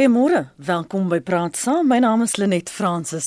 Goeiemôre, 0.00 0.46
welkom 0.56 1.10
by 1.10 1.18
Praat 1.20 1.58
Saam. 1.60 1.90
My 1.92 1.98
naam 2.00 2.22
is 2.24 2.38
Lenet 2.40 2.70
Fransis. 2.72 3.26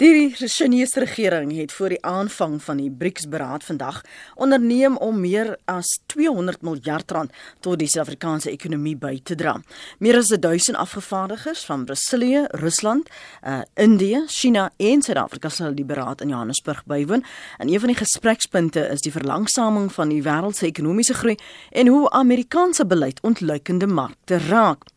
Die 0.00 0.32
Chinese 0.32 1.02
regering 1.02 1.50
het 1.52 1.72
voor 1.72 1.92
die 1.92 1.98
aanvang 2.00 2.54
van 2.64 2.78
die 2.80 2.88
BRICS-beraad 2.88 3.66
vandag 3.68 3.98
onderneem 4.40 4.96
om 5.04 5.18
meer 5.20 5.50
as 5.68 5.98
200 6.06 6.62
miljard 6.64 7.12
rand 7.12 7.34
tot 7.60 7.76
die 7.82 7.88
Suid-Afrikaanse 7.92 8.48
ekonomie 8.54 8.94
by 8.96 9.18
te 9.20 9.36
dra. 9.36 9.58
Meer 10.00 10.16
as 10.22 10.32
1000 10.32 10.80
afgevaardigers 10.80 11.66
van 11.68 11.84
Brasilië, 11.84 12.46
Rusland, 12.56 13.12
uh, 13.44 13.60
Indië, 13.76 14.24
China 14.26 14.70
en 14.76 15.04
Suid-Afrika 15.04 15.52
sal 15.52 15.76
die 15.76 15.84
beraad 15.84 16.24
in 16.24 16.32
Johannesburg 16.32 16.86
bywoon. 16.88 17.24
En 17.58 17.68
een 17.68 17.84
van 17.84 17.92
die 17.92 18.00
gesprekspunte 18.00 18.88
is 18.96 19.04
die 19.04 19.12
verlangsaming 19.12 19.92
van 19.92 20.08
die 20.08 20.24
wêreld 20.24 20.56
se 20.56 20.72
ekonomiese 20.72 21.20
groei 21.20 21.36
en 21.70 21.92
hoe 21.92 22.08
Amerikaanse 22.10 22.88
beleid 22.88 23.20
ontluikende 23.20 23.86
markte 23.86 24.40
raak. 24.48 24.88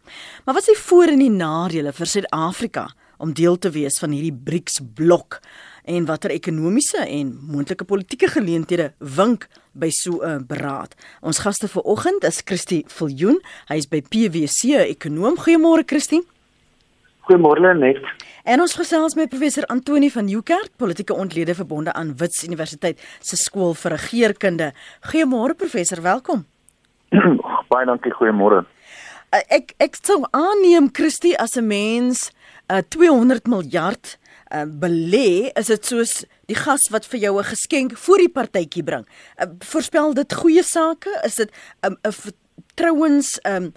Maar 0.45 0.55
wat 0.55 0.67
is 0.67 0.73
die 0.73 0.83
voor- 0.83 1.13
en 1.13 1.19
die 1.19 1.31
nadele 1.31 1.93
vir 1.93 2.05
Suid-Afrika 2.05 2.87
om 3.17 3.33
deel 3.33 3.57
te 3.57 3.69
wees 3.69 3.99
van 3.99 4.11
hierdie 4.11 4.33
BRICS-blok 4.33 5.39
en 5.85 6.05
watter 6.05 6.29
ekonomiese 6.29 7.05
en 7.07 7.39
moontlike 7.41 7.85
politieke 7.85 8.27
geleenthede 8.27 8.93
wink 8.99 9.47
by 9.73 9.89
so 9.89 10.21
'n 10.23 10.45
beraad? 10.47 10.95
Ons 11.21 11.39
gaste 11.39 11.67
vanoggend 11.67 12.23
is 12.23 12.41
Christie 12.45 12.83
Viljoen, 12.87 13.41
hy 13.67 13.75
is 13.75 13.87
by 13.87 14.01
PwC, 14.01 14.75
'n 14.75 14.89
ekonoom. 14.89 15.37
Goeiemôre 15.37 15.85
Christie. 15.85 16.23
Goeiemôre 17.27 17.75
net. 17.75 17.97
En 18.47 18.61
ons 18.63 18.73
gesels 18.79 19.15
met 19.15 19.27
professor 19.27 19.65
Antoni 19.65 20.07
van 20.09 20.25
Nieuwkerk, 20.25 20.69
politieke 20.79 21.13
ontlede 21.13 21.55
verbonde 21.55 21.93
aan 21.93 22.13
Wits 22.17 22.45
Universiteit 22.47 23.01
se 23.19 23.35
skool 23.35 23.73
vir 23.73 23.91
regeringskunde. 23.91 24.69
Goeiemôre 25.11 25.55
professor, 25.57 26.01
welkom. 26.01 26.45
Baie 27.71 27.85
dankie, 27.85 28.13
goeiemôre. 28.15 28.63
Uh, 29.27 29.41
ek 29.51 29.73
ek 29.83 29.97
sou 29.99 30.21
aanneem 30.31 30.87
Christie 30.95 31.35
as 31.35 31.57
'n 31.59 31.67
mens 31.67 32.31
uh, 32.71 32.79
200 32.79 33.47
miljard 33.51 34.15
uh, 34.55 34.63
belê, 34.63 35.51
is 35.59 35.67
dit 35.67 35.83
soos 35.85 36.23
die 36.47 36.55
gas 36.55 36.87
wat 36.95 37.03
vir 37.11 37.19
jou 37.19 37.33
'n 37.35 37.51
geskenk 37.51 37.97
voor 37.97 38.23
die 38.23 38.31
partytjie 38.31 38.83
bring. 38.83 39.03
Uh, 39.35 39.51
voorspel 39.59 40.13
dit 40.13 40.33
goeie 40.33 40.63
sake? 40.63 41.11
Is 41.25 41.35
dit 41.35 41.51
'n 41.83 41.91
um, 41.91 41.97
vertrouens 42.07 43.39
um 43.43 43.73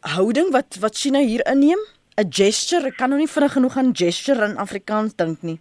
houding 0.00 0.52
wat 0.52 0.76
wat 0.80 0.96
China 0.96 1.18
hier 1.18 1.40
inneem? 1.48 1.80
'n 2.20 2.28
Gesture, 2.28 2.88
ek 2.88 2.96
kan 2.96 3.08
nou 3.08 3.18
nie 3.18 3.28
vinnig 3.28 3.52
genoeg 3.52 3.76
aan 3.76 3.96
gesture 3.96 4.44
in 4.44 4.56
Afrikaans 4.56 5.16
dink 5.16 5.42
nie. 5.42 5.60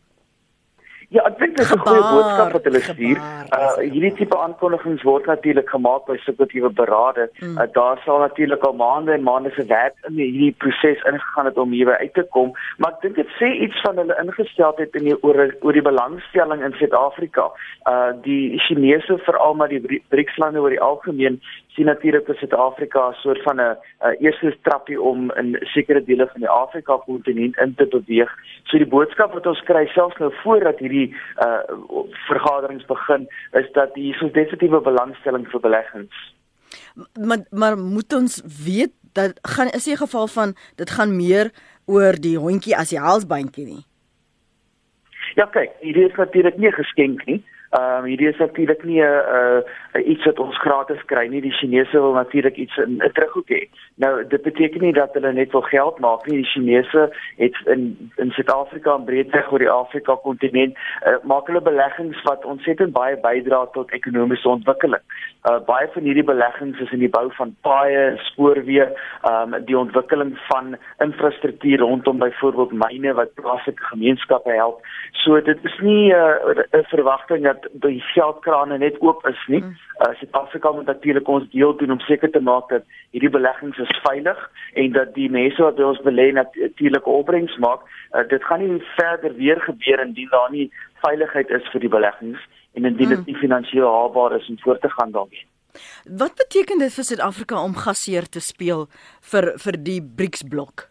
Ja, 1.13 1.23
ek 1.29 1.37
dink 1.39 1.55
dit 1.57 1.65
is 1.65 1.71
'n 1.73 1.79
goeie 1.79 2.01
boodskap 2.01 2.51
wat 2.53 2.63
hulle 2.63 2.81
stuur. 2.81 3.17
Uh 3.57 3.75
hierdie 3.93 4.13
tipe 4.17 4.37
aankondigings 4.37 5.03
word 5.03 5.25
natuurlik 5.25 5.69
gemaak 5.69 6.05
by 6.05 6.17
subjektiewe 6.25 6.69
berade. 6.69 7.29
Mm. 7.39 7.57
Uh, 7.57 7.67
daar 7.73 8.01
sal 8.05 8.19
natuurlik 8.19 8.63
al 8.63 8.73
maande 8.73 9.11
en 9.13 9.23
maande 9.23 9.51
se 9.55 9.65
werk 9.65 9.95
in 10.07 10.15
hierdie 10.15 10.55
proses 10.57 11.03
ingegaan 11.03 11.45
het 11.45 11.57
om 11.57 11.71
hierby 11.71 11.91
uit 11.91 12.13
te 12.13 12.25
kom, 12.29 12.53
maar 12.77 12.91
ek 12.91 13.01
dink 13.01 13.15
dit 13.15 13.29
sê 13.39 13.51
iets 13.67 13.81
van 13.81 13.97
hulle 13.97 14.17
ingesteldheid 14.23 14.95
in 14.95 15.03
die 15.03 15.17
oor 15.23 15.37
oor 15.61 15.73
die 15.73 15.87
belangstelling 15.91 16.63
in 16.63 16.73
Suid-Afrika. 16.79 17.51
Uh 17.85 18.11
die 18.23 18.59
Chinese 18.59 19.17
veral 19.17 19.53
maar 19.53 19.69
die 19.69 20.01
BRICS-lande 20.09 20.59
oor 20.59 20.73
die 20.73 20.81
algemeen 20.81 21.41
sien 21.75 21.85
natuurlik 21.85 22.25
vir 22.25 22.37
Suid-Afrika 22.39 23.09
'n 23.09 23.13
soort 23.21 23.41
van 23.43 23.59
'n 23.61 23.77
eerste 24.19 24.55
trappie 24.61 25.01
om 25.01 25.31
in 25.31 25.57
sekere 25.61 26.03
dele 26.03 26.27
van 26.27 26.41
die 26.41 26.49
Afrika 26.49 26.97
kontinent 26.97 27.57
in 27.57 27.75
te 27.75 27.85
beweeg. 27.85 28.31
So 28.63 28.77
die 28.77 28.87
boodskap 28.87 29.33
wat 29.33 29.45
ons 29.45 29.63
kry 29.63 29.85
selfs 29.87 30.17
nou 30.17 30.31
voordat 30.43 30.79
hierdie 30.79 31.15
uh 31.45 31.63
vergaderings 32.27 32.85
begin 32.85 33.27
is 33.51 33.71
dat 33.71 33.93
hier 33.93 34.15
so 34.15 34.29
definitiewe 34.29 34.81
belangstelling 34.81 35.47
vir 35.47 35.59
beleggings. 35.59 36.33
Maar 37.27 37.45
maar 37.49 37.77
moet 37.77 38.13
ons 38.13 38.41
weet 38.65 38.93
dat 39.13 39.39
gaan 39.41 39.67
is 39.67 39.87
'n 39.87 39.95
geval 39.95 40.27
van 40.27 40.55
dit 40.75 40.89
gaan 40.89 41.15
meer 41.15 41.51
oor 41.85 42.13
die 42.19 42.37
hondjie 42.37 42.77
as 42.77 42.89
die 42.89 42.99
halsbandjie 42.99 43.65
nie. 43.65 43.85
Ja 45.35 45.45
kyk, 45.45 45.71
hierdie 45.79 46.05
is 46.05 46.15
natuurlik 46.15 46.57
nie 46.57 46.71
geskenk 46.71 47.25
nie. 47.25 47.43
Ehm 47.75 47.97
um, 47.97 48.05
hierdie 48.05 48.27
is 48.27 48.37
natuurlik 48.37 48.83
nie 48.83 49.01
'n 49.01 49.23
uh, 49.37 49.59
iets 50.03 50.25
wat 50.25 50.39
ons 50.39 50.57
gratis 50.57 51.05
kry 51.05 51.27
nie. 51.27 51.41
Die 51.41 51.53
Chinese 51.53 51.99
wil 51.99 52.13
natuurlik 52.13 52.55
iets 52.55 52.77
in 52.77 53.01
'n 53.03 53.11
terughoek 53.13 53.49
hê. 53.49 53.69
Nou 53.95 54.27
dit 54.27 54.41
beteken 54.41 54.81
nie 54.81 54.93
dat 54.93 55.13
hulle 55.13 55.33
net 55.33 55.51
wil 55.51 55.61
geld 55.61 55.99
maak 55.99 56.25
nie. 56.27 56.37
Die 56.37 56.51
Chinese 56.51 57.11
het 57.37 57.55
in 57.65 58.11
in 58.15 58.31
Suid-Afrika 58.31 58.95
en 58.95 59.05
breedweg 59.05 59.51
oor 59.51 59.59
die 59.59 59.69
Afrika 59.69 60.15
kontinent 60.15 60.77
uh, 61.07 61.15
maak 61.23 61.47
hulle 61.47 61.61
beleggings 61.61 62.21
wat 62.23 62.45
ontsettend 62.45 62.91
baie 62.91 63.17
bydra 63.17 63.65
tot 63.65 63.91
ekonomiese 63.91 64.49
ontwikkeling. 64.49 65.01
Uh, 65.49 65.59
baie 65.65 65.87
van 65.93 66.03
hierdie 66.03 66.23
beleggings 66.23 66.79
is 66.79 66.91
in 66.91 66.99
die 66.99 67.09
bou 67.09 67.31
van 67.37 67.55
paaie, 67.61 68.17
spoorweë, 68.17 68.89
um, 69.29 69.55
die 69.65 69.77
ontwikkeling 69.77 70.39
van 70.47 70.75
infrastruktuur 70.97 71.79
rondom 71.79 72.17
byvoorbeeld 72.17 72.71
myne 72.71 73.13
wat 73.13 73.33
plaaslike 73.33 73.83
gemeenskappe 73.83 74.51
help. 74.51 74.85
So 75.11 75.41
dit 75.41 75.59
is 75.63 75.79
nie 75.79 76.13
'n 76.13 76.65
uh, 76.73 76.83
verwagting 76.91 77.43
dat 77.43 77.67
die 77.71 78.01
geldkrane 78.01 78.77
net 78.77 79.01
oop 79.01 79.27
is 79.27 79.45
nie. 79.47 79.61
Mm. 79.61 79.84
Uh, 79.95 80.11
Suid-Afrika 80.19 80.71
moet 80.71 80.85
natuurlik 80.85 81.27
ons 81.27 81.49
deel 81.51 81.75
doen 81.79 81.91
om 81.91 81.99
seker 82.03 82.31
te 82.31 82.41
maak 82.43 82.69
dat 82.69 82.83
hierdie 83.15 83.31
beleggings 83.31 83.77
is 83.79 83.99
veilig 84.03 84.39
en 84.73 84.91
dat 84.91 85.13
die 85.15 85.29
mense 85.31 85.63
wat 85.63 85.77
by 85.77 85.87
ons 85.87 86.01
belê 86.03 86.31
natuurlike 86.35 87.09
opbrengs 87.09 87.55
maak. 87.63 87.85
Uh, 88.11 88.25
dit 88.27 88.43
gaan 88.43 88.59
nie 88.59 88.81
verder 88.97 89.35
weer 89.39 89.61
gebeur 89.61 90.03
indien 90.03 90.31
daar 90.33 90.51
nie 90.51 90.67
veiligheid 91.05 91.49
is 91.49 91.69
vir 91.71 91.85
die 91.85 91.93
beleggings 91.97 92.41
en 92.75 92.89
indien 92.91 93.13
dit 93.13 93.21
mm. 93.21 93.29
nie 93.31 93.43
finansiëel 93.43 93.87
haalbaar 93.87 94.35
is 94.39 94.49
om 94.51 94.59
voort 94.63 94.81
te 94.81 94.91
gaan 94.97 95.15
daarmee. 95.15 95.47
Wat 96.19 96.35
beteken 96.35 96.79
dit 96.79 96.93
vir 96.93 97.07
Suid-Afrika 97.07 97.63
om 97.63 97.75
gasheer 97.75 98.27
te 98.27 98.43
speel 98.43 98.87
vir 99.31 99.53
vir 99.63 99.79
die 99.79 100.01
BRICS 100.03 100.43
blok? 100.51 100.89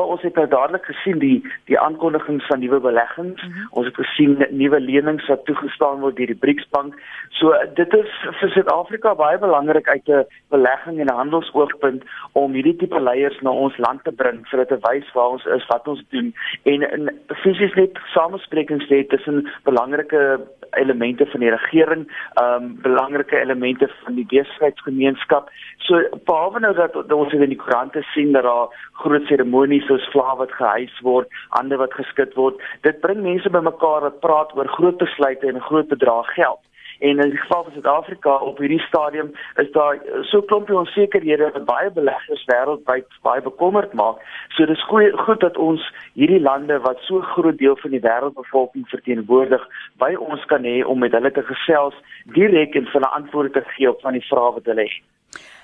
Wel 0.00 0.08
ons 0.08 0.22
het 0.22 0.34
nou 0.34 0.46
dadelik 0.48 0.84
gesien 0.88 1.18
die 1.20 1.38
die 1.68 1.78
aankondigings 1.78 2.46
van 2.48 2.60
nuwe 2.64 2.80
beleggings. 2.80 3.42
Mm 3.42 3.52
-hmm. 3.52 3.66
Ons 3.70 3.86
het 3.86 3.94
gesien 3.94 4.46
nuwe 4.50 4.80
lenings 4.80 5.26
wat 5.26 5.44
toegestaan 5.44 6.00
word 6.00 6.16
deur 6.16 6.30
die 6.32 6.42
BRICS 6.44 6.68
bank. 6.68 6.94
So 7.28 7.52
dit 7.74 7.94
is 7.94 8.10
vir 8.40 8.50
Suid-Afrika 8.54 9.14
baie 9.14 9.38
belangrik 9.38 9.88
uit 9.88 10.08
'n 10.08 10.24
belegging 10.48 11.00
en 11.00 11.06
'n 11.06 11.20
handelsoogpunt 11.22 12.02
om 12.32 12.52
hierdie 12.52 12.76
tipe 12.76 13.00
leiers 13.00 13.40
na 13.40 13.50
ons 13.50 13.76
land 13.76 14.04
te 14.04 14.12
bring 14.12 14.46
sodat 14.46 14.68
te 14.68 14.78
wys 14.88 15.12
waar 15.12 15.28
ons 15.28 15.44
is, 15.44 15.66
wat 15.66 15.88
ons 15.88 16.02
doen 16.08 16.34
en 16.62 16.82
in 16.96 17.10
fisies 17.42 17.74
net 17.74 17.98
samesprekings 18.14 18.88
hê 18.88 19.06
tussen 19.06 19.48
belangrike 19.64 20.40
elemente 20.70 21.26
van 21.26 21.40
die 21.40 21.50
regering, 21.50 22.06
ehm 22.34 22.62
um, 22.62 22.78
belangrike 22.82 23.40
elemente 23.40 23.88
van 24.04 24.14
die 24.14 24.26
besigheidsgemeenskap. 24.26 25.50
So 25.78 26.02
behalwe 26.24 26.60
nou 26.60 26.74
dat, 26.74 26.92
dat 26.92 27.12
ons 27.12 27.32
in 27.32 27.48
die 27.48 27.58
koerante 27.58 28.02
sien 28.12 28.32
dat 28.32 28.42
daar 28.42 28.68
groot 28.92 29.26
seremonies 29.26 29.89
soos 29.90 30.08
vlae 30.14 30.38
wat 30.38 30.56
gehys 30.62 30.96
word, 31.06 31.28
hande 31.58 31.78
wat 31.82 31.94
geskit 31.98 32.34
word, 32.38 32.62
dit 32.86 33.00
bring 33.04 33.22
mense 33.26 33.50
bymekaar 33.50 34.06
wat 34.06 34.20
praat 34.24 34.56
oor 34.56 34.74
groot 34.78 34.98
besluite 35.02 35.50
en 35.50 35.64
groot 35.68 35.88
bedrag 35.90 36.34
geld. 36.38 36.62
En 37.00 37.18
in 37.18 37.30
die 37.32 37.38
geval 37.38 37.62
van 37.64 37.72
Suid-Afrika 37.72 38.34
op 38.44 38.58
hierdie 38.60 38.80
stadium 38.80 39.30
is 39.62 39.70
daar 39.72 39.96
so 40.20 40.42
klompie 40.42 40.76
onsekerhede 40.76 41.50
wat 41.54 41.64
baie 41.64 41.90
beleggers 41.96 42.42
wêreldwyd 42.50 43.06
baie 43.24 43.42
bekommerd 43.42 43.94
maak. 43.96 44.20
So 44.56 44.68
dis 44.68 44.84
goeie 44.90 45.14
goed 45.24 45.40
dat 45.40 45.56
ons 45.56 45.86
hierdie 46.12 46.42
lande 46.44 46.76
wat 46.84 47.00
so 47.08 47.24
groot 47.32 47.58
deel 47.58 47.78
van 47.80 47.96
die 47.96 48.02
wêreldbevolking 48.04 48.84
verteenwoordig, 48.92 49.64
by 49.96 50.12
ons 50.18 50.44
kan 50.52 50.68
hê 50.68 50.82
om 50.84 51.00
met 51.00 51.16
hulle 51.16 51.32
te 51.32 51.46
gesels 51.48 51.96
direk 52.36 52.76
en 52.76 52.92
hulle 52.92 53.14
antwoorde 53.20 53.56
te 53.56 53.64
gee 53.72 53.88
op 53.90 54.04
van 54.04 54.20
die 54.20 54.26
vrae 54.28 54.52
wat 54.58 54.68
hulle 54.68 54.86
het. 54.90 55.09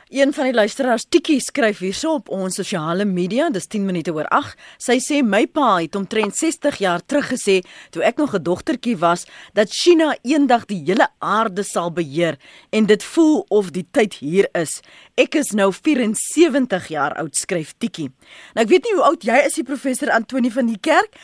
Een 0.09 0.33
van 0.33 0.44
die 0.44 0.55
luisteraars, 0.55 1.05
Tikkie, 1.09 1.41
skryf 1.43 1.81
hierso 1.83 2.12
op 2.21 2.28
ons 2.31 2.55
sosiale 2.55 3.03
media, 3.05 3.49
dis 3.50 3.65
10 3.67 3.89
minute 3.89 4.12
oor 4.15 4.28
8. 4.31 4.53
Sy 4.78 4.94
sê 5.03 5.17
my 5.27 5.41
pa 5.50 5.81
het 5.81 5.97
omtrent 5.99 6.37
60 6.39 6.78
jaar 6.78 7.03
terug 7.03 7.33
gesê 7.33 7.56
toe 7.91 8.05
ek 8.06 8.22
nog 8.22 8.37
'n 8.39 8.43
dogtertjie 8.43 8.94
was 9.03 9.27
dat 9.55 9.75
China 9.75 10.15
eendag 10.22 10.67
die 10.67 10.84
hele 10.87 11.09
aarde 11.19 11.65
sal 11.65 11.91
beheer 11.91 12.39
en 12.71 12.87
dit 12.87 13.03
voel 13.03 13.44
of 13.49 13.71
die 13.72 13.87
tyd 13.91 14.15
hier 14.15 14.49
is. 14.55 14.81
Ek 15.17 15.34
is 15.34 15.50
nou 15.50 15.72
74 15.72 16.88
jaar 16.88 17.15
oud, 17.15 17.34
skryf 17.37 17.75
Tikkie. 17.78 18.12
Nou 18.55 18.62
ek 18.62 18.70
weet 18.70 18.85
nie 18.85 18.94
hoe 18.94 19.05
oud 19.05 19.25
jy 19.25 19.43
is, 19.47 19.55
die 19.55 19.64
professor 19.64 20.11
Antoni 20.11 20.50
van 20.50 20.67
die 20.67 20.79
kerk, 20.81 21.19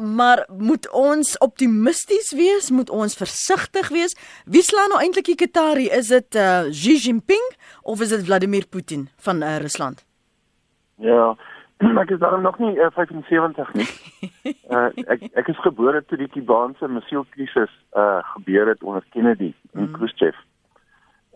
maar 0.00 0.46
moet 0.48 0.90
ons 0.90 1.38
optimisties 1.38 2.32
wees? 2.32 2.70
Moet 2.70 2.90
ons 2.90 3.16
versigtig 3.16 3.88
wees? 3.88 4.16
Wie 4.44 4.62
slaan 4.62 4.88
nou 4.88 5.00
eintlik 5.00 5.30
die 5.32 5.38
Qatari? 5.40 5.88
Is 5.88 6.08
dit 6.08 6.34
uh, 6.34 6.70
Xi 6.70 6.96
Jinping 6.96 7.46
of 7.82 8.00
is 8.00 8.08
dit 8.08 8.24
Vladimir 8.24 8.66
Putin 8.68 9.08
van 9.16 9.42
uh, 9.42 9.56
Rusland? 9.58 10.04
Ja, 10.96 11.34
ek 12.02 12.10
is 12.10 12.18
daarom 12.18 12.42
nog 12.42 12.58
nie 12.58 12.76
uh, 12.76 12.90
75 12.94 13.72
nie. 13.74 13.88
uh, 14.70 14.88
ek 15.14 15.26
ek 15.34 15.48
is 15.52 15.60
gebore 15.66 16.04
toe 16.04 16.18
die 16.18 16.30
Kubaanse 16.30 16.88
missielkrisis 16.88 17.72
uh, 17.96 18.20
gebeur 18.34 18.70
het 18.72 18.82
onder 18.82 19.04
Kennedy 19.10 19.52
en 19.72 19.88
mm. 19.88 19.96
Khrushchev. 19.98 20.38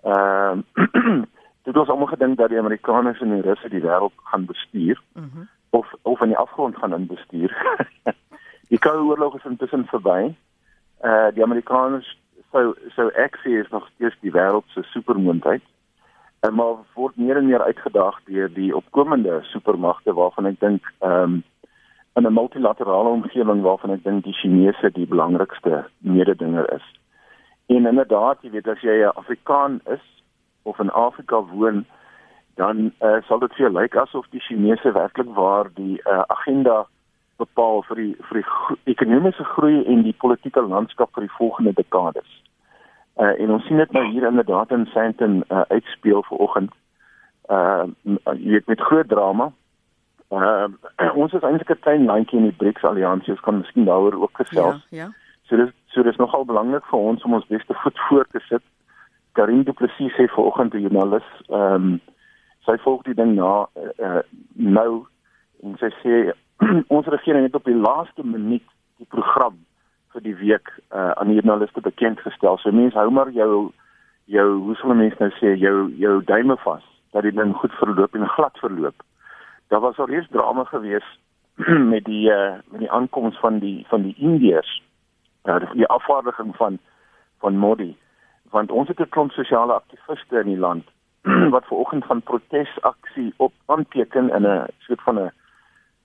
Ehm 0.04 0.64
uh, 0.74 1.22
dit 1.68 1.76
was 1.76 1.88
almal 1.88 2.06
gedink 2.06 2.38
dat 2.38 2.48
die 2.48 2.58
Amerikaners 2.58 3.20
en 3.20 3.34
die 3.34 3.44
Russe 3.44 3.68
die 3.68 3.82
wêreld 3.84 4.14
gaan 4.30 4.44
bestuur. 4.48 5.02
Mm 5.12 5.30
-hmm. 5.32 5.48
Of 5.70 5.86
of 6.02 6.20
in 6.20 6.28
die 6.28 6.38
afgrond 6.38 6.76
gaan 6.76 6.94
inbestuur. 6.94 7.56
Die 8.70 8.78
Koue 8.78 9.08
Oorlog 9.08 9.34
is 9.36 9.44
intussen 9.44 9.86
verby. 9.86 10.34
Uh 11.00 11.28
die 11.34 11.42
Amerikaners 11.42 12.18
sou 12.52 12.74
sou 12.94 13.08
ek 13.14 13.36
sê 13.44 13.60
is 13.60 13.70
nog 13.70 13.88
steeds 13.94 14.16
die 14.20 14.32
wêreld 14.32 14.64
se 14.74 14.82
supermoondheid. 14.82 15.62
en 16.40 16.54
maar 16.54 16.74
word 16.94 17.16
meer 17.16 17.36
en 17.36 17.46
meer 17.46 17.62
uitgedaag 17.62 18.18
deur 18.24 18.50
die 18.54 18.74
opkomende 18.76 19.40
supermagte 19.50 20.14
waarvan 20.14 20.46
ek 20.52 20.60
dink 20.60 20.92
ehm 20.98 21.22
um, 21.22 21.44
in 22.18 22.26
'n 22.26 22.34
multilaterale 22.34 23.08
omgewing 23.08 23.60
waarvan 23.62 23.90
ek 23.94 24.02
dink 24.04 24.24
die 24.24 24.34
Chinese 24.34 24.90
die 24.90 25.06
belangrikste 25.06 25.84
mededinger 25.98 26.66
is. 26.74 26.86
En 27.66 27.86
inderdaad, 27.86 28.42
jy 28.42 28.50
weet 28.50 28.68
as 28.68 28.80
jy 28.80 28.96
'n 29.02 29.14
Afrikaan 29.14 29.80
is 29.86 30.02
of 30.62 30.78
in 30.78 30.90
Afrika 30.90 31.42
woon, 31.42 31.86
dan 32.58 32.92
uh, 33.06 33.18
sal 33.28 33.38
dit 33.38 33.52
vir 33.54 33.66
jou 33.66 33.72
lyk 33.74 33.96
asof 34.02 34.26
die 34.34 34.42
Chinese 34.42 34.92
werklik 34.92 35.30
waar 35.36 35.70
die 35.74 36.00
uh, 36.02 36.24
agenda 36.34 36.82
bepaal 37.38 37.84
vir 37.86 38.00
die 38.02 38.14
vir 38.28 38.40
die 38.40 38.94
ekonomiese 38.94 39.46
groei 39.54 39.84
en 39.86 40.02
die 40.02 40.16
politieke 40.24 40.64
landskap 40.66 41.12
vir 41.14 41.28
die 41.28 41.36
volgende 41.36 41.72
dekades. 41.78 42.26
Uh, 43.18 43.34
en 43.38 43.54
ons 43.54 43.64
sien 43.66 43.78
dit 43.78 43.94
nou 43.94 44.02
hier 44.10 44.26
inderdaad 44.26 44.74
in 44.74 44.88
Sandton 44.94 45.40
uh, 45.46 45.62
uitspeel 45.70 46.26
vanoggend. 46.30 46.74
Uh 47.50 47.86
jy 48.34 48.58
weet 48.58 48.66
met 48.74 48.82
groot 48.90 49.08
drama. 49.08 49.52
Uh 50.34 50.66
ons 51.22 51.32
is 51.32 51.46
eintlik 51.46 51.70
'n 51.70 51.84
klein 51.86 52.04
landjie 52.10 52.42
in 52.42 52.50
die 52.50 52.58
BRICS 52.58 52.84
alliansie, 52.84 53.32
ons 53.32 53.46
kan 53.46 53.62
miskien 53.62 53.86
daaroor 53.86 54.18
ook 54.22 54.42
gesels. 54.42 54.82
Ja, 54.90 55.06
ja. 55.06 55.08
So 55.48 55.56
dis 55.56 55.72
so 55.94 56.02
dis 56.02 56.18
nogal 56.20 56.44
belangrik 56.44 56.84
vir 56.90 56.98
ons 56.98 57.22
om 57.24 57.38
ons 57.38 57.46
beste 57.46 57.74
voet 57.82 57.98
voor 58.08 58.26
te 58.30 58.42
sit. 58.50 58.62
Karin 59.32 59.62
Du 59.62 59.72
Plessis 59.72 60.12
sê 60.18 60.26
vanoggend 60.28 60.72
die 60.72 60.80
joernalis, 60.80 61.26
ehm 61.48 61.74
um, 61.74 62.00
sy 62.68 62.76
volg 62.84 63.06
die 63.08 63.16
ding 63.16 63.34
na 63.38 63.52
uh, 63.64 64.20
nou 64.54 65.06
en 65.64 65.78
sy 65.80 65.88
sê 66.02 66.18
ons 66.94 67.08
regering 67.14 67.46
het 67.46 67.56
op 67.56 67.66
die 67.68 67.76
laaste 67.76 68.24
minuut 68.26 68.64
die 69.00 69.08
program 69.14 69.56
vir 70.12 70.24
die 70.24 70.36
week 70.40 70.70
uh, 70.90 71.12
aan 71.16 71.30
die 71.30 71.38
journaliste 71.38 71.80
bekend 71.84 72.20
gestel. 72.24 72.58
So 72.60 72.72
mense 72.74 72.98
hou 72.98 73.10
maar 73.14 73.30
jou 73.34 73.70
jou 74.28 74.48
hoe 74.66 74.76
sou 74.80 74.94
mense 74.94 75.16
nou 75.22 75.30
sê 75.38 75.54
jou 75.56 75.88
jou 76.00 76.18
duime 76.28 76.58
vas 76.64 76.84
dat 77.16 77.24
dit 77.24 77.36
dan 77.36 77.54
goed 77.56 77.72
verloop 77.80 78.14
en 78.14 78.28
glad 78.36 78.60
verloop. 78.60 79.06
Daar 79.72 79.80
was 79.84 79.98
al 79.98 80.12
eers 80.12 80.28
drama 80.32 80.64
gewees 80.68 81.06
met 81.92 82.04
die 82.04 82.28
uh, 82.32 82.58
met 82.72 82.84
die 82.84 82.92
aankoms 82.92 83.38
van 83.40 83.62
die 83.64 83.86
van 83.88 84.04
die 84.04 84.14
Indiërs. 84.18 84.82
Uh, 85.48 85.62
die 85.72 85.86
afvaardiging 85.86 86.52
van 86.56 86.78
van 87.40 87.56
Modi 87.56 87.94
want 88.50 88.70
ons 88.72 88.88
het 88.88 89.00
'n 89.00 89.08
klomp 89.08 89.32
sosiale 89.32 89.72
aktiviste 89.72 90.40
in 90.40 90.46
die 90.52 90.62
land 90.66 90.84
wat 91.54 91.66
ver 91.66 91.76
oggend 91.76 92.04
van 92.04 92.22
protesaksie 92.22 93.34
op 93.36 93.52
aanteken 93.66 94.30
in 94.30 94.46
'n 94.46 94.66
soort 94.78 95.02
van 95.02 95.18
'n 95.18 95.32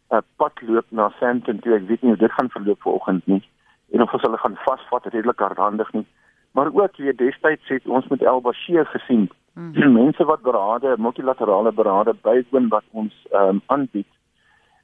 'n 0.09 0.21
pad 0.35 0.61
loop 0.61 0.85
na 0.89 1.09
Sandton 1.19 1.59
toe. 1.59 1.75
Ek 1.75 1.87
weet 1.87 2.01
nie 2.01 2.11
hoe 2.11 2.19
dit 2.19 2.31
gaan 2.31 2.49
verloop 2.49 2.81
vanoggend 2.81 3.25
nie 3.27 3.43
en 3.91 4.01
of 4.01 4.13
ons 4.13 4.21
hulle 4.21 4.37
gaan 4.37 4.57
vasvat 4.65 5.05
redelik 5.05 5.39
hardhandig 5.39 5.91
nie. 5.93 6.05
Maar 6.51 6.73
ook 6.73 6.97
weer 6.97 7.15
destyds 7.15 7.67
het 7.67 7.85
ons 7.85 8.07
met 8.07 8.21
El 8.21 8.41
Bashir 8.41 8.85
gesien, 8.85 9.29
mm. 9.53 9.93
mense 9.93 10.23
wat 10.23 10.41
berade, 10.41 10.95
multilaterale 10.97 11.71
berade 11.71 12.13
bywoon 12.21 12.67
wat 12.67 12.83
ons 12.91 13.13
ehm 13.31 13.49
um, 13.49 13.61
aanbied 13.65 14.07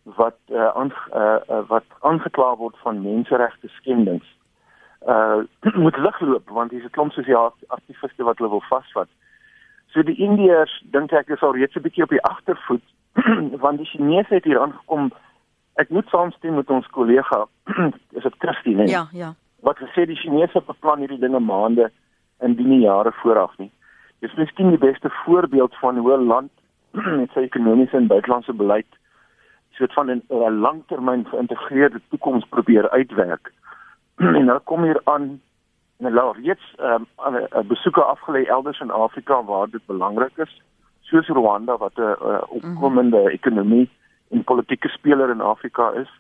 wat 0.04 0.38
uh, 0.48 0.68
aan 0.68 0.94
uh, 1.14 1.36
uh, 1.50 1.60
wat 1.68 1.86
aangekla 2.00 2.56
word 2.56 2.78
van 2.81 3.02
menseregte 3.02 3.68
skendings. 3.68 4.28
Uh 5.08 5.38
moet 5.74 5.98
ligloop 5.98 6.50
want 6.50 6.70
dis 6.70 6.84
'n 6.84 6.90
klomp 6.90 7.12
sosiale 7.12 7.52
aktiviste 7.68 8.24
wat 8.24 8.38
hulle 8.38 8.50
wil 8.50 8.64
vasvat. 8.70 9.08
So 9.94 10.04
die 10.06 10.18
Indiërs 10.22 10.74
dink 10.94 11.12
ek 11.12 11.30
is 11.34 11.42
al 11.42 11.56
reeds 11.58 11.76
'n 11.76 11.82
bietjie 11.82 12.04
op 12.04 12.14
die 12.14 12.22
agtervoet 12.22 12.86
want 13.64 13.78
die 13.78 13.90
Chinese 13.90 14.34
het 14.34 14.44
hier 14.44 14.62
aangekom. 14.62 15.12
Ek 15.82 15.90
moet 15.90 16.08
saamstem 16.08 16.56
met 16.56 16.70
ons 16.70 16.88
kollega, 16.88 17.46
is 18.18 18.24
dit 18.24 18.36
Christine? 18.38 18.88
Ja, 18.88 19.08
ja. 19.12 19.34
Wat 19.62 19.78
gesê 19.78 20.06
die 20.06 20.20
Chinese 20.20 20.62
beplan 20.66 21.00
hierdie 21.00 21.20
dinge 21.20 21.40
maande 21.40 21.92
en 22.40 22.56
die 22.56 22.80
jare 22.80 23.12
vooraf 23.12 23.58
nie. 23.58 23.72
Dis 24.20 24.36
miskien 24.36 24.70
die 24.70 24.78
beste 24.78 25.10
voorbeeld 25.26 25.76
van 25.82 25.98
hoe 25.98 26.18
'n 26.18 26.28
land 26.28 26.52
met 27.22 27.32
sy 27.34 27.40
ekonomiese 27.40 27.98
en 27.98 28.08
buitelandse 28.08 28.54
beleid 28.54 28.88
soort 29.80 29.94
van 29.94 30.10
'n 30.12 30.60
langtermyn 30.60 31.26
geïntegreerde 31.26 32.02
toekoms 32.10 32.46
probeer 32.50 32.90
uitwerk. 32.90 33.52
en 34.38 34.46
nou 34.46 34.60
kom 34.60 34.84
hier 34.84 35.02
aan 35.04 35.42
hulle 36.07 36.34
reeds 36.42 36.75
ehm 36.78 37.06
um, 37.25 37.68
besoeke 37.68 38.01
afgelê 38.01 38.46
elders 38.46 38.80
in 38.80 38.92
Afrika 38.92 39.44
waar 39.44 39.69
dit 39.69 39.86
belangrik 39.86 40.38
is 40.38 40.62
soos 41.10 41.28
Rwanda 41.28 41.78
wat 41.78 41.98
'n 41.98 42.01
uh, 42.01 42.42
opkomende 42.48 43.18
-hmm. 43.18 43.36
ekonomie 43.38 43.90
en 44.30 44.44
politieke 44.44 44.88
speler 44.88 45.30
in 45.30 45.42
Afrika 45.42 45.92
is. 45.92 46.12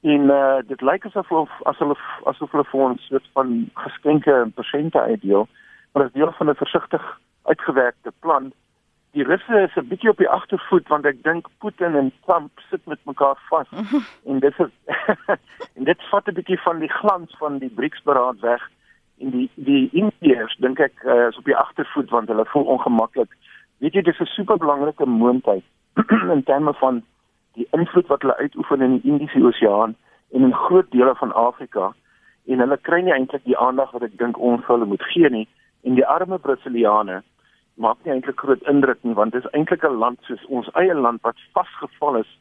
En 0.00 0.20
uh, 0.20 0.56
dit 0.66 0.80
lyk 0.80 1.04
asof 1.04 1.50
as 1.62 1.78
hulle 1.78 1.96
asof 2.24 2.50
hulle 2.50 2.64
vir 2.64 2.80
ons 2.80 3.06
soort 3.06 3.28
van 3.32 3.70
geskenke 3.74 4.32
en 4.32 4.52
persente 4.52 5.00
uitdeel, 5.00 5.48
maar 5.92 6.04
as 6.04 6.12
deel 6.12 6.32
van 6.32 6.50
'n 6.50 6.54
versigtig 6.54 7.18
uitgewerkte 7.42 8.12
plan. 8.18 8.52
Die 9.10 9.24
Russe 9.24 9.60
is 9.60 9.76
'n 9.76 9.88
bietjie 9.88 10.10
op 10.10 10.16
die 10.16 10.28
agtervoet 10.28 10.88
want 10.88 11.04
ek 11.04 11.22
dink 11.22 11.46
Putin 11.58 11.94
en 11.94 12.12
Trump 12.24 12.50
sit 12.70 12.86
met 12.86 12.98
mekaar 13.04 13.38
vas. 13.48 13.68
En 14.30 14.38
dit 14.38 14.58
is 14.58 14.72
en 15.76 15.84
dit 15.84 16.00
vat 16.10 16.26
'n 16.26 16.34
bietjie 16.34 16.60
van 16.60 16.78
die 16.78 16.92
glans 16.92 17.36
van 17.38 17.58
die 17.58 17.70
BRICS-beraad 17.70 18.40
weg 18.40 18.70
en 19.18 19.30
die 19.30 19.50
die 19.54 19.88
Indiërs 19.92 20.56
dink 20.64 20.80
ek 20.80 21.04
uh, 21.04 21.28
is 21.28 21.38
op 21.40 21.44
die 21.44 21.56
agtervoet 21.56 22.10
want 22.10 22.28
hulle 22.28 22.44
voel 22.52 22.64
ongemaklik. 22.76 23.30
Weet 23.78 23.94
jy 23.94 24.02
dis 24.02 24.20
'n 24.20 24.32
super 24.34 24.58
belangrike 24.58 25.06
moontlikheid 25.06 25.64
in 26.36 26.42
terme 26.42 26.74
van 26.74 27.02
die 27.56 27.68
invloed 27.72 28.06
wat 28.06 28.22
hulle 28.22 28.36
uitoefen 28.36 28.82
in 28.82 28.98
die 28.98 29.10
Indiese 29.10 29.44
Oseaan 29.44 29.94
en 30.32 30.42
in 30.42 30.54
groot 30.54 30.90
dele 30.90 31.14
van 31.14 31.32
Afrika. 31.32 31.92
En 32.46 32.58
hulle 32.58 32.76
kry 32.76 33.00
nie 33.02 33.12
eintlik 33.12 33.44
die 33.44 33.58
aandag 33.58 33.90
wat 33.90 34.02
ek 34.02 34.18
dink 34.18 34.38
ons 34.38 34.66
hulle 34.66 34.84
moet 34.84 35.02
gee 35.12 35.30
nie. 35.30 35.48
En 35.84 35.94
die 35.94 36.06
arme 36.06 36.38
Brasiliane 36.38 37.22
maak 37.74 37.96
nie 38.04 38.12
eintlik 38.12 38.40
groot 38.40 38.62
indruk 38.72 39.02
nie 39.02 39.14
want 39.14 39.32
dit 39.32 39.44
is 39.44 39.52
eintlik 39.52 39.84
'n 39.84 39.98
land 40.02 40.18
soos 40.28 40.44
ons 40.48 40.68
eie 40.74 40.94
land 40.94 41.22
wat 41.22 41.36
vasgevall 41.52 42.20
is 42.20 42.32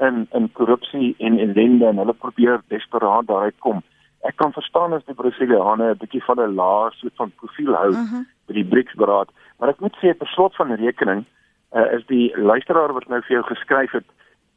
in 0.00 0.26
in 0.32 0.52
korrupsie 0.52 1.14
en 1.18 1.38
ellende 1.38 1.86
en 1.86 1.98
hulle 2.02 2.14
probeer 2.14 2.60
desperaat 2.68 3.26
daaruit 3.26 3.58
kom. 3.58 3.82
Ek 4.26 4.36
kan 4.36 4.52
verstaan 4.52 4.92
as 4.92 5.04
die 5.06 5.14
Brasiliane 5.14 5.94
'n 5.94 5.98
bietjie 5.98 6.24
van 6.24 6.40
'n 6.40 6.54
laer 6.54 6.92
soort 6.92 7.16
van 7.16 7.32
profiel 7.40 7.74
hou 7.74 7.90
uh. 7.90 7.96
-huh. 8.10 8.24
by 8.46 8.52
die 8.52 8.64
BRICS-beraad 8.64 9.30
Maar 9.58 9.72
ek 9.72 9.82
moet 9.84 9.96
sê 10.02 10.12
per 10.16 10.28
slot 10.34 10.56
van 10.58 10.74
rekening 10.76 11.24
uh, 11.24 11.86
is 11.96 12.04
die 12.10 12.28
luisteraar 12.36 12.92
wat 12.96 13.08
nou 13.12 13.22
vir 13.24 13.38
jou 13.38 13.44
geskryf 13.48 13.94
het 13.96 14.08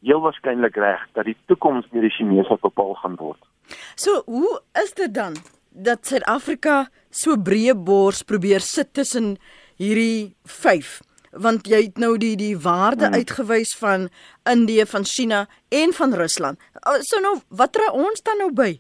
heel 0.04 0.22
waarskynlik 0.24 0.76
reg 0.80 1.04
dat 1.16 1.28
die 1.28 1.38
toekoms 1.52 1.88
deur 1.92 2.08
die 2.08 2.16
Chinese 2.16 2.58
bepaal 2.64 2.96
gaan 3.02 3.18
word. 3.20 3.40
So, 4.00 4.24
hoe 4.28 4.60
is 4.84 4.94
dit 4.96 5.14
dan 5.14 5.38
dat 5.70 6.08
Suid-Afrika 6.08 6.88
so 7.12 7.36
breë 7.36 7.76
bors 7.76 8.24
probeer 8.24 8.64
sit 8.64 8.94
tussen 8.96 9.38
hierdie 9.80 10.36
5? 10.44 11.00
Want 11.40 11.68
jy 11.70 11.84
het 11.86 12.00
nou 12.02 12.16
die 12.18 12.36
die 12.40 12.56
waarde 12.58 13.08
hmm. 13.08 13.20
uitgewys 13.22 13.76
van 13.80 14.08
Indië, 14.50 14.88
van 14.90 15.06
China 15.06 15.46
en 15.70 15.94
van 15.94 16.16
Rusland. 16.18 16.60
Oh, 16.82 17.00
so 17.06 17.22
nou, 17.24 17.38
wat 17.50 17.76
dra 17.76 17.92
ons 17.94 18.24
dan 18.26 18.42
nou 18.42 18.52
by? 18.56 18.72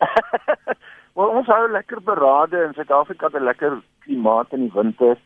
Wel 1.18 1.28
ons 1.28 1.46
hou 1.46 1.70
lekker 1.70 2.00
berade 2.02 2.62
in 2.66 2.74
Suid-Afrika 2.74 3.26
het 3.26 3.40
'n 3.40 3.44
lekker 3.44 3.82
klimaat 4.04 4.52
in 4.52 4.60
die 4.60 4.74
winter 4.74 5.16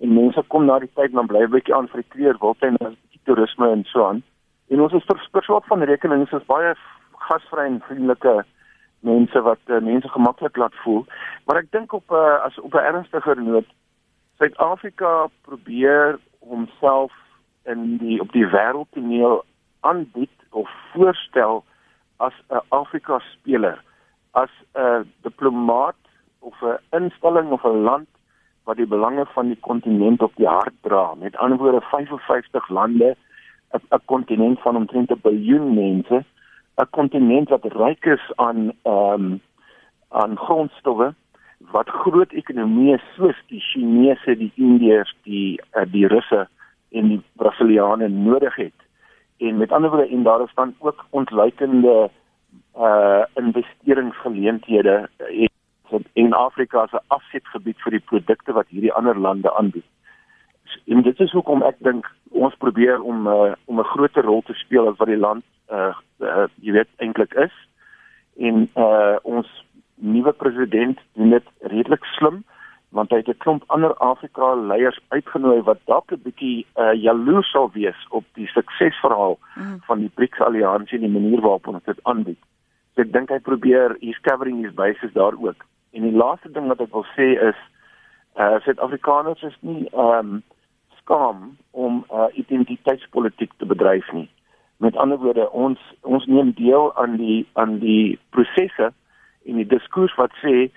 en 0.00 0.14
mense 0.14 0.42
kom 0.48 0.64
na 0.64 0.78
die 0.78 0.90
tyd 0.94 1.12
dan 1.12 1.26
bly 1.26 1.42
'n 1.42 1.50
bietjie 1.50 1.74
aan 1.74 1.88
vir 1.88 2.02
die 2.02 2.12
kleurwiltuin 2.14 2.76
en 2.76 2.96
die 3.10 3.20
toerisme 3.24 3.70
en 3.70 3.84
so 3.84 4.06
aan. 4.06 4.22
En 4.68 4.80
ons 4.80 4.92
is 4.92 5.04
verspreek 5.06 5.64
van 5.66 5.82
rekening 5.82 6.32
is 6.32 6.46
baie 6.46 6.74
gasvry 7.26 7.66
en 7.66 7.80
vriendelike 7.80 8.44
mense 9.00 9.40
wat 9.40 9.58
uh, 9.66 9.80
mense 9.80 10.08
gemaklik 10.08 10.56
laat 10.56 10.74
voel. 10.84 11.04
Maar 11.44 11.56
ek 11.56 11.70
dink 11.70 11.92
op 11.92 12.10
'n 12.10 12.14
uh, 12.14 12.44
as 12.44 12.58
op 12.58 12.74
'n 12.74 12.86
ernstiger 12.90 13.42
noot 13.42 13.68
Suid-Afrika 14.38 15.28
probeer 15.42 16.18
homself 16.38 17.12
in 17.64 17.96
die 17.96 18.20
op 18.20 18.32
die 18.32 18.46
wêreldtoneel 18.46 19.44
aanbied 19.80 20.36
of 20.50 20.70
voorstel 20.92 21.64
as 22.16 22.34
'n 22.48 22.60
Afrika 22.68 23.18
speler 23.18 23.82
as 24.32 24.50
'n 24.74 25.06
diplomaat 25.22 25.96
of 26.38 26.54
'n 26.62 26.78
instelling 26.90 27.50
of 27.50 27.64
'n 27.64 27.82
land 27.82 28.08
wat 28.64 28.76
die 28.76 28.86
belange 28.86 29.26
van 29.26 29.46
die 29.46 29.60
kontinent 29.60 30.22
op 30.22 30.32
die 30.36 30.46
hart 30.46 30.74
dra. 30.80 31.14
Met 31.14 31.36
ander 31.36 31.58
woorde 31.58 31.80
55 31.80 32.68
lande, 32.68 33.16
'n 33.72 34.04
kontinent 34.04 34.60
van 34.60 34.76
omtrent 34.76 35.10
'n 35.10 35.20
biljoen 35.22 35.74
mense, 35.74 36.24
'n 36.76 36.90
kontinent 36.90 37.48
wat 37.48 37.64
ryk 37.64 38.04
is 38.04 38.32
aan 38.36 38.72
ehm 38.82 39.24
um, 39.24 39.40
aan 40.08 40.36
grondstowwe 40.36 41.14
wat 41.70 41.88
groot 41.88 42.32
ekonomieë 42.32 42.96
soos 43.16 43.36
die 43.46 43.60
Chinese, 43.60 44.36
die 44.36 44.52
Indiërs, 44.54 45.12
die 45.22 45.60
uh, 45.76 45.84
die 45.92 46.06
Russe 46.06 46.48
en 46.90 47.08
die 47.08 47.20
Brasiliane 47.36 48.08
nodig 48.08 48.56
het. 48.56 48.78
En 49.38 49.56
met 49.56 49.72
ander 49.72 49.90
woorde 49.90 50.08
en 50.08 50.22
daar 50.22 50.42
is 50.42 50.54
dan 50.54 50.74
ook 50.78 51.04
ontluikende 51.10 52.10
uh 52.76 53.22
investeringsgeleenthede 53.34 55.08
en 55.18 55.48
in 56.12 56.32
Afrika 56.32 56.80
as 56.80 56.92
'n 56.92 57.04
afsetgebied 57.08 57.78
vir 57.82 57.90
die 57.90 58.06
produkte 58.10 58.52
wat 58.52 58.68
hierdie 58.68 58.92
ander 58.92 59.18
lande 59.18 59.52
aanbied. 59.54 59.84
En 60.86 61.02
dit 61.02 61.20
is 61.20 61.32
hoekom 61.32 61.62
ek 61.62 61.76
dink 61.78 62.06
ons 62.30 62.54
probeer 62.54 63.02
om 63.02 63.26
uh, 63.26 63.52
om 63.64 63.78
'n 63.78 63.92
groter 63.94 64.24
rol 64.24 64.42
te 64.42 64.54
speel 64.54 64.88
as 64.88 64.96
wat 64.96 65.08
die 65.08 65.24
land 65.26 65.44
uh, 65.70 65.94
uh 66.20 66.46
jy 66.60 66.72
weet 66.72 66.88
eintlik 66.96 67.34
is. 67.34 67.54
En 68.36 68.68
uh 68.76 69.16
ons 69.22 69.48
nuwe 69.94 70.32
president 70.32 70.98
doen 71.12 71.30
dit 71.30 71.46
redelik 71.60 72.04
slim 72.04 72.44
want 72.90 73.10
hy 73.10 73.16
het 73.16 73.28
'n 73.28 73.38
klomp 73.38 73.62
ander 73.66 73.94
Afrika 73.94 74.54
leiers 74.54 75.00
uitgenooi 75.08 75.62
wat 75.62 75.78
dalk 75.86 76.12
'n 76.12 76.22
bietjie 76.22 76.66
uh, 76.76 76.92
jaloers 76.92 77.50
sal 77.50 77.70
wees 77.72 78.06
op 78.10 78.24
die 78.34 78.46
suksesverhaal 78.46 79.38
mm. 79.54 79.80
van 79.86 79.98
die 79.98 80.10
BRICS 80.14 80.40
alliansie 80.40 80.98
en 80.98 81.04
die 81.06 81.20
manier 81.20 81.40
waarop 81.40 81.66
ons 81.66 81.84
dit 81.84 82.00
aanbied. 82.02 82.38
So 82.94 83.02
ek 83.02 83.12
dink 83.12 83.30
hy 83.30 83.38
probeer 83.38 83.96
hier 84.00 84.18
covering 84.22 84.64
his 84.64 84.74
bases 84.74 85.12
daar 85.12 85.34
ook. 85.38 85.64
En 85.92 86.02
die 86.02 86.16
laaste 86.16 86.50
ding 86.50 86.66
wat 86.66 86.80
ek 86.80 86.92
wil 86.92 87.06
sê 87.16 87.28
is 87.48 87.58
uh 88.38 88.58
Suid-Afrikaners 88.60 89.42
is 89.42 89.56
nie 89.60 89.88
ehm 89.92 90.18
um, 90.18 90.42
skaam 91.00 91.56
om 91.70 92.04
uh, 92.12 92.26
identiteitspolitiek 92.34 93.52
te 93.58 93.66
bedryf 93.66 94.12
nie. 94.12 94.28
Met 94.76 94.96
ander 94.96 95.18
woorde, 95.18 95.50
ons 95.50 95.78
ons 96.02 96.26
neem 96.26 96.52
deel 96.52 96.94
aan 96.96 97.16
die 97.16 97.46
aan 97.52 97.78
die 97.78 98.18
prosesse 98.30 98.92
en 99.44 99.56
die 99.56 99.66
diskurs 99.66 100.14
wat 100.14 100.34
sê 100.42 100.70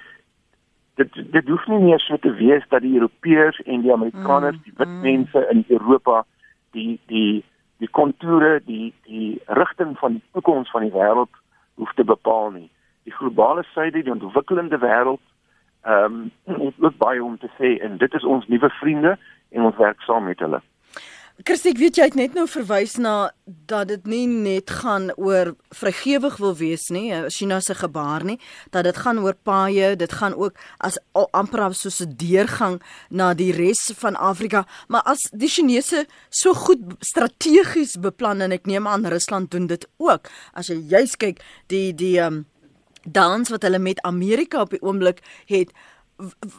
dit 0.95 1.17
dit 1.31 1.47
hoef 1.47 1.65
nie 1.67 1.79
meer 1.79 1.99
so 1.99 2.17
te 2.17 2.33
wees 2.37 2.65
dat 2.69 2.81
die 2.81 2.93
Europeërs 2.97 3.61
en 3.65 3.81
die 3.81 3.93
Amerikaners, 3.93 4.55
mm, 4.55 4.63
die 4.63 4.73
wit 4.77 4.87
mm. 4.87 5.01
mense 5.01 5.47
in 5.49 5.65
Europa 5.67 6.23
die 6.71 6.99
die 7.11 7.43
die 7.77 7.89
konture, 7.89 8.61
die 8.65 8.93
die 9.07 9.41
rigting 9.45 9.97
van 9.97 10.19
die 10.19 10.23
toekoms 10.31 10.71
van 10.71 10.85
die 10.85 10.93
wêreld 10.93 11.41
hoef 11.75 11.93
te 11.93 12.03
bepaal 12.03 12.51
nie. 12.51 12.69
Die 13.03 13.13
globale 13.13 13.63
suide, 13.73 14.03
die 14.03 14.11
ontwikkelende 14.11 14.79
wêreld, 14.79 15.23
ehm 15.83 16.29
um, 16.45 16.59
ons 16.67 16.77
loop 16.77 16.97
baie 16.97 17.23
om 17.23 17.37
te 17.37 17.49
sê 17.57 17.75
en 17.83 17.97
dit 17.97 18.13
is 18.13 18.23
ons 18.23 18.45
nuwe 18.47 18.69
vriende 18.79 19.17
en 19.51 19.65
ons 19.69 19.81
werk 19.81 20.01
saam 20.01 20.29
met 20.29 20.39
hulle. 20.39 20.61
Kirsty, 21.41 21.71
ek 21.73 21.79
weet 21.81 21.97
jy 21.97 22.05
het 22.05 22.15
net 22.15 22.35
nou 22.37 22.43
verwys 22.45 22.93
na 23.01 23.31
dat 23.65 23.87
dit 23.89 24.03
nie 24.05 24.27
net 24.29 24.69
gaan 24.69 25.07
oor 25.17 25.55
vrygewig 25.73 26.35
wil 26.37 26.53
wees 26.59 26.85
nie, 26.93 27.07
eh, 27.11 27.25
China 27.33 27.57
se 27.59 27.73
gebaar 27.73 28.23
nie, 28.23 28.37
dat 28.69 28.85
dit 28.85 28.97
gaan 29.01 29.17
oor 29.17 29.33
paaie, 29.33 29.95
dit 29.97 30.13
gaan 30.13 30.35
ook 30.37 30.53
as 30.77 30.99
amper 31.33 31.73
soos 31.73 32.01
'n 32.01 32.13
deurgang 32.15 32.81
na 33.09 33.33
die 33.33 33.51
res 33.51 33.91
van 33.97 34.15
Afrika, 34.15 34.67
maar 34.87 35.01
as 35.05 35.21
die 35.33 35.49
Chinese 35.49 36.05
so 36.29 36.53
goed 36.53 36.79
strategies 37.01 37.97
beplan 37.97 38.41
en 38.41 38.51
ek 38.51 38.67
neem 38.67 38.87
aan 38.87 39.05
Rusland 39.05 39.49
doen 39.51 39.67
dit 39.67 39.87
ook. 39.97 40.29
As 40.53 40.67
jy 40.67 40.85
juis 40.87 41.15
kyk 41.17 41.41
die 41.67 41.93
die 41.93 42.19
um, 42.19 42.45
dans 43.05 43.49
wat 43.49 43.63
hulle 43.63 43.79
met 43.79 44.01
Amerika 44.03 44.61
op 44.61 44.69
die 44.69 44.81
oomblik 44.81 45.21
het, 45.47 45.71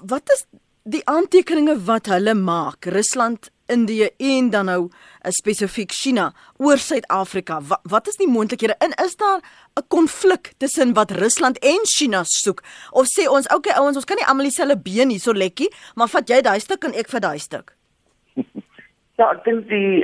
wat 0.03 0.29
is 0.35 0.47
die 0.83 1.03
aantekeninge 1.07 1.79
wat 1.85 2.07
hulle 2.07 2.35
maak? 2.35 2.85
Rusland 2.87 3.54
Indië 3.67 4.09
en 4.17 4.51
dan 4.51 4.65
nou 4.65 4.81
uh, 4.89 5.31
spesifiek 5.31 5.93
China 5.93 6.33
oor 6.57 6.79
Suid-Afrika. 6.79 7.61
Wat, 7.61 7.81
wat 7.83 8.09
is 8.09 8.17
die 8.21 8.29
moontlikhede? 8.29 8.77
En 8.79 8.93
is 9.05 9.17
daar 9.17 9.41
'n 9.75 9.87
konflik 9.89 10.53
tussen 10.57 10.93
wat 10.95 11.11
Rusland 11.11 11.59
en 11.59 11.81
China 11.83 12.23
soek? 12.25 12.63
Of 12.91 13.07
sê 13.07 13.29
ons, 13.29 13.49
okay 13.55 13.75
ouens, 13.77 13.97
ons 13.97 14.05
kan 14.05 14.17
nie 14.17 14.27
almal 14.27 14.45
dieselfde 14.45 14.79
been 14.79 15.11
hierso 15.11 15.33
lekkie, 15.33 15.73
maar 15.95 16.09
vat 16.09 16.29
jy 16.29 16.41
daai 16.41 16.61
stuk 16.61 16.85
en 16.85 16.95
ek 16.95 17.09
vat 17.09 17.23
daai 17.23 17.39
stuk? 17.39 17.77
Ja, 19.19 19.31
ek 19.31 19.45
dink 19.45 19.69
die 19.69 20.03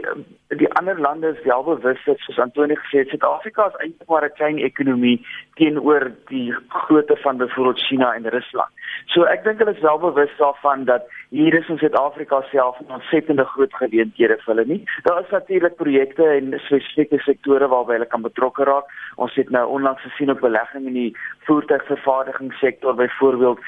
die 0.59 0.73
ander 0.73 1.00
lande 1.00 1.28
is 1.28 1.42
wel 1.45 1.62
bewus 1.62 2.04
dat 2.04 2.19
soos 2.19 2.38
Antoni 2.38 2.75
gesê 2.76 3.04
het, 3.04 3.09
Suid-Afrika 3.09 3.66
is 3.66 3.78
eintlik 3.78 4.09
maar 4.09 4.25
'n 4.25 4.35
klein 4.35 4.59
ekonomie 4.59 5.26
teenoor 5.54 6.11
die 6.26 6.54
grootte 6.69 7.16
van 7.16 7.37
byvoorbeeld 7.37 7.80
China 7.80 8.12
en 8.14 8.28
Rusland. 8.28 8.71
So 9.07 9.25
ek 9.25 9.45
dink 9.45 9.59
hulle 9.59 9.75
is 9.75 9.80
wel 9.80 9.99
bewus 9.99 10.30
daarvan 10.38 10.85
dat 10.85 11.02
hier 11.30 11.54
is 11.54 11.69
in 11.69 11.78
Suid-Afrika 11.78 12.42
self 12.50 12.80
'n 12.80 12.92
ontsettende 12.92 13.45
groot 13.45 13.75
geleenthede 13.75 14.37
vir 14.38 14.54
hulle 14.54 14.66
nie. 14.66 14.85
Daar 15.02 15.21
is 15.21 15.30
natuurlik 15.30 15.76
projekte 15.76 16.25
en 16.25 16.61
spesifieke 16.66 17.19
sektore 17.19 17.69
waarby 17.69 17.92
hulle 17.92 18.07
kan 18.07 18.23
betrokke 18.23 18.64
raak. 18.64 18.87
Ons 19.16 19.35
het 19.35 19.50
nou 19.50 19.69
onlangs 19.69 20.02
gesien 20.02 20.30
op 20.30 20.40
belegging 20.40 20.87
in 20.87 20.92
die 20.92 21.16
voertuigvervaardigingssektor 21.47 22.95
byvoorbeeld, 22.95 23.59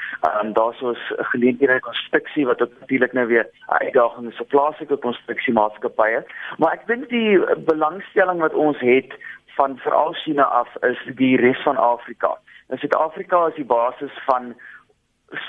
um, 0.43 0.53
daar 0.53 0.73
sou 0.73 0.91
'n 0.91 1.23
geleenthede 1.23 1.79
konstruksie 1.79 2.45
wat 2.45 2.59
natuurlik 2.59 3.13
nou 3.13 3.27
weer 3.27 3.45
'n 3.45 3.83
uitdaging 3.83 4.27
is 4.27 4.37
vir 4.37 4.45
plaaslike 4.45 4.97
konstruksiemaatskappye. 4.97 6.23
Maar 6.57 6.72
ek 6.73 6.87
dink 6.89 7.09
die 7.09 7.39
belangstelling 7.69 8.39
wat 8.41 8.53
ons 8.53 8.79
het 8.79 9.13
van 9.57 9.77
veral 9.77 10.13
China 10.23 10.43
af 10.43 10.69
is 10.89 10.99
die 11.19 11.35
res 11.37 11.61
van 11.63 11.77
Afrika. 11.77 12.37
In 12.69 12.77
Suid-Afrika 12.81 13.47
is 13.47 13.59
die 13.59 13.69
basis 13.69 14.15
van 14.25 14.53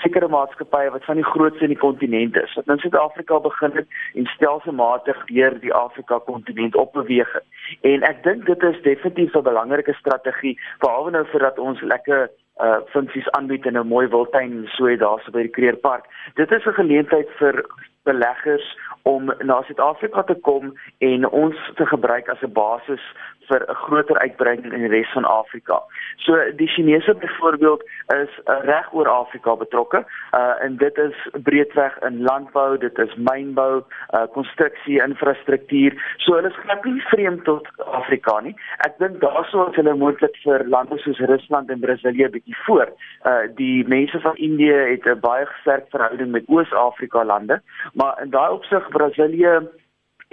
sekere 0.03 0.29
maatskappye 0.29 0.91
wat 0.91 1.05
van 1.05 1.21
die 1.21 1.27
grootste 1.27 1.67
in 1.67 1.73
die 1.75 1.81
kontinent 1.81 2.37
is. 2.37 2.55
Wat 2.57 2.69
in 2.73 2.81
Suid-Afrika 2.83 3.41
begin 3.41 3.77
het 3.79 3.99
en 4.15 4.29
stelselmatig 4.33 5.25
deur 5.31 5.59
die 5.61 5.75
Afrika 5.75 6.19
kontinent 6.29 6.77
opbeweeg 6.77 7.33
het. 7.33 7.45
En 7.81 8.07
ek 8.09 8.23
dink 8.25 8.47
dit 8.49 8.63
is 8.71 8.81
definitief 8.87 9.37
'n 9.37 9.49
belangrike 9.49 9.95
strategie 10.01 10.59
behalwe 10.81 11.11
nou 11.11 11.25
vir 11.33 11.41
dat 11.49 11.59
ons 11.59 11.81
lekker 11.81 12.31
uh 12.63 12.79
funksies 12.95 13.31
aanbied 13.31 13.67
in 13.67 13.79
'n 13.79 13.87
mooi 13.87 14.07
wildtuin 14.07 14.67
so 14.77 14.97
daarso 14.97 15.31
by 15.31 15.43
die 15.43 15.57
Kreerpark. 15.57 16.05
Dit 16.35 16.53
is 16.53 16.67
'n 16.67 16.81
geleentheid 16.81 17.29
vir 17.39 17.65
beleggers 18.05 18.77
om 19.05 19.33
na 19.39 19.63
Suid-Afrika 19.63 20.23
te 20.23 20.35
kom 20.35 20.73
en 20.99 21.29
ons 21.29 21.57
te 21.77 21.87
gebruik 21.87 22.29
as 22.33 22.43
'n 22.43 22.53
basis 22.53 23.05
vir 23.49 23.65
'n 23.69 23.75
groter 23.75 24.19
uitbreiding 24.19 24.73
in 24.73 24.81
die 24.81 24.89
res 24.89 25.13
van 25.13 25.25
Afrika. 25.25 25.83
So 26.17 26.37
die 26.57 26.69
Chinese 26.69 27.15
byvoorbeeld 27.15 27.83
is 28.15 28.31
uh, 28.45 28.61
reg 28.65 28.93
oor 28.93 29.09
Afrika 29.09 29.57
betrokke. 29.57 30.05
Uh 30.33 30.65
en 30.65 30.77
dit 30.77 30.97
is 30.99 31.29
breedweg 31.43 31.99
in 31.99 32.23
landbou, 32.23 32.79
dit 32.79 32.99
is 32.99 33.15
mynbou, 33.15 33.83
uh 34.15 34.27
konstruksie, 34.33 35.03
infrastruktuur. 35.03 35.93
So 36.17 36.35
hulle 36.35 36.49
is 36.49 36.63
glad 36.63 36.85
nie 36.85 37.03
vreemd 37.11 37.45
tot 37.45 37.69
Afrika 37.85 38.41
nie. 38.41 38.55
Ek 38.87 38.99
dink 38.99 39.21
daaroor 39.21 39.71
is 39.71 39.77
hulle 39.77 39.95
moontlik 39.95 40.37
vir 40.45 40.67
lande 40.69 40.99
soos 40.99 41.19
Rusland 41.19 41.71
en 41.71 41.81
Brasilië 41.81 42.29
bietjie 42.29 42.57
voor. 42.67 42.93
Uh 43.25 43.47
die 43.57 43.85
mense 43.89 44.21
van 44.21 44.37
Indië 44.37 44.77
het 44.95 45.07
'n 45.07 45.21
baie 45.21 45.47
sterk 45.61 45.89
verhouding 45.91 46.31
met 46.31 46.49
Oos-Afrika 46.49 47.25
lande, 47.25 47.61
maar 47.95 48.23
in 48.23 48.31
daai 48.31 48.51
opsig 48.53 48.89
Brasilië 48.89 49.61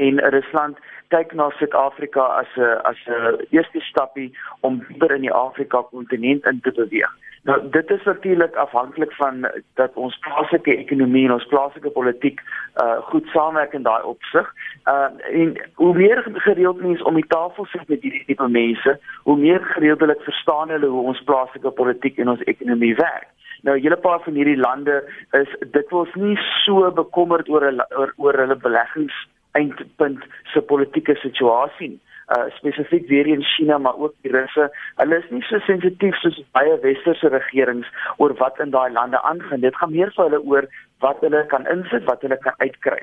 en 0.08 0.22
Rusland 0.36 0.77
kyk 1.13 1.34
na 1.36 1.50
Suid-Afrika 1.58 2.24
as 2.41 2.51
'n 2.58 2.79
as 2.91 3.00
'n 3.08 3.46
eerste 3.55 3.81
stappie 3.91 4.31
om 4.62 4.84
dieper 4.88 5.12
in 5.15 5.22
die 5.27 5.38
Afrika 5.48 5.81
kontinent 5.91 6.46
in 6.46 6.60
te 6.62 6.72
beweeg. 6.72 7.12
Nou 7.43 7.70
dit 7.70 7.89
is 7.89 8.03
natuurlik 8.03 8.55
afhanklik 8.55 9.13
van 9.13 9.50
dat 9.74 9.93
ons 9.93 10.17
plaaslike 10.17 10.75
ekonomie 10.77 11.25
en 11.25 11.34
ons 11.34 11.48
plaaslike 11.53 11.89
politiek 11.89 12.41
uh 12.81 12.98
goed 13.10 13.25
saamwerk 13.34 13.74
in 13.74 13.84
daai 13.84 14.03
opsig. 14.03 14.53
Uh 14.86 15.10
en 15.41 15.58
hoe 15.74 15.93
meer 15.96 16.24
gereeld 16.34 16.81
mense 16.81 17.03
om 17.03 17.15
die 17.15 17.27
tafel 17.27 17.65
sit 17.65 17.88
met 17.88 18.01
hierdie 18.01 18.25
tipe 18.25 18.48
mense, 18.48 19.00
hoe 19.24 19.38
meer 19.38 19.63
gereeldelik 19.74 20.22
verstaan 20.22 20.70
hulle 20.70 20.88
hoe 20.88 21.08
ons 21.13 21.24
plaaslike 21.24 21.72
politiek 21.72 22.17
en 22.17 22.29
ons 22.29 22.43
ekonomie 22.53 22.96
werk. 22.96 23.27
Nou 23.62 23.79
hele 23.79 23.98
paar 23.98 24.22
van 24.22 24.34
hierdie 24.34 24.58
lande 24.58 25.01
is 25.31 25.58
dikwels 25.72 26.13
nie 26.13 26.38
so 26.63 26.91
bekommerd 26.91 27.50
oor 27.50 27.65
oor, 27.98 28.13
oor 28.17 28.38
hulle 28.38 28.55
beleggings 28.55 29.27
eindpunt 29.58 30.24
se 30.53 30.62
politieke 30.62 31.15
situasie 31.22 31.98
uh 32.36 32.48
spesifiek 32.55 33.08
weer 33.08 33.27
in 33.27 33.43
China 33.43 33.77
maar 33.77 33.98
ook 33.98 34.13
die 34.22 34.31
Russe. 34.31 34.72
Hulle 34.96 35.17
is 35.17 35.29
nie 35.29 35.41
so 35.41 35.60
sensitief 35.60 36.15
soos 36.22 36.38
baie 36.55 36.77
westerse 36.84 37.27
regerings 37.34 37.88
oor 38.17 38.36
wat 38.39 38.60
in 38.60 38.72
daai 38.72 38.91
lande 38.91 39.22
aangaan. 39.22 39.65
Dit 39.65 39.75
gaan 39.75 39.91
meer 39.91 40.13
vir 40.15 40.29
hulle 40.29 40.39
oor 40.53 40.67
wat 41.03 41.24
hulle 41.25 41.41
kan 41.51 41.67
insit, 41.74 42.05
wat 42.05 42.22
hulle 42.22 42.38
kan 42.46 42.55
uitkry. 42.58 43.01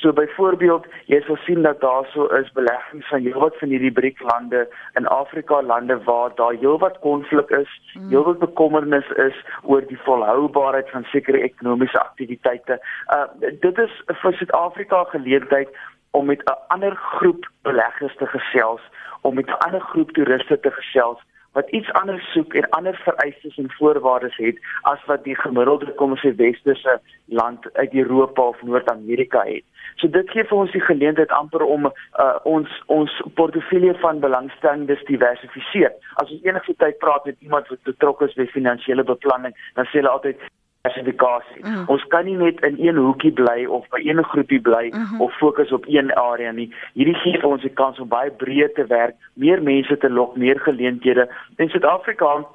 So 0.00 0.12
byvoorbeeld, 0.16 0.86
jy 1.12 1.18
sal 1.26 1.36
sien 1.44 1.66
dat 1.66 1.80
daar 1.82 2.06
so 2.12 2.28
is 2.38 2.48
beleggings 2.56 3.08
van 3.10 3.24
heelwat 3.26 3.58
van 3.60 3.72
hierdie 3.74 3.92
BRIC 3.92 4.22
lande 4.24 4.62
in 4.96 5.06
Afrika 5.12 5.60
lande 5.62 5.98
waar 6.06 6.32
daar 6.38 6.56
heelwat 6.62 6.98
konflik 7.04 7.50
is, 7.58 7.72
mm. 7.94 8.08
heelwat 8.08 8.38
bekommernis 8.38 9.10
is 9.26 9.36
oor 9.62 9.84
die 9.90 9.98
volhoubaarheid 10.06 10.88
van 10.94 11.04
sekere 11.12 11.42
ekonomiese 11.50 12.00
aktiwiteite. 12.00 12.80
Uh 13.16 13.26
dit 13.66 13.84
is 13.84 14.00
vir 14.22 14.38
Suid-Afrika 14.38 15.04
geleentheid 15.12 15.68
om 16.10 16.26
met 16.26 16.42
'n 16.44 16.58
ander 16.68 16.96
groep 16.96 17.50
beleggers 17.62 18.16
te 18.16 18.26
gesels, 18.26 18.80
om 19.20 19.34
met 19.34 19.46
'n 19.46 19.62
ander 19.66 19.80
groep 19.80 20.10
toeriste 20.10 20.60
te 20.60 20.70
gesels 20.70 21.18
wat 21.52 21.70
iets 21.70 21.92
anders 21.92 22.32
soek 22.32 22.54
en 22.54 22.68
ander 22.68 23.00
vereistes 23.04 23.56
en 23.58 23.70
voorwaardes 23.70 24.36
het 24.36 24.58
as 24.82 25.04
wat 25.04 25.24
die 25.24 25.36
gemiddelde 25.36 25.94
kom 25.98 26.14
ons 26.14 26.22
sê 26.26 26.30
westerse 26.38 27.00
land 27.40 27.66
uit 27.72 27.94
Europa 27.94 28.42
of 28.42 28.62
Noord-Amerika 28.62 29.42
het. 29.48 29.64
So 29.96 30.08
dit 30.08 30.30
gee 30.30 30.44
vir 30.44 30.58
ons 30.58 30.70
die 30.72 30.84
geleentheid 30.84 31.34
amper 31.34 31.64
om 31.66 31.90
uh, 31.90 32.36
ons 32.44 32.76
ons 32.86 33.16
portefeulje 33.34 33.96
van 34.04 34.22
belangstelling 34.22 34.86
dis 34.86 35.02
diversifiseer. 35.10 35.92
As 36.22 36.30
ons 36.30 36.46
enige 36.46 36.74
tyd 36.84 36.98
praat 37.02 37.26
met 37.26 37.36
iemand 37.40 37.68
wat 37.68 37.82
betrokke 37.90 38.30
is 38.30 38.38
by 38.38 38.46
finansiële 38.54 39.04
beplanning, 39.04 39.56
dan 39.74 39.90
sê 39.90 39.98
hulle 40.00 40.14
altyd 40.14 40.46
diversifikasie. 40.80 41.64
Mm. 41.64 41.84
Ons 41.88 42.04
kan 42.08 42.24
nie 42.24 42.36
net 42.36 42.60
in 42.64 42.76
een 42.78 42.96
hoekie 42.96 43.32
bly 43.32 43.66
of 43.66 43.88
by 43.92 44.00
een 44.00 44.24
groepie 44.24 44.60
bly 44.60 44.90
mm 44.92 45.02
-hmm. 45.04 45.20
of 45.20 45.36
fokus 45.36 45.72
op 45.72 45.84
een 45.86 46.14
area 46.14 46.52
nie. 46.52 46.74
Hierdie 46.92 47.14
gee 47.14 47.38
vir 47.38 47.48
ons 47.48 47.62
die 47.62 47.74
kans 47.74 47.98
om 47.98 48.08
baie 48.08 48.30
breed 48.30 48.74
te 48.74 48.86
werk, 48.86 49.14
meer 49.34 49.62
mense 49.62 49.96
te 49.96 50.10
lok, 50.10 50.36
meer 50.36 50.60
geleenthede. 50.60 51.28
In 51.56 51.68
Suid-Afrika 51.68 52.46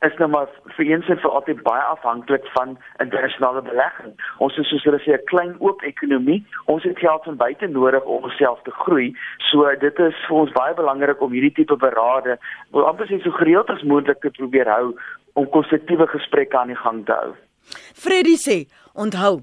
is 0.00 0.16
nou 0.18 0.30
maar 0.30 0.48
vir 0.64 0.86
eens 0.86 1.08
en 1.08 1.18
vir 1.18 1.30
altyd 1.30 1.62
baie 1.62 1.82
afhanklik 1.82 2.46
van 2.52 2.78
internasionale 2.98 3.62
belegging. 3.62 4.14
Ons 4.38 4.56
is 4.56 4.68
soos 4.68 4.84
hulle 4.84 4.98
sê 4.98 5.12
'n 5.12 5.24
klein 5.24 5.54
oop 5.58 5.82
ekonomie. 5.82 6.46
Ons 6.64 6.82
het 6.82 6.98
geld 6.98 7.24
van 7.24 7.36
buite 7.36 7.66
nodig 7.66 8.04
om 8.04 8.22
onsself 8.22 8.62
te 8.62 8.70
groei. 8.70 9.14
So 9.38 9.74
dit 9.76 9.98
is 9.98 10.14
vir 10.28 10.36
ons 10.36 10.52
baie 10.52 10.74
belangrik 10.74 11.20
om 11.20 11.32
hierdie 11.32 11.54
tipe 11.54 11.76
berade, 11.76 12.38
amper 12.72 13.06
so 13.06 13.30
gereeld 13.30 13.70
as 13.70 13.82
moontlik 13.82 14.20
te 14.20 14.30
probeer 14.30 14.68
hou 14.68 14.94
om 15.32 15.48
konstruktiewe 15.48 16.06
gesprekke 16.06 16.58
aan 16.58 16.68
die 16.68 16.82
gang 16.84 17.06
te 17.06 17.12
hou. 17.12 17.34
Freddie 17.94 18.36
sê, 18.36 18.66
onthou, 18.94 19.42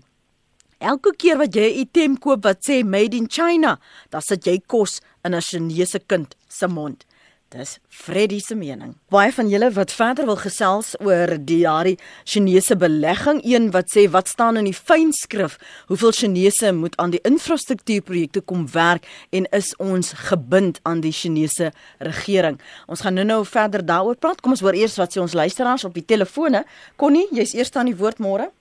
elke 0.80 1.12
keer 1.18 1.38
wat 1.38 1.56
jy 1.56 1.70
'n 1.70 1.80
item 1.84 2.18
koop 2.18 2.44
wat 2.46 2.62
sê 2.62 2.84
made 2.84 3.16
in 3.16 3.28
China, 3.28 3.80
dan 4.12 4.22
sit 4.22 4.46
jy 4.46 4.60
kos 4.68 5.02
in 5.26 5.34
'n 5.34 5.42
Chinese 5.42 6.00
kind 6.08 6.36
se 6.48 6.68
mond. 6.68 7.06
Dis 7.50 7.80
Freddie 7.90 8.40
se 8.40 8.54
mening. 8.54 8.92
Baie 9.10 9.32
van 9.34 9.48
julle 9.50 9.72
wat 9.74 9.90
verder 9.98 10.28
wil 10.30 10.38
gesels 10.38 10.92
oor 11.02 11.32
die 11.34 11.64
daardie 11.64 11.96
Chinese 12.22 12.76
belegging, 12.78 13.40
een 13.42 13.72
wat 13.74 13.90
sê 13.90 14.04
wat 14.14 14.30
staan 14.30 14.60
in 14.62 14.68
die 14.70 14.76
fynskrif, 14.78 15.56
hoeveel 15.90 16.14
Chinese 16.14 16.70
moet 16.78 16.94
aan 17.02 17.16
die 17.16 17.22
infrastruktuurprojekte 17.26 18.44
kom 18.46 18.68
werk 18.76 19.10
en 19.34 19.50
is 19.50 19.72
ons 19.82 20.14
gebind 20.30 20.78
aan 20.86 21.02
die 21.02 21.16
Chinese 21.22 21.72
regering. 21.98 22.62
Ons 22.86 23.02
gaan 23.02 23.18
nou-nou 23.18 23.42
verder 23.50 23.82
daaroor 23.82 24.22
praat. 24.22 24.46
Kom 24.46 24.54
ons 24.54 24.62
hoor 24.62 24.78
eers 24.78 25.02
wat 25.02 25.18
sê 25.18 25.26
ons 25.26 25.34
luisteraars 25.34 25.90
op 25.90 25.98
die 25.98 26.06
telefone. 26.06 26.62
Connie, 27.02 27.26
jy's 27.34 27.58
eers 27.58 27.74
aan 27.74 27.90
die 27.90 27.98
woord 27.98 28.22
môre. 28.22 28.52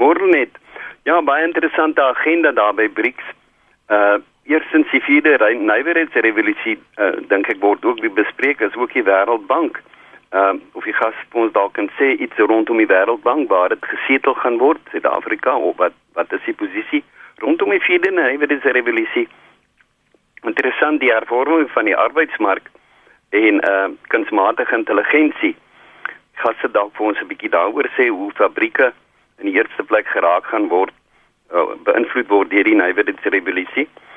Môre 0.00 0.32
net. 0.32 0.56
Ja, 1.04 1.20
baie 1.20 1.44
interessante 1.44 2.00
agenda 2.00 2.56
daar 2.56 2.72
by 2.80 2.88
BRICS. 2.88 3.34
Uh 3.92 4.22
Eerstens 4.44 4.90
die 4.90 5.00
vierde 5.00 5.38
nywerheidsrevolusie 5.54 6.74
uh, 6.98 7.12
dink 7.30 7.46
ek 7.52 7.60
word 7.62 7.84
ook 7.86 8.00
bespreek 8.16 8.62
as 8.66 8.74
ook 8.74 8.90
die 8.92 9.04
Wêreldbank. 9.06 9.78
Ehm 10.34 10.58
uh, 10.58 10.60
of 10.72 10.84
die 10.88 10.96
gas 10.98 11.14
ons 11.38 11.52
dalk 11.54 11.76
kan 11.78 11.90
sê 11.98 12.16
iets 12.18 12.42
rondom 12.50 12.82
die 12.82 12.88
Wêreldbank 12.90 13.48
waar 13.52 13.68
dit 13.70 13.86
gesetel 13.86 14.34
gaan 14.34 14.58
word 14.58 14.82
Suid-Afrika 14.90 15.54
of 15.54 15.78
wat 15.78 15.94
wat 16.18 16.32
is 16.32 16.42
die 16.48 16.56
posisie 16.58 17.04
rondom 17.44 17.70
die 17.70 17.84
vierde 17.86 18.10
nywerheidsrevolusie? 18.10 19.28
Interessant 20.42 21.00
die 21.00 21.14
hervorming 21.14 21.70
van 21.70 21.86
die 21.86 21.96
arbeidsmark 21.96 22.66
en 23.30 23.62
uh 23.62 23.88
kunsmatige 24.10 24.74
intelligensie. 24.74 25.54
Gas 26.42 26.58
se 26.60 26.70
dalk 26.70 26.96
vir 26.98 27.12
ons 27.12 27.20
'n 27.22 27.30
bietjie 27.30 27.54
daaroor 27.54 27.86
sê 27.94 28.10
hoe 28.10 28.32
fabrieke 28.34 28.92
in 29.38 29.46
die 29.46 29.54
eerste 29.54 29.84
plek 29.84 30.06
geraak 30.06 30.50
gaan 30.50 30.68
word 30.68 30.94
uh, 31.54 31.78
beïnvloed 31.86 32.28
word 32.28 32.50
deur 32.50 32.64
die 32.64 32.80
nywerheidsrevolusie. 32.82 33.86
Uh 33.86 34.10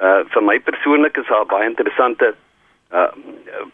vir 0.00 0.42
my 0.42 0.58
persoonlik 0.64 1.16
is 1.16 1.26
daar 1.28 1.46
baie 1.46 1.68
interessante 1.68 2.34
uh 2.92 3.08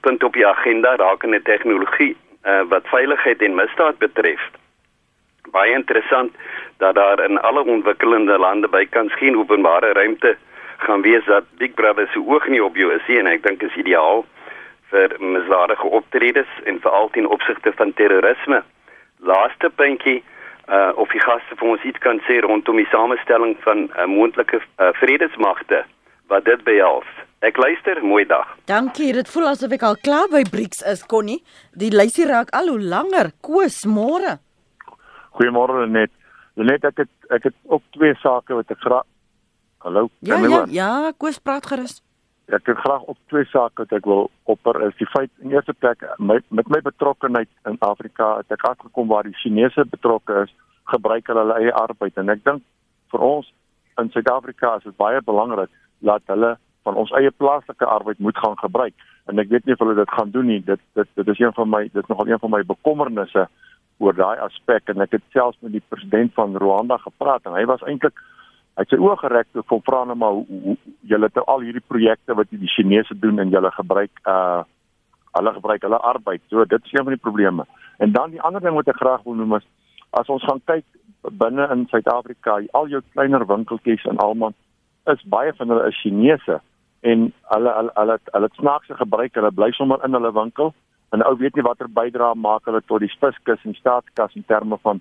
punt 0.00 0.24
op 0.24 0.32
die 0.32 0.46
agenda 0.46 0.94
rakende 0.96 1.42
tegnologie 1.42 2.16
uh 2.44 2.62
wat 2.68 2.88
veiligheid 2.90 3.42
en 3.42 3.54
misdaad 3.54 3.98
betref. 3.98 4.40
Baie 5.50 5.72
interessant 5.72 6.34
dat 6.78 6.94
daar 6.94 7.24
in 7.24 7.40
alle 7.40 7.64
ontwikkelende 7.64 8.38
lande 8.38 8.68
bykans 8.68 9.14
geen 9.14 9.38
openbare 9.38 9.92
ruimte 9.92 10.36
gaan 10.76 11.02
wees 11.02 11.24
dat 11.24 11.44
Big 11.56 11.74
Brother 11.74 12.08
se 12.12 12.20
oog 12.26 12.48
nie 12.48 12.64
op 12.64 12.76
jou 12.76 12.92
is 12.94 13.06
nie 13.06 13.18
en 13.18 13.26
ek 13.26 13.42
dink 13.42 13.62
is 13.62 13.76
ideaal 13.76 14.24
vir 14.90 15.16
misdadige 15.18 15.86
optredes 15.86 16.50
en 16.64 16.80
veral 16.80 17.08
ten 17.10 17.26
opsigte 17.26 17.72
van 17.72 17.92
terrorisme. 17.92 18.62
Laaste 19.18 19.70
puntjie 19.70 20.22
uh 20.68 20.90
of 20.94 21.08
die 21.08 21.22
gaste 21.22 21.56
vir 21.56 21.68
ons 21.68 21.82
iets 21.82 21.98
kan 21.98 22.20
sê 22.26 22.40
rondom 22.42 22.76
die 22.76 22.90
samestelling 22.90 23.56
van 23.62 23.86
uh, 23.86 24.04
moontlike 24.04 24.58
uh, 24.58 24.88
vredesmagte 24.92 25.84
wat 26.32 26.44
dit 26.44 26.62
behels. 26.66 27.08
Ek 27.44 27.58
luister, 27.60 28.00
mooi 28.04 28.24
dag. 28.26 28.48
Dankie, 28.66 29.12
dit 29.14 29.28
voel 29.28 29.50
asof 29.52 29.74
ek 29.76 29.84
al 29.86 29.98
klaar 30.02 30.30
by 30.32 30.42
BRICS 30.50 30.82
is, 30.92 31.02
Connie. 31.06 31.42
Die 31.78 31.92
lysie 31.92 32.26
raak 32.26 32.50
al 32.56 32.72
hoe 32.72 32.80
langer. 32.80 33.30
Koos, 33.44 33.84
môre. 33.86 34.38
Goeiemôre 35.36 35.84
net. 35.90 36.14
Net 36.56 36.86
ek 36.88 37.04
het 37.04 37.12
ek 37.36 37.50
het 37.50 37.56
ook 37.68 37.82
twee 37.92 38.14
sake 38.22 38.56
wat 38.56 38.70
ek 38.72 38.80
graag 38.80 39.04
Hallo. 39.86 40.08
Ja, 40.18 40.38
ja, 40.38 40.64
ja, 40.70 41.12
Koos 41.16 41.38
praat 41.38 41.66
gerus. 41.70 42.00
Ek 42.50 42.66
het 42.66 42.78
graag 42.78 43.04
op 43.10 43.18
twee 43.30 43.44
sake 43.52 43.84
wat 43.84 43.92
ek 43.94 44.06
wil 44.08 44.30
opper 44.50 44.80
is 44.86 44.96
die 44.98 45.06
feit 45.12 45.30
in 45.44 45.52
eerste 45.54 45.74
plek 45.74 46.02
my, 46.18 46.40
met 46.48 46.70
my 46.72 46.80
betrokkeheid 46.82 47.50
in 47.70 47.76
Afrika 47.86 48.36
het 48.40 48.50
ek 48.54 48.64
agterkom 48.66 49.06
waar 49.10 49.26
die 49.26 49.36
Chinese 49.42 49.84
betrokke 49.90 50.40
is, 50.46 50.54
gebruik 50.90 51.26
hulle 51.30 51.44
hulle 51.44 51.58
eie 51.60 51.74
arbeid 51.74 52.18
en 52.18 52.34
ek 52.34 52.42
dink 52.46 52.64
vir 53.14 53.26
ons 53.28 53.50
in 54.02 54.10
Suid-Afrika 54.14 54.76
is 54.78 54.86
dit 54.86 54.98
baie 54.98 55.22
belangrik 55.26 55.70
dat 55.98 56.22
hulle 56.32 56.56
van 56.86 56.94
ons 56.94 57.12
eie 57.18 57.30
plaaslike 57.30 57.84
arbeid 57.84 58.18
moet 58.18 58.38
gaan 58.38 58.58
gebruik. 58.58 58.94
En 59.26 59.42
ek 59.42 59.50
weet 59.50 59.64
nie 59.66 59.74
of 59.74 59.82
hulle 59.82 59.96
dit 59.98 60.12
gaan 60.18 60.30
doen 60.30 60.46
nie. 60.46 60.60
Dit 60.64 60.80
dit 60.98 61.08
dit 61.18 61.28
is 61.34 61.42
een 61.42 61.54
van 61.56 61.70
my 61.70 61.82
dit 61.88 62.02
is 62.02 62.10
nogal 62.12 62.28
een 62.30 62.42
van 62.42 62.50
my 62.54 62.62
bekommernisse 62.66 63.48
oor 63.98 64.14
daai 64.14 64.38
aspek 64.44 64.92
en 64.92 65.00
ek 65.04 65.16
het 65.16 65.24
selfs 65.32 65.58
met 65.64 65.72
die 65.72 65.84
president 65.88 66.34
van 66.36 66.56
Rwanda 66.56 66.98
gepraat 67.02 67.46
en 67.48 67.56
hy 67.56 67.64
was 67.68 67.84
eintlik 67.88 68.18
hy 68.76 68.84
het 68.84 68.92
sy 68.92 68.98
oë 69.00 69.16
gereg 69.22 69.48
toe 69.56 69.64
vir 69.70 69.80
vra 69.86 70.02
net 70.04 70.18
maar 70.20 70.34
hoe, 70.36 70.44
hoe 70.66 70.76
julle 71.12 71.30
het 71.30 71.40
al 71.48 71.64
hierdie 71.64 71.84
projekte 71.88 72.36
wat 72.36 72.50
die 72.52 72.72
Chinese 72.74 73.16
doen 73.16 73.40
en 73.40 73.54
julle 73.54 73.72
gebruik 73.78 74.24
uh 74.28 74.64
hulle 75.36 75.52
gebruik 75.52 75.82
hulle 75.84 75.98
arbeid. 76.00 76.40
So 76.48 76.64
dit 76.64 76.84
is 76.84 76.92
een 76.94 77.04
van 77.04 77.12
die 77.12 77.20
probleme. 77.20 77.66
En 78.00 78.12
dan 78.12 78.30
die 78.32 78.40
ander 78.40 78.62
ding 78.64 78.72
wat 78.72 78.88
ek 78.88 78.96
graag 78.96 79.24
wil 79.24 79.34
noem 79.36 79.58
is 79.58 79.66
as 80.16 80.30
ons 80.32 80.44
gaan 80.48 80.62
kyk 80.64 80.84
binne 81.40 81.66
in 81.74 81.84
Suid-Afrika, 81.90 82.60
al 82.78 82.88
jou 82.88 83.02
kleiner 83.12 83.44
winkeltjies 83.46 84.06
en 84.08 84.20
almal 84.22 84.54
is 85.12 85.22
baie 85.34 85.52
van 85.58 85.68
hulle 85.68 85.88
is 85.88 86.00
Chinese 86.02 86.60
en 87.00 87.32
hulle 87.52 87.72
hulle 87.78 87.92
hulle 87.94 88.18
hulle 88.32 88.48
snaakse 88.58 88.94
gebruik 89.00 89.34
hulle 89.38 89.52
bly 89.58 89.70
sommer 89.72 90.04
in 90.04 90.18
hulle 90.18 90.32
winkel 90.32 90.72
en 91.14 91.26
ou 91.26 91.36
weet 91.42 91.54
nie 91.56 91.66
watter 91.66 91.88
bydrae 91.98 92.34
maak 92.34 92.66
hulle 92.70 92.82
tot 92.86 93.04
die 93.04 93.12
fiskus 93.20 93.62
en 93.64 93.74
staatskas 93.74 94.34
in 94.34 94.46
terme 94.46 94.78
van 94.82 95.00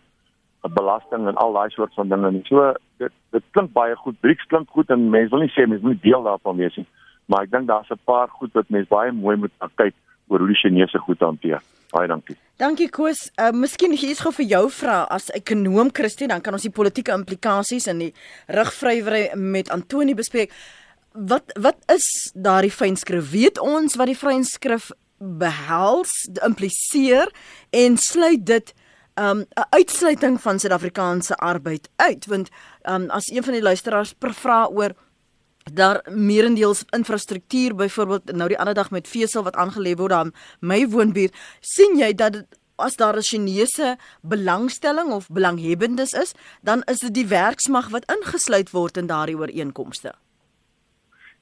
belasting 0.73 1.27
en 1.27 1.35
al 1.35 1.53
daai 1.53 1.69
soort 1.69 1.93
van 1.93 2.09
dinge 2.09 2.31
nie. 2.31 2.43
So 2.49 2.73
dit 3.01 3.13
dit 3.35 3.43
klink 3.51 3.73
baie 3.73 3.95
goed. 3.95 4.17
BRICS 4.21 4.47
klink 4.49 4.69
goed 4.69 4.89
en 4.89 5.09
mense 5.09 5.33
wil 5.33 5.45
nie 5.45 5.53
sê 5.53 5.67
mense 5.67 5.85
moet 5.85 6.01
deel 6.01 6.25
daarvan 6.25 6.57
wees 6.61 6.77
nie. 6.79 6.87
Maar 7.29 7.45
ek 7.45 7.51
dink 7.51 7.67
daar's 7.67 7.91
'n 7.91 8.01
paar 8.05 8.29
goed 8.29 8.53
wat 8.53 8.69
mense 8.69 8.89
baie 8.89 9.11
mooi 9.11 9.35
moet 9.37 9.53
kyk 9.75 9.93
oor 10.27 10.39
hoe 10.39 10.47
die 10.47 10.61
Chinese 10.61 10.99
goed 10.99 11.19
hanteer. 11.19 11.61
Baie 11.91 12.07
dankie. 12.07 12.37
Dankie 12.55 12.87
Koos. 12.87 13.33
Uh 13.35 13.49
miskien 13.51 13.91
hier 13.91 14.13
is 14.13 14.21
gou 14.23 14.31
vir 14.37 14.45
jou 14.47 14.61
vra 14.71 15.01
as 15.11 15.25
ekonom 15.35 15.89
Christie, 15.91 16.29
dan 16.31 16.39
kan 16.39 16.55
ons 16.55 16.63
die 16.63 16.71
politieke 16.71 17.11
implikasies 17.11 17.89
en 17.91 17.99
die 17.99 18.13
rigvrywery 18.47 19.25
met 19.35 19.67
Antoni 19.75 20.15
bespreek. 20.15 20.53
Wat 21.11 21.51
wat 21.59 21.83
is 21.91 22.07
daardie 22.31 22.71
fynskrif? 22.71 23.27
Weet 23.33 23.59
ons 23.59 23.97
wat 23.99 24.07
die 24.07 24.15
fynskrif 24.15 24.87
behels, 25.19 26.13
impliseer 26.47 27.27
en 27.75 27.99
sluit 27.99 28.47
dit 28.47 28.71
um 29.19 29.43
'n 29.43 29.67
uitsluiting 29.75 30.39
van 30.39 30.59
Suid-Afrikaanse 30.59 31.35
arbeid 31.35 31.89
uit? 31.95 32.25
Want 32.25 32.49
um 32.87 33.09
as 33.09 33.27
een 33.27 33.43
van 33.43 33.53
die 33.53 33.67
luisteraars 33.67 34.15
vra 34.19 34.67
oor 34.71 34.95
daar 35.73 36.05
meerendeels 36.11 36.83
infrastruktuur 36.89 37.75
byvoorbeeld 37.75 38.31
nou 38.31 38.47
die 38.47 38.59
ander 38.59 38.73
dag 38.73 38.91
met 38.91 39.07
vesel 39.07 39.43
wat 39.43 39.55
aangelê 39.55 39.95
word 39.97 40.11
aan 40.11 40.33
my 40.59 40.85
woonbuurt 40.87 41.33
sien 41.61 41.97
jy 41.97 42.13
dat 42.13 42.33
dit 42.33 42.59
as 42.75 42.95
daar 42.95 43.17
'n 43.17 43.21
Chinese 43.21 43.97
belangstelling 44.21 45.11
of 45.11 45.27
belanghebbendes 45.27 46.13
is 46.13 46.33
dan 46.61 46.83
is 46.83 46.99
dit 46.99 47.13
die 47.13 47.27
werksmag 47.27 47.89
wat 47.89 48.11
ingesluit 48.11 48.71
word 48.71 48.97
in 48.97 49.07
daardie 49.07 49.37
ooreenkomste 49.37 50.13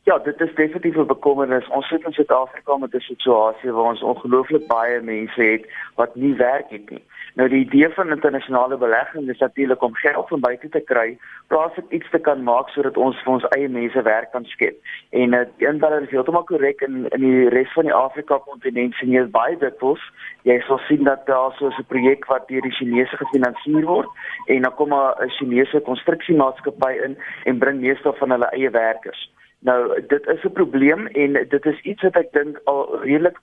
Ja, 0.05 0.17
dit 0.17 0.41
is 0.41 0.55
definitief 0.55 0.95
'n 0.95 1.05
bekommernis. 1.05 1.67
Ons 1.67 1.87
sit 1.87 2.05
in 2.05 2.11
Suid-Afrika 2.11 2.77
met 2.77 2.93
'n 2.93 2.99
situasie 2.99 3.71
waar 3.71 3.91
ons 3.91 4.01
ongelooflik 4.01 4.67
baie 4.67 5.01
mense 5.01 5.41
het 5.41 5.67
wat 5.95 6.15
nie 6.15 6.35
werk 6.35 6.69
het 6.69 6.89
nie. 6.89 7.03
Nou 7.33 7.49
die 7.49 7.65
idee 7.65 7.89
van 7.89 8.09
internasionale 8.09 8.77
belegging 8.77 9.29
is 9.29 9.37
natuurlik 9.37 9.81
om 9.81 9.95
geld 9.95 10.27
van 10.27 10.39
buite 10.39 10.69
te 10.69 10.79
kry, 10.79 11.17
plaas 11.47 11.75
dit 11.75 11.85
iets 11.89 12.09
te 12.09 12.19
kan 12.19 12.43
maak 12.43 12.69
sodat 12.69 12.97
ons 12.97 13.21
vir 13.23 13.33
ons 13.33 13.47
eie 13.49 13.69
mense 13.69 14.01
werk 14.01 14.31
kan 14.31 14.45
skep. 14.45 14.75
En 15.09 15.29
dit 15.29 15.49
uh, 15.57 15.69
inbeller 15.69 16.01
is 16.01 16.09
heeltemal 16.09 16.43
korrek 16.43 16.81
in 16.81 17.07
in 17.09 17.21
die 17.21 17.49
res 17.49 17.73
van 17.73 17.83
die 17.83 17.93
Afrika 17.93 18.37
kontinent 18.37 18.93
sien 18.93 19.11
jy 19.11 19.25
baie 19.25 19.57
dikwels 19.57 20.11
jy 20.41 20.59
sal 20.67 20.77
sien 20.77 21.03
dat 21.03 21.25
daar 21.25 21.51
so 21.57 21.67
'n 21.67 21.85
projek 21.87 22.25
wat 22.25 22.47
deur 22.47 22.61
die 22.61 22.75
Chinese 22.79 23.17
gefinansier 23.17 23.85
word 23.85 24.09
en 24.47 24.61
dan 24.61 24.75
kom 24.75 24.93
'n 24.93 25.29
Chinese 25.29 25.79
konstruksiemaatskappy 25.79 26.93
in 27.05 27.17
en 27.43 27.57
bring 27.57 27.79
meestal 27.79 28.13
van 28.13 28.29
hulle 28.29 28.49
eie 28.51 28.69
werkers. 28.69 29.31
Nou 29.63 30.01
dit 30.07 30.27
is 30.27 30.43
'n 30.43 30.51
probleem 30.51 31.07
en 31.07 31.33
dit 31.33 31.65
is 31.65 31.79
iets 31.81 32.01
wat 32.01 32.15
ek 32.15 32.31
dink 32.31 32.59
al 32.63 32.99
redelik 33.01 33.37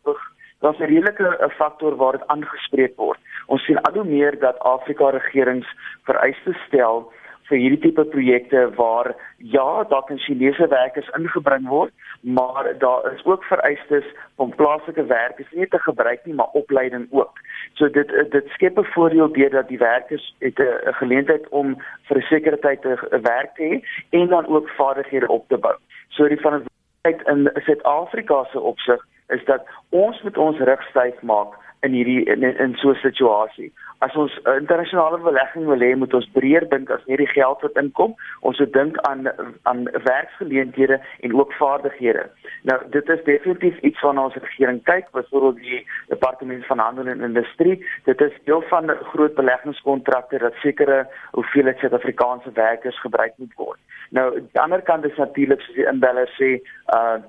daar's 0.60 0.78
'n 0.78 0.92
redelike 0.92 1.50
faktor 1.56 1.96
waar 1.96 2.12
dit 2.12 2.26
aangespreek 2.26 2.96
word. 2.96 3.18
Ons 3.46 3.64
sien 3.64 3.80
al 3.80 3.92
hoe 3.92 4.04
meer 4.04 4.38
dat 4.38 4.58
Afrika 4.58 5.08
regerings 5.10 5.68
vereistes 6.02 6.56
stel 6.66 7.12
vir 7.48 7.58
hierdie 7.58 7.80
tipe 7.82 8.04
projekte 8.04 8.70
waar 8.74 9.14
ja, 9.36 9.84
daar 9.84 10.04
kan 10.04 10.18
Chinese 10.18 10.66
werkers 10.68 11.08
ingebring 11.18 11.68
word, 11.68 11.92
maar 12.20 12.78
daar 12.78 13.12
is 13.12 13.24
ook 13.24 13.44
vereistes 13.44 14.04
om 14.34 14.54
plaaslike 14.54 15.04
werkers 15.04 15.50
nie 15.50 15.68
te 15.68 15.78
gebruik 15.78 16.24
nie, 16.24 16.34
maar 16.34 16.58
opleiding 16.62 17.06
ook. 17.10 17.38
So 17.74 17.88
dit 17.88 18.08
dit 18.30 18.48
skep 18.48 18.78
'n 18.78 18.92
voordeel 18.94 19.32
deurdat 19.32 19.68
die 19.68 19.78
werkers 19.78 20.34
het 20.38 20.58
'n 20.58 20.94
geleentheid 21.02 21.48
om 21.48 21.76
vir 22.06 22.16
'n 22.16 22.28
sekere 22.28 22.58
tyd 22.58 22.82
te 22.82 22.94
werk 23.22 23.54
te 23.54 23.62
hê 23.62 23.74
en 24.10 24.26
dan 24.28 24.46
ook 24.46 24.68
vaardighede 24.68 25.28
op 25.28 25.48
te 25.48 25.56
bou. 25.56 25.76
So 26.10 26.28
die 26.28 26.36
verantwoordelikheid 26.36 27.26
in 27.28 27.62
Suid-Afrika 27.64 28.44
se 28.52 28.60
opsig 28.60 29.06
is 29.28 29.44
dat 29.44 29.66
ons 29.88 30.22
met 30.22 30.38
ons 30.38 30.58
rug 30.58 30.82
styf 30.90 31.22
maak 31.22 31.54
in 31.86 31.92
hierdie 31.92 32.24
in, 32.24 32.42
in 32.42 32.74
so 32.76 32.90
'n 32.90 32.94
situasie. 33.02 33.72
As 34.00 34.14
ons 34.16 34.32
internasionale 34.56 35.18
belegging 35.20 35.66
wil 35.68 35.82
hê, 35.84 35.90
moet 35.94 36.14
ons 36.16 36.28
breër 36.32 36.64
dink 36.72 36.88
as 36.94 37.02
hierdie 37.04 37.28
geld 37.28 37.60
wat 37.66 37.76
inkom. 37.76 38.14
Ons 38.48 38.60
moet 38.62 38.72
dink 38.72 39.00
aan 39.08 39.26
aan 39.68 39.82
werksgeleenthede 40.06 40.96
en 41.20 41.34
ook 41.36 41.52
vaardighede. 41.58 42.22
Nou 42.68 42.78
dit 42.94 43.10
is 43.14 43.24
definitief 43.26 43.76
iets 43.84 44.00
waarna 44.00 44.24
ons 44.30 44.38
regering 44.40 44.80
kyk, 44.88 45.10
byvoorbeeld 45.12 45.60
die 45.64 45.82
departement 46.08 46.64
van 46.66 46.80
handel 46.80 47.10
en 47.12 47.26
industrie. 47.28 47.76
Dit 48.08 48.24
is 48.24 48.38
deel 48.48 48.64
van 48.72 48.88
'n 48.90 48.96
groot 49.12 49.34
beleggingskontrakte 49.34 50.38
dat 50.38 50.54
sekere 50.64 51.06
hoeveelheid 51.36 51.78
Suid-Afrikaanse 51.78 52.52
werkers 52.54 53.00
gebruik 53.00 53.32
moet 53.36 53.54
word. 53.56 53.78
Nou 54.10 54.26
aan 54.36 54.48
die 54.52 54.60
ander 54.60 54.82
kant 54.82 55.04
is 55.04 55.16
natuurlik 55.16 55.60
soos 55.60 55.76
die 55.76 55.86
inbeller 55.92 56.28
sê, 56.40 56.50
uh 56.96 57.20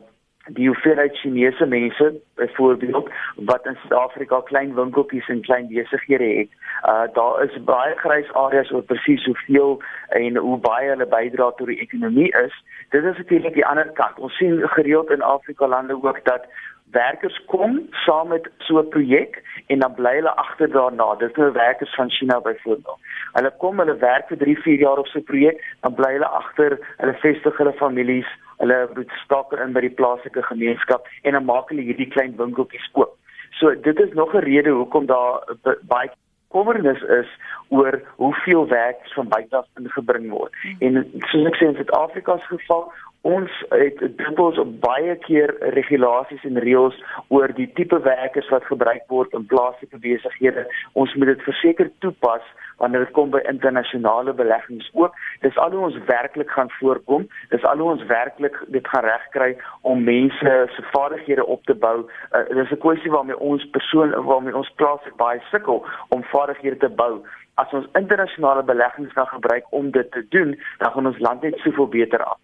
die 0.46 0.68
hoeveelheid 0.68 1.18
Chinese 1.18 1.66
mense 1.66 2.14
byvoorbeeld 2.36 3.10
wat 3.36 3.66
in 3.66 3.78
Suid-Afrika 3.82 4.42
klein 4.42 4.74
winkeltjies 4.74 5.28
en 5.28 5.42
klein 5.42 5.68
besighede 5.68 6.24
het. 6.24 6.50
Uh 6.86 7.04
daar 7.14 7.44
is 7.44 7.64
baie 7.64 7.96
grys 7.96 8.34
areas 8.34 8.72
oor 8.72 8.84
presies 8.84 9.26
hoeveel 9.26 9.82
en 10.10 10.36
hoe 10.38 10.58
baie 10.58 10.90
hulle 10.90 11.08
bydra 11.08 11.52
tot 11.52 11.68
die 11.68 11.80
ekonomie 11.80 12.32
is. 12.44 12.64
Dit 12.90 13.04
is 13.04 13.18
natuurlik 13.18 13.54
die 13.54 13.66
ander 13.66 13.92
kant. 13.94 14.20
Ons 14.20 14.38
sien 14.38 14.62
gereeld 14.70 15.12
in 15.12 15.22
Afrika 15.22 15.68
lande 15.68 16.04
ook 16.04 16.26
dat 16.26 16.46
werkers 16.92 17.46
kom 17.46 17.80
saam 17.92 18.28
met 18.28 18.50
so 18.58 18.80
'n 18.80 18.88
projek 18.88 19.44
en 19.68 19.80
dan 19.80 19.94
bly 19.94 20.14
hulle 20.16 20.36
agter 20.36 20.72
daarna. 20.72 21.16
Dis 21.16 21.36
nou 21.36 21.52
werkers 21.52 21.96
van 21.96 22.10
China 22.10 22.42
byvoorbeeld. 22.42 23.00
Hulle 23.32 23.54
kom, 23.58 23.80
hulle 23.80 23.98
werk 23.98 24.28
vir 24.28 24.38
3, 24.38 24.58
4 24.62 24.80
jaar 24.80 24.98
op 24.98 25.08
so 25.08 25.20
'n 25.20 25.24
projek, 25.24 25.64
dan 25.82 25.94
bly 25.94 26.12
hulle 26.12 26.28
agter, 26.28 26.80
hulle 26.98 27.14
vestig 27.14 27.58
hulle 27.58 27.74
families, 27.74 28.28
hulle 28.62 28.80
moet 28.96 29.14
staker 29.26 29.62
in 29.66 29.76
by 29.76 29.84
die 29.88 29.96
plaaslike 30.00 30.46
gemeenskap 30.50 31.08
en 31.22 31.38
dan 31.38 31.48
maak 31.50 31.74
hulle 31.74 31.86
hierdie 31.90 32.10
klein 32.14 32.38
winkeltjies 32.40 32.90
oop. 32.94 33.18
So 33.60 33.74
dit 33.88 34.00
is 34.00 34.14
nog 34.14 34.34
'n 34.34 34.46
rede 34.48 34.70
hoekom 34.70 35.06
daar 35.06 35.44
baie 35.90 36.12
kommernis 36.52 37.02
is 37.02 37.30
oor 37.68 38.02
hoeveel 38.16 38.68
werk 38.68 39.00
van 39.14 39.28
buite 39.28 39.58
af 39.58 39.68
ingebring 39.80 40.30
word. 40.30 40.54
Hmm. 40.62 40.76
En 40.80 41.22
soos 41.32 41.48
ek 41.48 41.58
sê 41.60 41.70
in 41.70 41.78
Suid-Afrika 41.80 42.38
se 42.38 42.58
geval, 42.58 42.92
ons 43.22 43.52
het 43.70 44.02
dikwels 44.18 44.58
op 44.58 44.74
baie 44.82 45.16
keer 45.26 45.54
regulasies 45.78 46.44
en 46.50 46.60
reëls 46.66 46.98
oor 47.28 47.54
die 47.56 47.70
tipe 47.78 48.00
werkers 48.02 48.50
wat 48.50 48.66
gebruik 48.66 49.06
word 49.14 49.34
in 49.38 49.46
plaaslike 49.46 50.02
besighede. 50.04 50.66
Ons 50.94 51.14
moet 51.16 51.32
dit 51.34 51.48
verseker 51.48 51.92
toepas 52.00 52.46
wanneer 52.82 53.06
dit 53.06 53.14
kom 53.18 53.30
by 53.30 53.42
internasionale 53.50 54.34
beleggings 54.34 54.90
ook. 54.94 55.16
Dis 55.46 55.58
al 55.58 55.72
hoe 55.72 55.84
ons 55.90 55.98
werklik 56.06 56.50
gaan 56.52 56.72
voorkom. 56.80 57.28
Dis 57.54 57.66
al 57.70 57.78
hoe 57.78 57.92
ons 57.92 58.06
werklik 58.10 58.58
dit 58.68 58.88
gaan 58.88 59.06
regkry 59.06 59.52
om 59.82 60.04
mense 60.04 60.56
se 60.76 60.88
vaardighede 60.92 61.46
op 61.46 61.64
te 61.70 61.76
bou. 61.86 61.98
Uh, 62.32 62.46
dis 62.58 62.72
'n 62.72 62.84
kwessie 62.86 63.12
waarmee 63.12 63.40
ons 63.40 63.70
persoon 63.70 64.10
waarmee 64.26 64.56
ons 64.56 64.74
plaaslik 64.76 65.16
baie 65.16 65.42
sukkel 65.52 65.86
om 66.10 66.24
vaardighede 66.24 66.78
te 66.78 66.90
bou. 66.90 67.22
As 67.56 67.74
ons 67.74 67.88
internasionale 67.94 68.64
beleggings 68.64 69.14
kan 69.14 69.28
gebruik 69.28 69.66
om 69.70 69.92
dit 69.92 70.12
te 70.12 70.26
doen, 70.30 70.60
dan 70.78 70.92
gaan 70.92 71.08
ons 71.08 71.20
land 71.20 71.42
net 71.42 71.58
soveel 71.58 71.88
beter 71.88 72.24
af. 72.24 72.40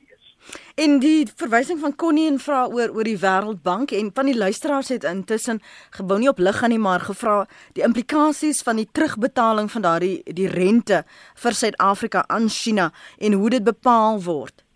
En 0.75 0.99
die 0.99 1.27
verwysing 1.35 1.79
van 1.79 1.95
Connie 1.95 2.27
en 2.29 2.39
vra 2.39 2.65
oor 2.67 2.93
oor 2.95 3.07
die 3.07 3.17
Wêreldbank 3.17 3.91
en 3.97 4.11
van 4.13 4.29
die 4.29 4.37
luisteraars 4.37 4.89
het 4.93 5.03
intussen 5.03 5.59
gebou 5.97 6.19
nie 6.19 6.29
op 6.29 6.39
lig 6.39 6.61
aan 6.63 6.69
nie 6.69 6.81
maar 6.81 6.99
gevra 6.99 7.45
die 7.73 7.83
implikasies 7.83 8.61
van 8.67 8.75
die 8.75 8.89
terugbetaling 8.91 9.71
van 9.71 9.81
daardie 9.81 10.21
die 10.37 10.47
rente 10.47 11.03
vir 11.43 11.57
Suid-Afrika 11.61 12.23
aan 12.27 12.49
China 12.49 12.91
en 13.17 13.33
hoe 13.33 13.49
dit 13.49 13.63
bepaal 13.63 14.21
word. 14.23 14.67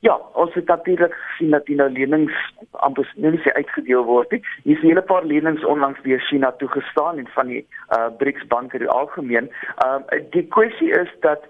Ja, 0.00 0.14
ons 0.32 0.54
het 0.54 0.66
natuurlik 0.66 1.12
gesien 1.12 1.50
dat 1.50 1.66
die 1.66 1.76
nou 1.76 1.90
lenings 1.92 2.36
amper 2.70 3.08
nie 3.20 3.40
se 3.44 3.52
uitgedeel 3.54 4.04
word 4.08 4.30
nie. 4.32 4.40
Hier 4.62 4.76
is 4.76 4.82
'n 4.82 4.86
hele 4.86 5.02
paar 5.02 5.24
lenings 5.24 5.64
onlangs 5.64 6.02
deur 6.02 6.20
China 6.20 6.52
toegestaan 6.52 7.18
en 7.18 7.26
van 7.26 7.46
die 7.46 7.66
uh 7.96 8.08
BRICS 8.18 8.46
banke 8.46 8.78
in 8.78 8.88
algemeen. 8.88 9.50
Ehm 9.76 10.02
uh, 10.12 10.20
die 10.30 10.46
kwessie 10.46 10.90
is 10.90 11.08
dat 11.20 11.44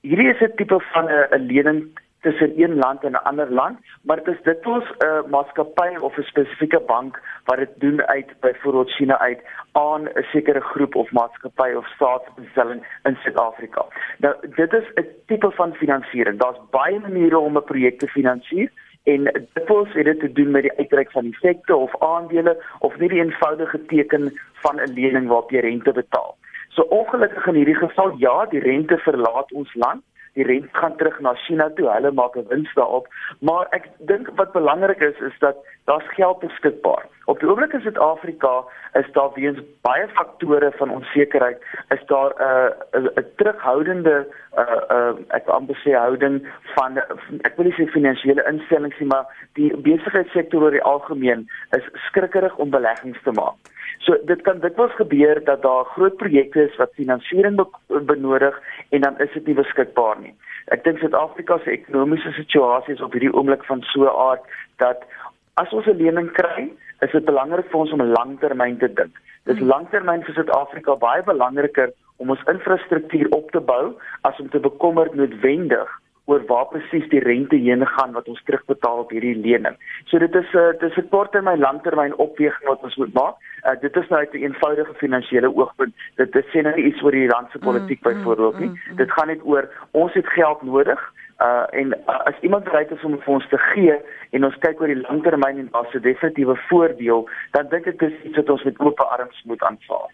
hierdie 0.00 0.30
is 0.30 0.40
'n 0.40 0.56
tipe 0.56 0.80
van 0.92 1.08
'n 1.08 1.46
lening 1.46 1.88
tussen 2.20 2.62
een 2.62 2.74
land 2.74 3.04
en 3.04 3.12
'n 3.12 3.24
ander 3.30 3.52
land, 3.52 3.78
maar 4.02 4.16
dit 4.16 4.34
is 4.34 4.42
dit 4.42 4.66
ons 4.66 4.84
'n 4.84 5.04
uh, 5.04 5.22
maatskappy 5.30 5.96
of 6.00 6.16
'n 6.16 6.22
spesifieke 6.22 6.80
bank 6.80 7.20
wat 7.44 7.56
dit 7.56 7.70
doen 7.78 8.02
uit 8.06 8.34
byvoorbeeld 8.40 8.90
China 8.90 9.18
uit 9.18 9.40
aan 9.72 10.02
'n 10.02 10.22
sekere 10.32 10.60
groep 10.60 10.94
of 10.94 11.10
maatskappy 11.10 11.70
of 11.76 11.86
staatsbestelling 11.86 12.86
in 13.02 13.16
Suid-Afrika. 13.16 13.86
Nou 14.18 14.34
dit 14.54 14.72
is 14.72 14.86
'n 14.94 15.06
tipe 15.26 15.50
van 15.50 15.74
finansiering. 15.74 16.38
Daar's 16.38 16.60
baie 16.70 16.98
maniere 17.00 17.38
om 17.38 17.56
'n 17.56 17.64
projek 17.64 17.98
te 17.98 18.08
finansier 18.08 18.70
en 19.04 19.24
dit 19.24 19.66
wels 19.66 19.92
het 19.92 20.04
dit 20.04 20.20
te 20.20 20.32
doen 20.32 20.50
met 20.50 20.62
die 20.62 20.78
uitreik 20.78 21.10
van 21.10 21.24
effekte 21.24 21.76
of 21.76 21.98
aandele 21.98 22.64
of 22.78 22.96
net 22.96 23.08
die 23.08 23.22
eenvoudige 23.22 23.86
teken 23.86 24.32
van 24.52 24.76
'n 24.76 24.92
lening 24.92 25.26
waarop 25.26 25.50
jy 25.50 25.58
rente 25.58 25.92
betaal. 25.92 26.36
So 26.68 26.82
ongelukkig 26.82 27.46
in 27.46 27.54
hierdie 27.54 27.74
geval 27.74 28.14
ja, 28.16 28.46
die 28.46 28.60
rente 28.60 28.98
verlaat 28.98 29.52
ons 29.52 29.74
land 29.74 30.02
die 30.32 30.44
rente 30.44 30.68
gaan 30.72 30.96
terug 30.96 31.20
na 31.20 31.34
China 31.34 31.70
toe. 31.74 31.88
Hulle 31.90 32.12
maak 32.12 32.36
'n 32.36 32.48
wins 32.48 32.74
daarop. 32.74 33.06
Maar 33.40 33.66
ek 33.70 33.88
dink 33.98 34.30
wat 34.36 34.52
belangrik 34.52 35.00
is 35.00 35.18
is 35.20 35.38
dat 35.38 35.56
daar's 35.84 36.08
geld 36.14 36.38
beskikbaar. 36.38 37.04
Op 37.24 37.40
die 37.40 37.48
oomblik 37.48 37.72
in 37.72 37.80
Suid-Afrika 37.80 38.64
is 38.92 39.12
daar 39.12 39.30
weens 39.34 39.58
baie 39.80 40.08
faktore 40.08 40.72
van 40.76 40.90
onsekerheid 40.90 41.58
is 41.88 42.06
daar 42.06 42.30
'n 42.36 42.98
uh, 42.98 43.10
'n 43.16 43.26
terughoudende 43.36 44.26
uh 44.58 44.80
uh 44.96 45.14
ek 45.28 45.46
amper 45.46 45.78
sê 45.84 45.92
houding 45.94 46.48
van 46.74 46.98
ek 47.42 47.56
wil 47.56 47.64
nie 47.64 47.74
sê 47.78 47.86
finansiële 47.90 48.46
instellings 48.52 48.98
nie, 48.98 49.08
maar 49.08 49.26
die 49.52 49.76
besigheidssektor 49.76 50.62
oor 50.62 50.70
die 50.70 50.82
algemeen 50.82 51.48
is 51.76 51.84
skrikkerig 52.06 52.56
om 52.56 52.70
beleggings 52.70 53.22
te 53.22 53.32
maak. 53.32 53.54
So 53.98 54.16
dit 54.24 54.42
kan 54.42 54.60
dikwels 54.60 54.94
gebeur 54.96 55.44
dat 55.44 55.62
daar 55.62 55.84
groot 55.84 56.16
projekte 56.16 56.62
is 56.62 56.76
wat 56.76 56.94
finansiering 56.94 57.56
be 57.56 58.00
benodig 58.00 58.56
en 58.90 59.00
dan 59.00 59.18
is 59.18 59.32
dit 59.32 59.46
nie 59.46 59.54
beskikbaar 59.54 60.20
nie. 60.20 60.34
Ek 60.74 60.84
dink 60.84 60.98
Suid-Afrika 60.98 61.58
se 61.58 61.70
ekonomiese 61.70 62.32
situasie 62.36 62.94
is 62.94 63.02
op 63.04 63.12
hierdie 63.16 63.32
oomblik 63.32 63.64
van 63.64 63.82
so 63.92 64.04
'n 64.04 64.16
aard 64.28 64.44
dat 64.78 65.06
as 65.54 65.72
ons 65.72 65.86
'n 65.86 65.96
lening 65.96 66.30
kry, 66.32 66.70
is 67.00 67.10
dit 67.10 67.24
belangrik 67.24 67.70
vir 67.70 67.80
ons 67.80 67.92
om 67.92 68.02
langtermyn 68.02 68.78
te 68.78 68.92
dink. 68.92 69.14
Dis 69.44 69.58
hmm. 69.58 69.68
langtermyn 69.68 70.22
vir 70.22 70.34
Suid-Afrika 70.34 70.96
baie 70.96 71.22
belangriker 71.22 71.92
om 72.16 72.30
ons 72.30 72.46
infrastruktuur 72.46 73.28
op 73.30 73.50
te 73.50 73.60
bou 73.60 73.96
as 74.22 74.40
om 74.40 74.48
te 74.48 74.60
bekommer 74.60 75.08
noodwendig 75.12 75.99
oor 76.30 76.42
waar 76.48 76.66
presies 76.72 77.06
die 77.12 77.22
rente 77.24 77.58
heen 77.58 77.86
gaan 77.86 78.12
wat 78.16 78.28
ons 78.32 78.42
terugbetaal 78.48 79.02
op 79.04 79.14
hierdie 79.14 79.36
lening. 79.36 79.76
So 80.10 80.18
dit 80.22 80.34
is 80.34 80.52
'n 80.54 80.58
uh, 80.58 80.78
dis 80.80 80.96
'n 80.96 81.08
korttermyn 81.14 81.64
langtermyn 81.66 82.16
opweging 82.26 82.68
wat 82.68 82.82
ons 82.82 82.96
moet 82.96 83.14
maak. 83.14 83.36
Uh, 83.66 83.76
dit 83.80 83.96
is 83.96 84.08
nou 84.08 84.20
uit 84.20 84.34
'n 84.34 84.44
eenvoudige 84.46 84.94
finansiële 84.94 85.54
oogpunt. 85.56 85.94
Dit 86.16 86.36
is 86.36 86.46
sê 86.52 86.62
nou 86.62 86.74
nie 86.76 86.84
iets 86.84 87.02
oor 87.02 87.10
die 87.10 87.28
rand 87.28 87.50
se 87.50 87.58
mm, 87.58 87.64
politiek 87.64 88.00
mm, 88.00 88.12
byvoorbeeld 88.12 88.58
nie. 88.58 88.68
Mm, 88.68 88.78
mm, 88.90 88.96
dit 88.96 89.10
gaan 89.10 89.26
net 89.26 89.42
oor 89.44 89.68
ons 89.90 90.12
het 90.12 90.26
geld 90.26 90.62
nodig. 90.62 91.00
Uh 91.40 91.64
en 91.70 91.86
uh, 91.86 92.24
as 92.30 92.38
iemand 92.40 92.64
bereid 92.64 92.90
is 92.90 93.04
om 93.04 93.18
vir 93.18 93.34
ons 93.34 93.48
te 93.48 93.58
gee 93.58 93.94
en 94.30 94.44
ons 94.44 94.58
kyk 94.58 94.80
oor 94.80 94.92
die 94.92 95.04
langtermyn 95.08 95.58
en 95.58 95.68
daar's 95.72 95.94
'n 95.94 96.00
definitiewe 96.00 96.56
voordeel, 96.68 97.28
dan 97.50 97.68
dink 97.68 97.86
ek 97.86 97.98
dis 97.98 98.22
iets 98.22 98.36
wat 98.36 98.50
ons 98.50 98.64
met 98.64 98.80
oop 98.80 99.00
arms 99.00 99.42
moet 99.44 99.62
aanvaar. 99.62 100.10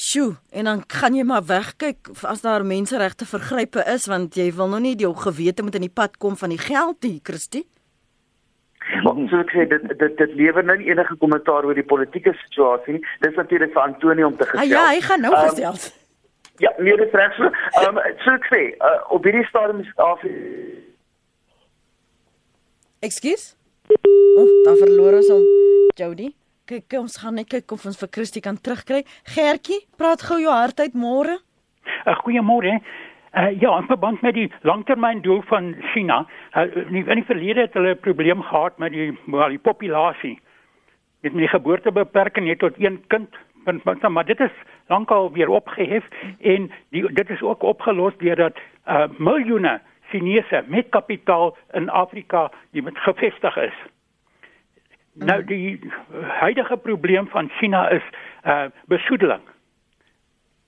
Sjoe, 0.00 0.38
en 0.50 0.64
dan 0.64 0.78
gaan 0.88 1.12
jy 1.12 1.26
maar 1.28 1.42
wegkyk 1.44 2.08
as 2.24 2.40
daar 2.40 2.62
menseregte 2.64 3.26
vergrype 3.28 3.82
is 3.92 4.06
want 4.08 4.38
jy 4.38 4.46
wil 4.56 4.70
nog 4.72 4.80
nie 4.80 4.94
jou 4.96 5.10
gewete 5.12 5.62
moet 5.66 5.76
in 5.76 5.84
die 5.84 5.92
pad 5.92 6.16
kom 6.16 6.38
van 6.40 6.54
die 6.54 6.60
geld 6.62 7.04
hier, 7.04 7.18
Christie. 7.22 7.66
Maar 9.04 9.20
so 9.28 9.42
ek 9.42 9.52
sê 9.52 9.66
dit 9.68 9.84
dit 10.00 10.16
dit 10.22 10.32
lewer 10.40 10.64
nou 10.64 10.78
nie 10.80 10.88
enige 10.88 11.18
kommentaar 11.20 11.68
oor 11.68 11.76
die 11.76 11.84
politieke 11.84 12.32
situasie 12.46 12.96
nie. 12.96 13.02
Dis 13.20 13.36
natuurlik 13.36 13.76
vir 13.76 13.82
Antonie 13.84 14.24
om 14.24 14.40
te 14.40 14.48
gesê. 14.48 14.62
Ah, 14.64 14.72
ja, 14.72 14.86
hy 14.88 15.04
gaan 15.04 15.24
nou 15.26 15.34
um, 15.36 15.44
gesels. 15.50 15.90
Ja, 16.64 16.72
nee, 16.78 16.96
dit 16.96 17.20
reg 17.20 17.36
so. 17.36 17.52
Ehm 17.84 18.00
um, 18.00 18.02
so 18.24 18.38
ek 18.40 18.48
sê, 18.48 18.64
uh, 18.80 18.96
op 19.12 19.28
hierdie 19.28 19.44
stadium 19.52 19.84
is 19.84 19.92
af 20.00 20.24
Ekskuus? 23.04 23.50
Oh, 23.92 24.48
dan 24.64 24.80
verloor 24.80 25.20
ons 25.20 25.32
hom. 25.32 25.48
Jody 26.00 26.32
kyk 26.70 26.94
ons 27.00 27.18
gaan 27.18 27.34
net 27.34 27.50
kyk 27.50 27.72
of 27.74 27.84
ons 27.88 27.98
vir 27.98 28.10
Christie 28.14 28.42
kan 28.44 28.58
terugkry. 28.58 29.02
Gertjie, 29.34 29.80
praat 29.98 30.22
gou 30.22 30.38
jou 30.38 30.52
hart 30.54 30.80
uit 30.80 30.94
môre. 30.94 31.40
'n 32.06 32.18
Goeiemôre. 32.22 32.80
Uh, 33.30 33.50
ja, 33.60 33.78
in 33.78 33.86
verband 33.86 34.22
met 34.22 34.34
die 34.34 34.50
langtermyndoel 34.62 35.42
van 35.46 35.74
China, 35.92 36.26
uh, 36.56 36.66
in 36.90 37.18
die 37.20 37.26
verlede 37.26 37.60
het 37.66 37.74
hulle 37.74 37.94
'n 37.94 38.00
probleem 38.00 38.42
gehad 38.42 38.78
met 38.78 38.92
die 38.92 39.18
wel 39.26 39.48
die 39.48 39.58
populasie. 39.58 40.38
Met 41.22 41.32
die 41.32 41.48
geboortebeperking 41.48 42.46
net 42.46 42.58
tot 42.58 42.74
een 42.78 43.04
kind, 43.06 43.36
maar, 43.64 44.10
maar 44.10 44.26
dit 44.26 44.40
is 44.40 44.54
lankal 44.88 45.32
weer 45.32 45.48
opgehef 45.48 46.04
en 46.40 46.70
die, 46.90 47.12
dit 47.12 47.30
is 47.30 47.42
ook 47.42 47.62
opgelos 47.62 48.16
deurdat 48.18 48.58
uh, 48.88 49.06
miljoene 49.18 49.80
Chinese 50.10 50.64
met 50.66 50.88
kapitaal 50.88 51.56
in 51.72 51.88
Afrika 51.88 52.50
die 52.70 52.82
met 52.82 52.98
gevestig 52.98 53.56
is. 53.56 53.74
Nou 55.14 55.44
die 55.44 55.80
huidige 56.38 56.76
probleem 56.76 57.28
van 57.28 57.50
China 57.58 57.88
is 57.88 58.02
uh 58.46 58.64
besoedeling. 58.86 59.42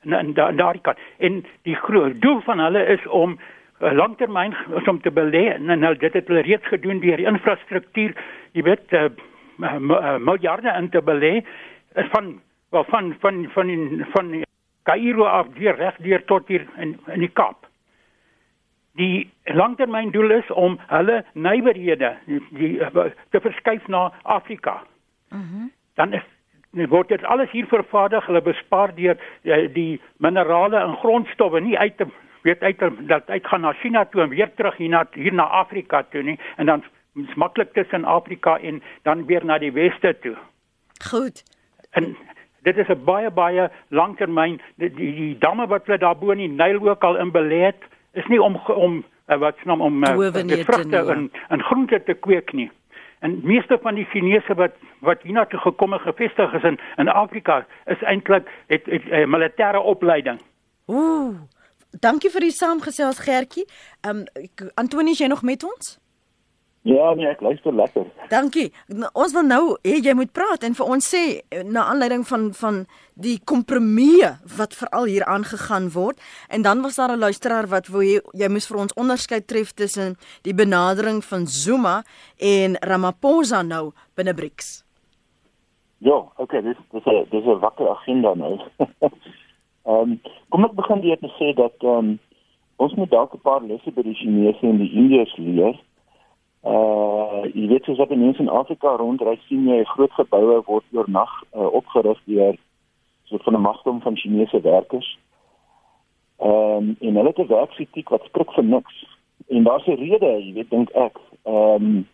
En, 0.00 0.12
en 0.12 0.34
daar 0.34 0.56
daardie 0.56 0.82
kant. 0.82 0.98
En 1.18 1.44
die 1.62 1.74
groot 1.74 2.20
doel 2.20 2.40
van 2.40 2.58
hulle 2.58 2.86
is 2.86 3.06
om 3.06 3.38
uh, 3.80 3.92
langtermyn 3.92 4.54
om 4.86 5.00
te 5.00 5.10
belê 5.10 5.44
en 5.54 5.78
nou 5.78 5.94
dit 5.96 6.12
het 6.12 6.28
hulle 6.28 6.42
reeds 6.46 6.66
gedoen 6.66 7.00
deur 7.00 7.16
die 7.16 7.26
infrastruktuur, 7.26 8.14
jy 8.52 8.62
weet 8.62 8.92
uh, 8.98 9.08
uh, 9.62 10.16
miljarde 10.18 10.74
in 10.78 10.88
te 10.90 11.02
belê 11.02 11.34
is 11.94 12.08
van 12.14 12.40
wel 12.70 12.84
van 12.84 13.14
van 13.20 13.46
van 13.54 13.68
in 13.68 14.06
van 14.14 14.42
Kaïro 14.82 15.24
af 15.24 15.46
deur 15.54 15.76
reg 15.76 15.96
deur 16.02 16.24
tot 16.24 16.48
hier 16.48 16.66
in 16.76 16.98
in 17.06 17.20
die 17.20 17.30
Kaap. 17.30 17.66
Die 18.94 19.30
langtermyndoel 19.44 20.30
is 20.30 20.50
om 20.50 20.78
hulle 20.86 21.24
nywerhede 21.32 22.16
die, 22.26 22.78
te 23.30 23.40
verskuif 23.40 23.86
na 23.86 24.12
Afrika. 24.22 24.82
Mhm. 25.28 25.40
Mm 25.40 25.72
Dan 25.94 26.12
is 26.12 26.22
word 26.88 27.08
dit 27.08 27.24
alles 27.24 27.50
hier 27.50 27.66
vervaardig, 27.68 28.26
hulle 28.26 28.40
bespaar 28.42 28.94
deur 28.96 29.18
die, 29.42 29.52
eh, 29.52 29.68
die 29.74 30.00
minerale 30.16 30.76
en 30.80 30.96
grondstowwe 30.96 31.60
nie 31.60 31.78
uit 31.78 31.96
te 31.96 32.06
weet 32.42 32.62
uit 32.62 32.80
dat 33.08 33.28
uitgaan 33.30 33.60
na 33.60 33.72
China 33.72 34.04
toe 34.04 34.22
en 34.22 34.28
weer 34.28 34.54
terug 34.54 34.76
hier 34.76 34.88
na 34.88 35.06
hier 35.12 35.34
na 35.34 35.42
Afrika 35.42 36.02
toe 36.02 36.22
nie 36.22 36.38
en 36.56 36.66
dan 36.66 36.84
maklik 37.36 37.72
tussen 37.72 38.04
Afrika 38.04 38.58
en 38.58 38.82
dan 39.02 39.26
weer 39.26 39.44
na 39.44 39.58
die 39.58 39.72
weste 39.72 40.16
toe. 40.20 40.36
Goed. 41.10 41.44
En 41.90 42.16
dit 42.62 42.76
is 42.76 42.88
'n 42.88 43.04
baie 43.04 43.30
baie 43.30 43.70
langtermyn 43.88 44.60
die, 44.76 44.90
die, 44.90 45.14
die 45.14 45.38
damme 45.38 45.66
wat 45.66 45.86
hulle 45.86 45.98
daar 45.98 46.16
bo 46.16 46.30
in 46.30 46.38
die 46.38 46.48
Nyl 46.48 46.88
ook 46.88 47.04
al 47.04 47.16
in 47.16 47.30
belê 47.30 47.60
het, 47.64 47.82
is 48.12 48.26
nie 48.26 48.42
om 48.42 48.56
om 48.66 49.04
eh, 49.26 49.38
wat 49.38 49.56
s'n 49.62 49.70
om 49.70 50.04
uh, 50.04 50.32
vrugte 50.64 51.04
en 51.14 51.30
en 51.48 51.62
groente 51.62 52.02
te 52.02 52.14
kweek 52.14 52.52
nie. 52.52 52.70
En 53.20 53.40
meeste 53.42 53.78
van 53.82 53.94
die 53.94 54.04
Chinese 54.04 54.54
wat 54.54 54.74
wat 54.98 55.22
hiernatoe 55.22 55.60
gekom 55.60 55.92
en 55.92 56.00
gevestig 56.00 56.52
is 56.52 56.62
in 56.62 56.78
in 56.96 57.08
Afrika 57.08 57.66
is 57.84 58.02
eintlik 58.02 58.48
het, 58.66 58.86
het, 58.86 59.02
het 59.02 59.26
'n 59.26 59.30
militêre 59.30 59.78
opleiding. 59.78 60.40
Ooh. 60.86 61.34
Dankie 62.00 62.30
vir 62.30 62.40
die 62.40 62.50
saamgesels 62.50 63.18
Gertjie. 63.18 63.66
Ehm 64.00 64.16
um, 64.16 64.70
Antonie, 64.74 65.16
jy 65.16 65.26
nog 65.26 65.42
met 65.42 65.64
ons? 65.64 66.01
Ja, 66.82 67.12
nee, 67.14 67.28
ek 67.30 67.40
luister 67.40 67.74
lekker. 67.74 68.08
Dankie. 68.30 68.72
Ons 69.14 69.34
wil 69.36 69.44
nou 69.46 69.76
hê 69.86 70.00
jy 70.02 70.16
moet 70.18 70.32
praat 70.34 70.64
en 70.66 70.74
vir 70.74 70.88
ons 70.90 71.06
sê 71.14 71.20
na 71.62 71.84
aanleiding 71.92 72.24
van 72.26 72.48
van 72.58 72.80
die 73.14 73.36
kompromie 73.46 74.26
wat 74.56 74.74
veral 74.74 75.06
hier 75.06 75.22
aangegaan 75.30 75.92
word 75.94 76.18
en 76.50 76.66
dan 76.66 76.82
was 76.82 76.98
daar 76.98 77.14
'n 77.14 77.22
luisteraar 77.22 77.68
wat 77.70 77.86
wou 77.86 78.02
jy, 78.02 78.18
jy 78.34 78.48
moes 78.48 78.66
vir 78.66 78.80
ons 78.82 78.94
onderskeid 78.98 79.46
tref 79.46 79.70
tussen 79.70 80.16
die 80.42 80.54
benadering 80.54 81.22
van 81.24 81.46
Zuma 81.46 82.02
en 82.38 82.74
Ramaphosa 82.80 83.62
nou 83.62 83.92
binne 84.16 84.34
BRICS. 84.34 84.82
Ja, 85.98 86.18
okay, 86.36 86.62
dis 86.62 86.76
dis 86.90 87.06
'n 87.06 87.26
dis 87.30 87.44
'n 87.44 87.60
wakker 87.60 87.88
agenda 87.90 88.34
nou. 88.34 88.58
Ehm 89.86 90.10
um, 90.10 90.20
kom 90.48 90.64
ek 90.64 90.74
begin 90.74 91.00
deur 91.00 91.18
te 91.18 91.30
sê 91.38 91.54
dat 91.54 91.74
ehm 91.78 91.98
um, 91.98 92.18
ons 92.76 92.94
moet 92.94 93.10
dalk 93.10 93.34
'n 93.34 93.40
paar 93.40 93.62
lesse 93.62 93.90
by 93.90 94.02
die 94.02 94.14
Chinese 94.14 94.66
en 94.66 94.78
die 94.78 94.92
Indiërs 94.92 95.36
leer. 95.36 95.78
Uh 96.62 97.42
jy 97.54 97.66
weet 97.68 97.84
soos 97.84 97.98
wat 97.98 98.14
mense 98.14 98.42
in 98.42 98.48
Afrika 98.48 98.96
rondry 98.96 99.38
sien 99.48 99.66
jy 99.66 99.84
groot 99.84 100.12
geboue 100.12 100.62
word 100.66 100.84
oornag 100.92 101.32
uh, 101.54 101.66
opgerig 101.66 102.20
deur 102.24 102.58
so 103.24 103.50
'n 103.50 103.60
magdom 103.60 104.00
van 104.00 104.16
Chinese 104.16 104.60
werkers. 104.60 105.18
Ehm 106.36 106.50
um, 106.50 106.96
en 107.00 107.14
hulle 107.14 107.28
het 107.28 107.38
'n 107.38 107.46
werksetiek 107.46 108.08
wat 108.08 108.24
skrik 108.24 108.52
vir 108.52 108.64
niks. 108.64 109.06
En 109.48 109.62
daar's 109.62 109.86
'n 109.86 109.94
rede, 109.94 110.44
jy 110.44 110.52
weet 110.52 110.70
dink 110.70 110.90
ek, 110.90 111.18
ehm 111.42 111.84
um, 111.84 112.08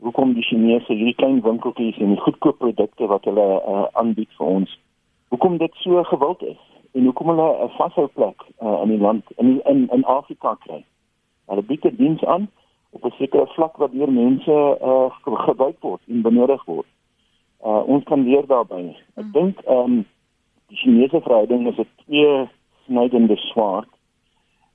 hoekom 0.00 0.32
die 0.32 0.42
Chinese 0.42 0.92
hierdie 0.92 1.14
klein 1.14 1.40
winkeltjies 1.40 1.96
en 1.96 2.08
die 2.08 2.20
goedkoop 2.20 2.58
produkte 2.58 3.06
wat 3.06 3.24
hulle 3.24 3.62
uh, 3.68 3.84
aanbied 3.92 4.32
vir 4.36 4.46
ons, 4.46 4.78
hoekom 5.28 5.56
dit 5.56 5.74
so 5.74 6.02
gewild 6.02 6.42
is 6.42 6.58
en 6.92 7.04
hoekom 7.04 7.28
hulle 7.28 7.64
'n 7.64 7.68
vashou 7.68 8.06
plek 8.06 8.42
uh, 8.62 8.80
in 8.82 8.88
die 8.88 8.98
land 8.98 9.24
in 9.36 9.60
in 9.64 9.88
in 9.90 10.04
Afrika 10.04 10.54
kry. 10.54 10.84
Hulle 11.46 11.62
bied 11.62 11.82
dit 11.82 11.96
diens 11.98 12.24
aan 12.24 12.48
op 12.92 13.04
'n 13.04 13.14
sekere 13.18 13.46
vlak 13.46 13.76
waar 13.76 13.90
deur 13.90 14.12
mense 14.12 14.56
uh, 14.82 15.10
gebruik 15.22 15.78
word 15.80 16.00
en 16.08 16.22
benodig 16.22 16.64
word. 16.64 16.86
Uh, 17.64 17.82
ons 17.86 18.04
kan 18.04 18.24
leer 18.24 18.46
daarbey. 18.46 18.96
Ek 19.14 19.24
mm. 19.24 19.32
dink 19.32 19.60
ehm 19.60 19.78
um, 19.78 20.04
die 20.68 20.76
Chinese 20.76 21.20
verhouding 21.20 21.68
is 21.68 21.78
'n 21.78 21.88
twee 22.04 22.48
snydende 22.84 23.36
swaard 23.36 23.88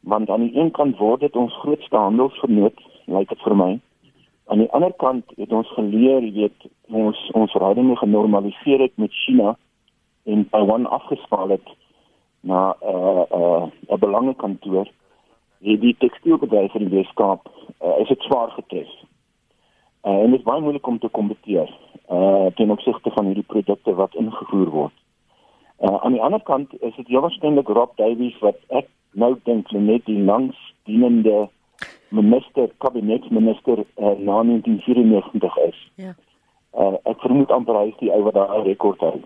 want 0.01 0.29
aan 0.29 0.41
die 0.47 0.55
een 0.55 0.71
kant 0.71 0.97
word 0.97 1.19
dit 1.19 1.35
ons 1.35 1.53
grootste 1.59 1.97
handelsvernoot, 1.97 2.77
lyk 3.05 3.29
dit 3.29 3.41
vir 3.43 3.55
my. 3.55 3.71
Aan 4.47 4.61
die 4.63 4.71
ander 4.71 4.93
kant 5.03 5.33
het 5.35 5.51
ons 5.51 5.71
geleer, 5.75 6.23
jy 6.23 6.33
weet, 6.33 6.67
ons 6.95 7.23
ons 7.35 7.51
verhoudinge 7.51 7.97
genormaliseer 7.99 8.85
het 8.85 8.95
met 8.95 9.11
China 9.25 9.57
en 10.23 10.45
Taiwan 10.49 10.87
afgespaal 10.87 11.49
het 11.57 11.67
na 12.41 12.75
'n 12.79 12.93
uh, 12.93 13.25
'n 13.27 13.41
uh, 13.41 13.95
'n 13.95 13.99
belangekantoor 13.99 14.87
het 15.59 15.81
die 15.81 15.95
tekstielbedryf 15.97 16.73
in 16.73 16.89
die 16.89 16.97
Weskaap 16.97 17.49
uh, 17.81 17.99
is 18.01 18.07
dit 18.07 18.21
swaar 18.21 18.49
getref. 18.49 18.89
Uh, 20.03 20.11
en 20.11 20.31
dit 20.31 20.39
is 20.39 20.45
baie 20.45 20.61
moeilik 20.61 20.87
om 20.87 20.99
te 20.99 21.09
kompeteer 21.09 21.71
uh 22.11 22.45
ten 22.55 22.69
opsigte 22.71 23.11
van 23.11 23.25
hierdie 23.25 23.43
produkte 23.43 23.93
wat 23.93 24.13
ingevoer 24.15 24.69
word. 24.71 24.93
Uh 25.79 25.97
aan 26.03 26.11
die 26.15 26.21
ander 26.21 26.41
kant 26.41 26.71
is 26.81 26.95
dit 26.95 27.07
heel 27.07 27.21
waarskynlik 27.21 27.67
Rob 27.67 27.97
Davies 27.97 28.37
wat 28.39 28.59
ek 28.67 28.87
nou 29.11 29.33
dink 29.43 29.71
net 29.71 30.05
die 30.05 30.19
langsdienende 30.23 31.49
minister 32.09 32.69
kabinetsminister 32.77 33.83
uh, 33.83 34.13
na 34.23 34.39
1994 34.43 35.57
is. 35.57 35.81
Ja. 35.95 36.13
Uh 36.71 36.95
ek 37.03 37.19
vermoed 37.25 37.51
amper 37.51 37.75
hy 37.81 37.89
is 37.91 37.99
die 37.99 38.13
ou 38.13 38.21
wat 38.29 38.39
daai 38.39 38.63
rekord 38.69 39.03
hou. 39.03 39.19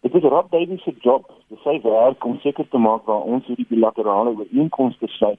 Dit 0.00 0.14
is 0.14 0.26
Rob 0.34 0.50
Davies 0.50 0.82
se 0.82 0.96
job, 1.04 1.30
dis 1.52 1.62
sy 1.62 1.76
werk 1.84 2.24
om 2.24 2.40
seker 2.42 2.66
te 2.68 2.78
maak 2.78 3.06
dat 3.06 3.22
ons 3.22 3.46
hierdie 3.46 3.68
bilaterale 3.68 4.34
ooreenkomste 4.34 5.06
sluit 5.14 5.38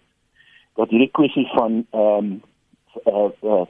dat 0.75 0.89
hierdie 0.89 1.11
kwessie 1.11 1.47
van 1.53 1.85
ehm 1.89 2.17
um, 2.17 2.41
uh, 3.05 3.29
uh 3.43 3.65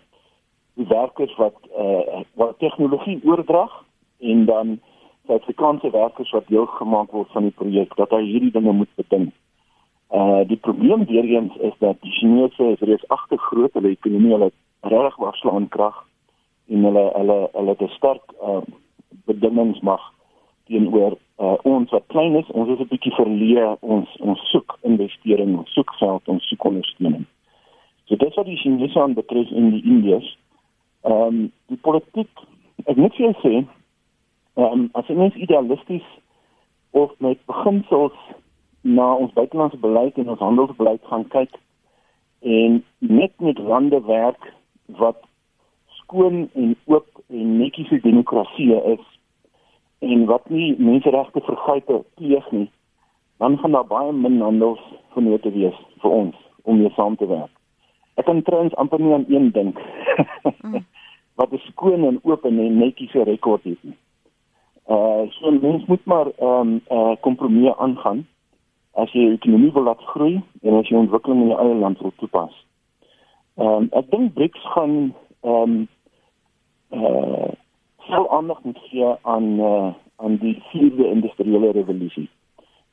die 0.74 0.88
werkers 0.88 1.36
wat 1.36 1.56
uh 1.78 2.22
wat 2.34 2.60
tegnologie 2.60 3.20
oordrag 3.24 3.84
en 4.20 4.46
dan 4.46 4.80
Suid-Afrikaanse 5.26 5.90
werkers 5.90 6.32
wat 6.32 6.48
deel 6.48 6.66
gemaak 6.66 7.12
word 7.12 7.32
van 7.32 7.44
die 7.44 7.56
projek 7.56 7.96
dat 7.96 8.10
hy 8.10 8.24
hierdie 8.26 8.52
dinge 8.52 8.72
moet 8.74 8.96
beding. 8.96 9.32
Uh 10.10 10.42
die 10.48 10.58
probleem 10.58 11.06
weer 11.06 11.24
eens 11.24 11.56
is 11.56 11.74
dat 11.80 12.02
die 12.02 12.12
Chinese 12.12 12.64
is 12.64 12.80
reeds 12.80 13.08
agter 13.08 13.38
groot 13.38 13.74
hulle 13.74 13.94
ekonomie 13.96 14.34
hulle 14.34 14.52
regtig 14.82 15.18
waarslaan 15.26 15.68
krag 15.70 16.04
en 16.68 16.84
hulle 16.90 17.06
hulle 17.18 17.38
hulle 17.54 17.76
het 17.76 17.82
'n 17.82 17.96
sterk 17.98 18.34
uh 18.42 18.62
bedingingsmag 19.26 20.02
teenoor 20.66 21.18
uh, 21.42 21.58
ons 21.64 21.90
wat 21.90 22.04
klein 22.08 22.36
is, 22.36 22.50
ons 22.54 22.70
is 22.70 22.80
'n 22.80 22.90
bietjie 22.92 23.14
verleë, 23.18 23.78
ons 23.82 24.10
ons 24.20 24.42
soek 24.52 24.78
investering, 24.82 25.58
ons 25.58 25.74
soek 25.74 25.92
geld, 26.00 26.28
ons 26.28 26.48
soek 26.50 26.66
ondersteuning. 26.66 27.26
So 28.06 28.16
dit 28.16 28.36
wat 28.36 28.46
die 28.46 28.58
Chinese 28.58 29.02
aan 29.02 29.14
betref 29.14 29.50
in 29.52 29.72
die 29.72 29.84
Indiërs, 29.84 30.38
ehm 31.04 31.28
um, 31.28 31.52
die 31.68 31.82
politiek, 31.82 32.46
ek 32.86 32.98
moet 32.98 33.16
vir 33.16 33.36
sê, 33.42 33.56
ehm 34.56 34.74
um, 34.74 34.90
as 34.94 35.08
mens 35.08 35.36
idealisties 35.36 36.08
of 36.92 37.12
met 37.18 37.40
beginsels 37.46 38.18
na 38.82 39.14
ons 39.16 39.34
buitelandse 39.34 39.78
beleid 39.78 40.18
en 40.18 40.30
ons 40.30 40.40
handelsbeleid 40.40 41.02
gaan 41.10 41.28
kyk 41.28 41.58
en 42.42 42.84
net 43.00 43.34
met 43.40 43.58
lande 43.58 44.02
werk 44.06 44.54
wat 44.98 45.18
skoon 46.02 46.50
en 46.54 46.76
oop 46.86 47.08
en 47.30 47.58
netjies 47.58 48.02
demokrasie 48.02 48.74
is 48.94 49.11
en 50.02 50.26
wat 50.26 50.50
nie 50.50 50.76
menseregte 50.78 51.42
vergrype 51.46 52.04
pleeg 52.18 52.52
nie, 52.52 52.70
dan 53.38 53.58
gaan 53.58 53.72
daar 53.78 53.88
baie 53.90 54.14
min 54.14 54.42
handels 54.42 54.82
vernote 55.14 55.52
wees 55.54 55.78
vir 56.02 56.12
ons 56.12 56.38
om 56.64 56.78
mee 56.82 56.94
saam 56.98 57.16
te 57.18 57.28
werk. 57.30 57.54
Ek 58.18 58.26
kan 58.26 58.42
trouens 58.46 58.76
amper 58.82 59.02
nie 59.02 59.14
aan 59.14 59.26
een 59.30 59.52
dink 59.56 59.78
wat 61.40 61.54
'n 61.54 61.62
skoon 61.70 62.04
en 62.06 62.20
oop 62.24 62.46
en 62.46 62.78
netjiese 62.78 63.24
rekord 63.24 63.64
het 63.64 63.84
nie. 63.84 63.98
Uh 64.90 65.30
so 65.30 65.52
mens 65.52 65.86
moet 65.86 66.06
maar 66.06 66.28
ehm 66.38 66.68
um, 66.68 66.82
uh 66.90 67.16
kompromie 67.22 67.74
aangaan 67.74 68.28
as 68.92 69.12
jy 69.12 69.32
ekonomie 69.32 69.72
wil 69.72 69.84
laat 69.84 70.02
groei 70.14 70.42
en 70.62 70.78
as 70.78 70.88
jy 70.90 70.98
ontwikkeling 70.98 71.42
in 71.42 71.48
jou 71.48 71.60
eie 71.60 71.76
land 71.76 72.00
wil 72.00 72.14
toepas. 72.16 72.54
Ehm 73.58 73.68
um, 73.68 73.88
ek 73.92 74.12
dink 74.12 74.34
BRICS 74.34 74.66
gaan 74.74 75.14
ehm 75.42 75.56
um, 75.62 75.88
uh 76.90 77.52
sou 78.08 78.30
aandag 78.30 78.64
moet 78.64 78.80
gee 78.90 79.16
aan 79.22 79.44
uh, 79.60 79.94
aan 80.16 80.36
die 80.38 80.64
vierde 80.72 81.08
industriële 81.08 81.72
revolusie 81.72 82.30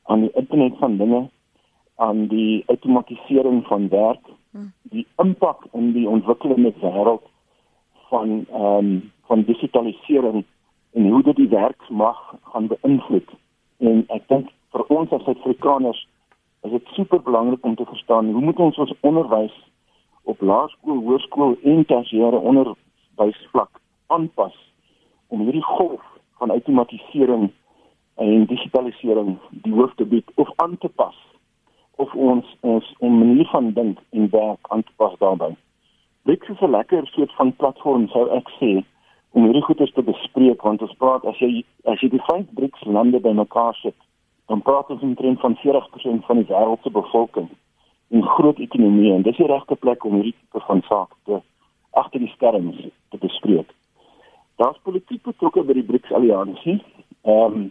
aan 0.03 0.19
die 0.19 0.31
internet 0.33 0.77
van 0.77 0.97
dinge 0.97 1.29
aan 1.95 2.27
die 2.27 2.63
outomatisering 2.65 3.65
van 3.67 3.89
werk 3.89 4.25
hm. 4.51 4.69
die 4.81 5.07
impak 5.15 5.65
in 5.71 5.91
die 5.93 6.07
ontwikkelende 6.09 6.73
wêreld 6.81 7.25
van 8.09 8.45
ehm 8.51 8.85
um, 8.85 9.11
van 9.29 9.43
digitalisering 9.43 10.45
en 10.93 11.09
hoe 11.09 11.23
dit 11.23 11.35
die 11.35 11.49
werk 11.49 11.89
mag 11.89 12.35
gaan 12.43 12.67
beïnvloed 12.67 13.29
en 13.77 14.05
ek 14.07 14.23
dink 14.27 14.47
vir 14.73 14.85
ons 14.87 15.11
as 15.11 15.23
Suid-Afrikaners 15.23 16.07
is 16.67 16.71
dit 16.71 16.95
super 16.95 17.21
belangrik 17.21 17.65
om 17.65 17.75
te 17.75 17.85
verstaan 17.85 18.31
hoe 18.33 18.41
moet 18.41 18.59
ons 18.59 18.77
ons 18.77 18.95
onderwys 18.99 19.53
op 20.23 20.41
laerskool, 20.41 21.03
hoërskool 21.05 21.55
en 21.63 21.85
tersiêre 21.85 22.41
onderwysvlak 22.51 23.81
aanpas 24.07 24.57
om 25.29 25.45
hierdie 25.45 25.65
golf 25.65 26.03
van 26.41 26.51
outomatisering 26.51 27.49
en 28.19 28.45
digitalisering 28.45 29.37
die 29.63 29.73
hoof 29.73 29.93
te 29.95 30.05
bied 30.05 30.31
of 30.35 30.51
aan 30.55 30.77
te 30.77 30.89
pas 30.89 31.15
of 32.03 32.13
ons 32.15 32.45
ons 32.61 32.93
'n 32.99 33.17
manier 33.19 33.47
van 33.51 33.71
dink 33.71 33.99
en 34.09 34.29
werk 34.29 34.63
aan 34.69 34.83
te 34.83 34.91
pas 34.95 35.15
daarbey. 35.19 35.55
Dit 36.23 36.49
is 36.49 36.59
'n 36.61 36.71
lekker 36.71 37.07
soort 37.07 37.33
van 37.33 37.55
platform 37.55 38.07
sou 38.07 38.29
ek 38.29 38.49
sê 38.59 38.83
om 39.31 39.43
hierdie 39.43 39.67
goeders 39.67 39.93
te 39.93 40.01
bespreek 40.01 40.61
want 40.61 40.81
ons 40.81 40.95
praat 41.01 41.25
as 41.25 41.37
jy 41.39 41.63
as 41.83 41.99
jy 42.01 42.09
die 42.09 42.25
vyf 42.27 42.45
BRICS 42.57 42.85
lande 42.85 43.19
bymekaar 43.19 43.75
sit, 43.75 43.95
dan 44.47 44.61
praat 44.61 44.89
ons 44.89 45.01
omtrent 45.01 45.39
van 45.39 45.55
40% 45.55 46.25
van 46.25 46.35
die 46.35 46.49
wêreld 46.53 46.81
se 46.83 46.89
bevolking 46.89 47.49
en 48.09 48.23
groot 48.23 48.59
ekonomie 48.59 49.13
en 49.13 49.21
dis 49.21 49.37
die 49.37 49.47
regte 49.47 49.75
plek 49.75 50.05
om 50.05 50.13
hierdie 50.13 50.35
tipe 50.39 50.59
van 50.59 50.81
sake 50.81 51.15
te 51.25 51.41
agter 51.91 52.19
die 52.19 52.31
skerms 52.35 52.87
te 53.09 53.17
bespreek. 53.17 53.78
Daar's 54.59 54.79
politiek 54.83 55.23
betrokke 55.23 55.63
by 55.63 55.73
die 55.77 55.85
BRICS 55.87 56.11
alliansie. 56.11 56.79
Ehm 57.23 57.59
um, 57.59 57.67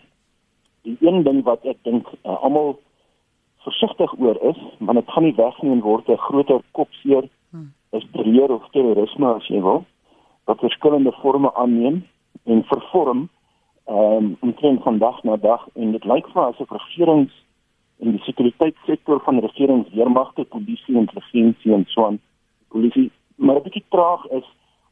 die 0.87 0.97
een 1.05 1.23
ding 1.27 1.43
wat 1.45 1.65
ek 1.69 1.77
dink 1.85 2.07
uh, 2.23 2.37
almal 2.47 2.79
versigtig 3.67 4.13
oor 4.17 4.39
is, 4.49 4.61
want 4.79 4.97
dit 4.97 5.11
gaan 5.13 5.27
nie 5.27 5.35
wegneem 5.37 5.81
word 5.85 6.09
'n 6.09 6.17
groter 6.17 6.63
kopseer 6.73 7.29
hmm. 7.51 7.73
is 7.93 8.07
breër 8.13 8.55
of 8.55 8.71
terrorisme 8.73 9.29
as 9.35 9.49
jy 9.53 9.61
wil 9.61 9.85
wat 10.49 10.65
verskillende 10.65 11.13
forme 11.13 11.51
aanneem 11.55 12.07
en 12.45 12.65
vervorm 12.65 13.29
ehm 13.89 14.17
um, 14.17 14.37
omtrent 14.41 14.83
van 14.83 14.99
dag 14.99 15.23
na 15.23 15.37
dag 15.37 15.69
en 15.75 15.93
dit 15.93 16.05
lyk 16.05 16.29
vir 16.33 16.43
asof 16.43 16.71
regerings 16.71 17.35
in 17.99 18.11
die 18.15 18.23
sekuriteitssektor 18.23 19.21
van 19.27 19.41
regerings, 19.41 19.93
weermagte, 19.93 20.45
polisie, 20.45 20.97
intelligensie 20.97 21.73
en 21.75 21.85
so 21.89 22.07
aan 22.07 22.21
polisie 22.69 23.11
maar 23.37 23.57
'n 23.57 23.63
bietjie 23.63 23.85
traag 23.89 24.25
is 24.41 24.49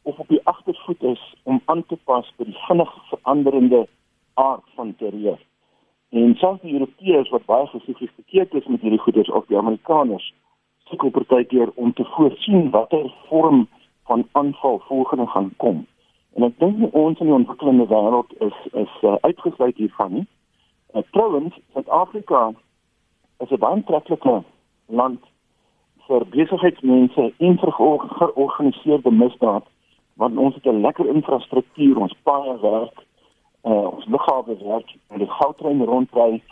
of 0.07 0.19
op 0.19 0.29
die 0.29 0.41
agtervoet 0.45 1.03
is 1.03 1.35
om 1.43 1.61
aan 1.65 1.83
te 1.87 1.97
pas 2.05 2.33
by 2.39 2.45
die 2.45 2.59
vinnig 2.67 2.93
veranderende 3.11 3.87
aard 4.35 4.67
van 4.75 4.95
terreur. 4.97 5.39
En 6.11 6.35
selfs 6.35 6.63
die 6.63 6.73
Europeërs 6.73 7.31
wat 7.35 7.45
baie 7.51 7.67
gesofistikeerd 7.67 8.55
is 8.55 8.67
met 8.67 8.81
hierdie 8.81 9.03
goeders 9.03 9.31
of 9.31 9.47
die 9.51 9.59
Amerikaners 9.59 10.33
sukkel 10.87 11.11
partykeer 11.11 11.73
om 11.75 11.93
te 11.93 12.05
voorsien 12.15 12.71
watter 12.71 13.11
vorm 13.29 13.67
van 14.07 14.29
aanval 14.33 14.79
volgende 14.87 15.27
gaan 15.27 15.53
kom. 15.57 15.87
En 16.39 16.47
ek 16.47 16.59
dink 16.63 16.95
ons 16.95 17.19
in 17.19 17.31
die 17.31 17.39
ontwikkelende 17.41 17.89
wêreld 17.91 18.35
is 18.47 18.59
is 18.85 18.99
uh, 19.03 19.17
uitgesluit 19.21 19.77
hiervan 19.77 20.13
nie. 20.13 20.27
Uh, 20.95 21.03
trouwens, 21.11 21.59
Suid-Afrika 21.73 22.53
is 23.43 23.51
'n 23.51 23.59
baie 23.59 23.75
aantreklike 23.75 24.43
land 24.87 25.23
vir 26.07 26.27
besigheidsmense 26.31 27.33
en 27.37 27.59
vir 27.59 27.73
georganiseerde 27.73 29.11
misdaad 29.11 29.67
want 30.17 30.37
ons 30.37 30.55
het 30.55 30.65
'n 30.67 30.81
lekker 30.81 31.07
infrastruktuur, 31.07 31.97
ons 31.99 32.15
paaie 32.23 32.61
werk, 32.61 33.05
uh, 33.65 33.93
ons 33.97 34.07
lughawe 34.07 34.57
werk, 34.65 34.95
en 35.09 35.19
die 35.19 35.31
goudtrein 35.31 35.85
rondry. 35.85 36.43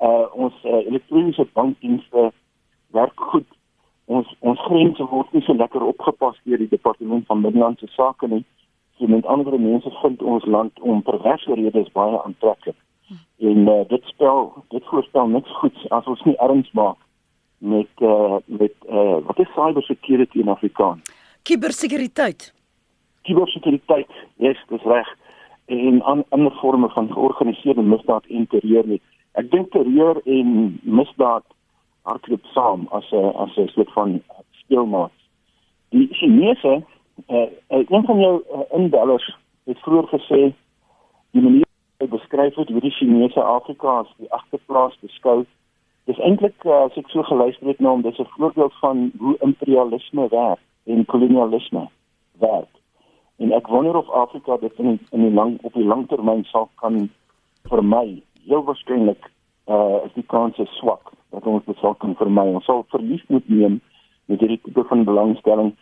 uh, 0.00 0.26
ons 0.44 0.54
uh, 0.64 0.86
elektroniese 0.86 1.46
bankdienste 1.52 2.32
werk 2.90 3.20
goed. 3.20 3.46
Ons 4.04 4.34
ons 4.40 4.60
grense 4.60 5.04
word 5.04 5.32
nie 5.32 5.42
so 5.42 5.54
lekker 5.54 5.82
opgepas 5.82 6.40
deur 6.44 6.58
die 6.58 6.68
departement 6.68 7.26
van 7.26 7.42
binnelandse 7.42 7.86
sake 7.86 8.28
nie. 8.28 8.44
So 8.98 9.06
met 9.06 9.26
ander 9.26 9.60
mense 9.60 9.90
vind 10.02 10.22
ons 10.22 10.44
land 10.44 10.80
om 10.80 11.02
perverse 11.02 11.54
redes 11.54 11.92
baie 11.92 12.22
aantreklik. 12.22 12.76
En 13.38 13.68
uh, 13.68 13.88
dit 13.88 14.04
spel 14.04 14.52
dit 14.68 14.84
voorstel 14.84 15.26
niks 15.26 15.50
goeds 15.60 15.88
as 15.88 16.06
ons 16.06 16.22
nie 16.24 16.36
erns 16.36 16.70
maak 16.72 16.98
met 17.58 18.00
uh, 18.00 18.36
met 18.46 18.74
uh, 18.88 19.18
wat 19.26 19.38
is 19.38 19.52
cyber 19.54 19.82
security 19.82 20.40
in 20.40 20.48
Afrikaans? 20.48 21.02
Kubersekuriteit. 21.44 22.54
Kubersekuriteit, 23.22 24.12
yes, 24.36 24.60
dis 24.68 24.82
reg. 24.82 25.08
En 25.66 26.02
an, 26.02 26.24
ander 26.28 26.52
forme 26.52 26.88
van 26.88 27.12
georganiseerde 27.12 27.82
misdaad 27.82 28.24
en 28.26 28.46
terreur 28.46 28.86
nie. 28.86 29.00
Ek 29.36 29.50
dink 29.52 29.68
terreur 29.74 30.20
en 30.24 30.54
misdaad 30.82 31.44
hardloop 32.08 32.48
saam 32.56 32.88
as 32.96 33.12
'n 33.12 33.36
as 33.44 33.56
'n 33.56 33.68
soort 33.74 33.92
van 33.92 34.22
speelmaat. 34.50 35.12
Die 35.88 36.08
Chinese, 36.12 36.82
uh, 37.28 37.46
een 37.68 38.04
van 38.08 38.20
jou 38.20 38.34
uh, 38.40 38.60
inbellers 38.80 39.36
het 39.64 39.78
vroeër 39.78 40.08
gesê 40.16 40.42
die 41.30 41.42
manier 41.42 41.68
hoe 41.98 42.08
beskryf 42.08 42.54
word 42.54 42.68
hoe 42.68 42.80
die 42.80 42.96
Chinese 42.98 43.42
Afrika 43.42 43.98
as 43.98 44.12
die 44.16 44.32
agterplaas 44.32 44.96
beskou 45.00 45.44
Dis 46.04 46.18
eintlik 46.18 46.64
uh, 46.64 46.84
as 46.84 46.96
ek 46.96 47.08
so 47.08 47.22
geluister 47.22 47.66
het 47.66 47.80
nou 47.80 47.92
om 47.94 48.02
dis 48.02 48.18
'n 48.18 48.32
voorbeeld 48.36 48.74
van 48.80 49.10
hoe 49.18 49.36
imperialisme 49.40 50.28
werk 50.28 50.60
en 50.84 51.04
kolonialisme 51.04 51.88
werk. 52.38 52.70
En 53.36 53.52
ek 53.52 53.66
wonder 53.66 53.96
of 53.96 54.10
Afrika 54.10 54.56
dit 54.56 54.78
in 54.78 54.98
in 55.10 55.26
die 55.26 55.32
lang 55.34 55.58
op 55.62 55.72
die 55.74 55.84
langtermyn 55.84 56.44
sal 56.44 56.68
kan 56.74 57.08
vermy. 57.70 58.22
Heel 58.46 58.64
waarskynlik 58.64 59.30
uh 59.66 60.04
is 60.04 60.12
die 60.14 60.26
kans 60.26 60.60
swak 60.78 61.12
dat 61.30 61.46
ons 61.46 61.64
dit 61.64 61.78
sal 61.82 61.94
kan 61.94 62.14
vermy. 62.20 62.46
Ons 62.54 62.64
sal 62.64 62.84
verlies 62.94 63.24
moet 63.28 63.48
neem 63.48 63.80
met 64.30 64.40
hierdie 64.40 64.60
tipe 64.62 64.84
van 64.90 65.04
belangstelling. 65.04 65.72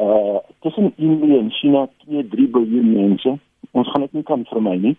Uh 0.00 0.38
tussen 0.60 0.92
Indië 0.96 1.38
en 1.38 1.50
China 1.50 1.88
2 2.06 2.28
3 2.28 2.48
miljard 2.48 2.86
mense. 2.94 3.36
Ons 3.72 3.90
gaan 3.90 4.06
dit 4.06 4.12
nie 4.12 4.22
kan 4.22 4.46
vermy 4.52 4.76
nie. 4.76 4.96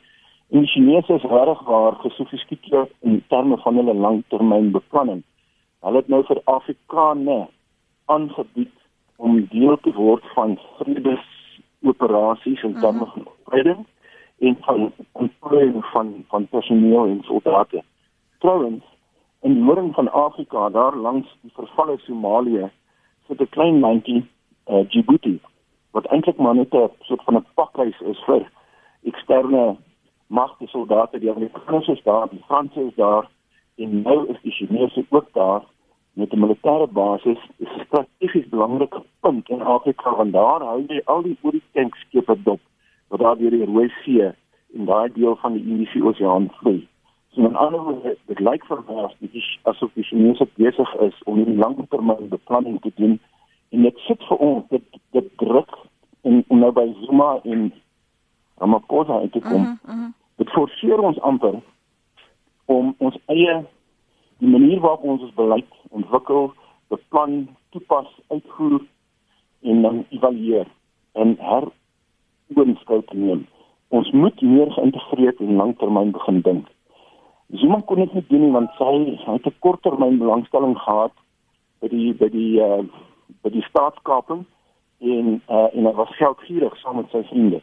En 0.53 0.61
die 0.61 0.69
Chinese 0.69 1.13
is 1.13 1.23
reg 1.31 1.61
waar 1.65 1.95
gesofistikeerd 2.03 2.91
in 2.99 3.23
terme 3.27 3.57
van 3.57 3.75
hulle 3.75 3.93
langtermynbeplanning. 3.93 5.23
Hulle 5.81 6.01
het 6.03 6.07
nou 6.07 6.21
vir 6.27 6.41
Afrikaane 6.43 7.47
aangebied 8.05 8.74
om 9.15 9.47
deel 9.49 9.77
te 9.81 9.93
word 9.93 10.23
van 10.33 10.59
vredesoperasies 10.77 12.63
in 12.63 12.79
terme 12.79 13.05
van 13.05 13.27
vrede 13.45 13.75
en 14.39 14.57
van 14.59 14.91
ontplooiing 15.11 15.85
van 15.85 16.23
van 16.27 16.47
personeel 16.47 17.05
en 17.05 17.23
soldate. 17.23 17.83
Trouwens, 18.39 18.83
in 19.41 19.53
die 19.53 19.63
noorden 19.63 19.93
van 19.93 20.11
Afrika, 20.11 20.69
daar 20.69 20.95
langs 20.95 21.37
die 21.41 21.51
vervalle 21.53 21.97
Somalië, 21.97 22.71
sit 23.27 23.41
'n 23.41 23.49
klein 23.49 23.79
mandjie, 23.79 24.25
uh, 24.67 24.89
Djibouti, 24.89 25.39
wat 25.91 26.05
eintlik 26.05 26.37
maar 26.37 26.55
net 26.55 26.73
'n 26.73 26.89
soort 26.99 27.23
van 27.23 27.35
'n 27.35 27.45
pakhuis 27.53 27.99
is 28.01 28.23
vir 28.25 28.51
eksterne 29.03 29.77
magte 30.27 30.67
soldate. 30.67 31.19
Die 31.19 31.31
Amerikaners 31.31 31.87
is 31.87 32.03
daar, 32.03 32.29
die 32.29 32.43
Franse 32.45 32.81
is 32.81 32.95
daar 32.95 33.29
en 33.75 34.01
nou 34.01 34.27
is 34.27 34.41
die 34.41 34.51
Chinese 34.51 35.05
ook 35.09 35.33
daar 35.33 35.61
met 36.15 36.33
'n 36.33 36.39
militêre 36.39 36.87
basis. 36.87 37.39
Dit 37.57 37.67
is 37.67 37.75
'n 37.75 37.85
strategies 37.85 38.49
belangrike 38.49 39.01
punt 39.19 39.49
in 39.49 39.61
Afrika 39.61 40.15
want 40.15 40.33
daar 40.33 40.61
hou 40.61 40.83
jy 40.87 41.01
al 41.05 41.21
die 41.21 41.37
oor 41.41 41.51
die 41.51 41.69
tankskepe 41.71 42.35
dop 42.43 42.59
wat 43.07 43.19
daar 43.19 43.37
deur 43.37 43.51
die 43.51 43.65
Rooi 43.65 43.89
See 44.03 44.33
en 44.73 44.85
daai 44.85 45.09
deel 45.13 45.35
van 45.35 45.53
die 45.53 45.63
Indiese 45.63 46.03
Oseaan 46.03 46.49
vloei. 46.51 46.87
So 47.29 47.41
in 47.41 47.55
ander 47.55 47.81
woorde, 47.83 48.17
dit 48.25 48.39
lyk 48.39 48.65
vir 48.65 48.83
my 48.87 49.09
asof 49.63 49.93
die 49.93 50.03
Chinese 50.03 50.47
besig 50.55 50.95
is 50.95 51.23
om 51.23 51.39
'n 51.39 51.57
langtermyn 51.57 52.29
beplanning 52.29 52.81
te 52.81 52.91
doen 52.95 53.19
en 53.69 53.81
dit 53.81 53.97
sit 53.97 54.23
vir 54.23 54.37
ons 54.37 54.63
dit 54.69 54.83
dit 55.11 55.37
druk 55.37 55.71
en, 56.21 56.43
en 56.47 56.59
nou 56.59 56.71
by 56.71 56.93
Zuma 57.01 57.39
en 57.43 57.73
Ramaphosa 58.57 59.19
uit 59.19 59.31
te 59.31 59.39
kom. 59.39 59.61
Uh 59.61 59.67
-huh, 59.67 59.95
uh 59.95 60.01
-huh. 60.01 60.11
Dit 60.35 60.49
forceer 60.49 60.99
ons 60.99 61.19
amper 61.19 61.59
om 62.65 62.95
ons 62.97 63.17
eie 63.25 63.65
die 64.37 64.49
manier 64.49 64.79
waarop 64.79 65.03
ons 65.03 65.21
ons 65.21 65.33
beleid 65.37 65.71
ontwikkel, 65.89 66.51
beplan, 66.93 67.47
toepas, 67.69 68.07
uitvoer 68.27 68.81
en 69.61 69.81
dan 69.81 70.05
evalueer 70.09 70.67
en 71.13 71.35
heroorskouw 71.39 73.01
te 73.09 73.17
neem. 73.17 73.45
Ons 73.87 74.11
moet 74.11 74.41
meer 74.41 74.71
geïntegreerd 74.71 75.39
en 75.39 75.55
langtermyn 75.55 76.11
begin 76.11 76.41
dink. 76.41 76.67
Zuma 77.53 77.79
kon 77.85 78.01
dit 78.01 78.13
nie 78.13 78.25
doen 78.27 78.41
nie 78.41 78.55
want 78.55 78.73
sy 78.79 78.91
hy 79.25 79.37
het 79.37 79.45
'n 79.47 79.59
korttermyn 79.59 80.17
belangstelling 80.17 80.77
gehad 80.77 81.13
by 81.79 81.87
die 81.87 82.13
by 82.13 82.29
die 82.29 82.59
uh, 82.61 82.83
by 83.43 83.49
die 83.49 83.65
staatskaping 83.69 84.45
en 84.99 85.41
uh, 85.49 85.69
en 85.73 85.85
hy 85.85 85.93
was 85.93 86.17
geldgierig 86.17 86.77
saam 86.81 86.95
met 86.95 87.09
sy 87.11 87.23
vriende 87.29 87.61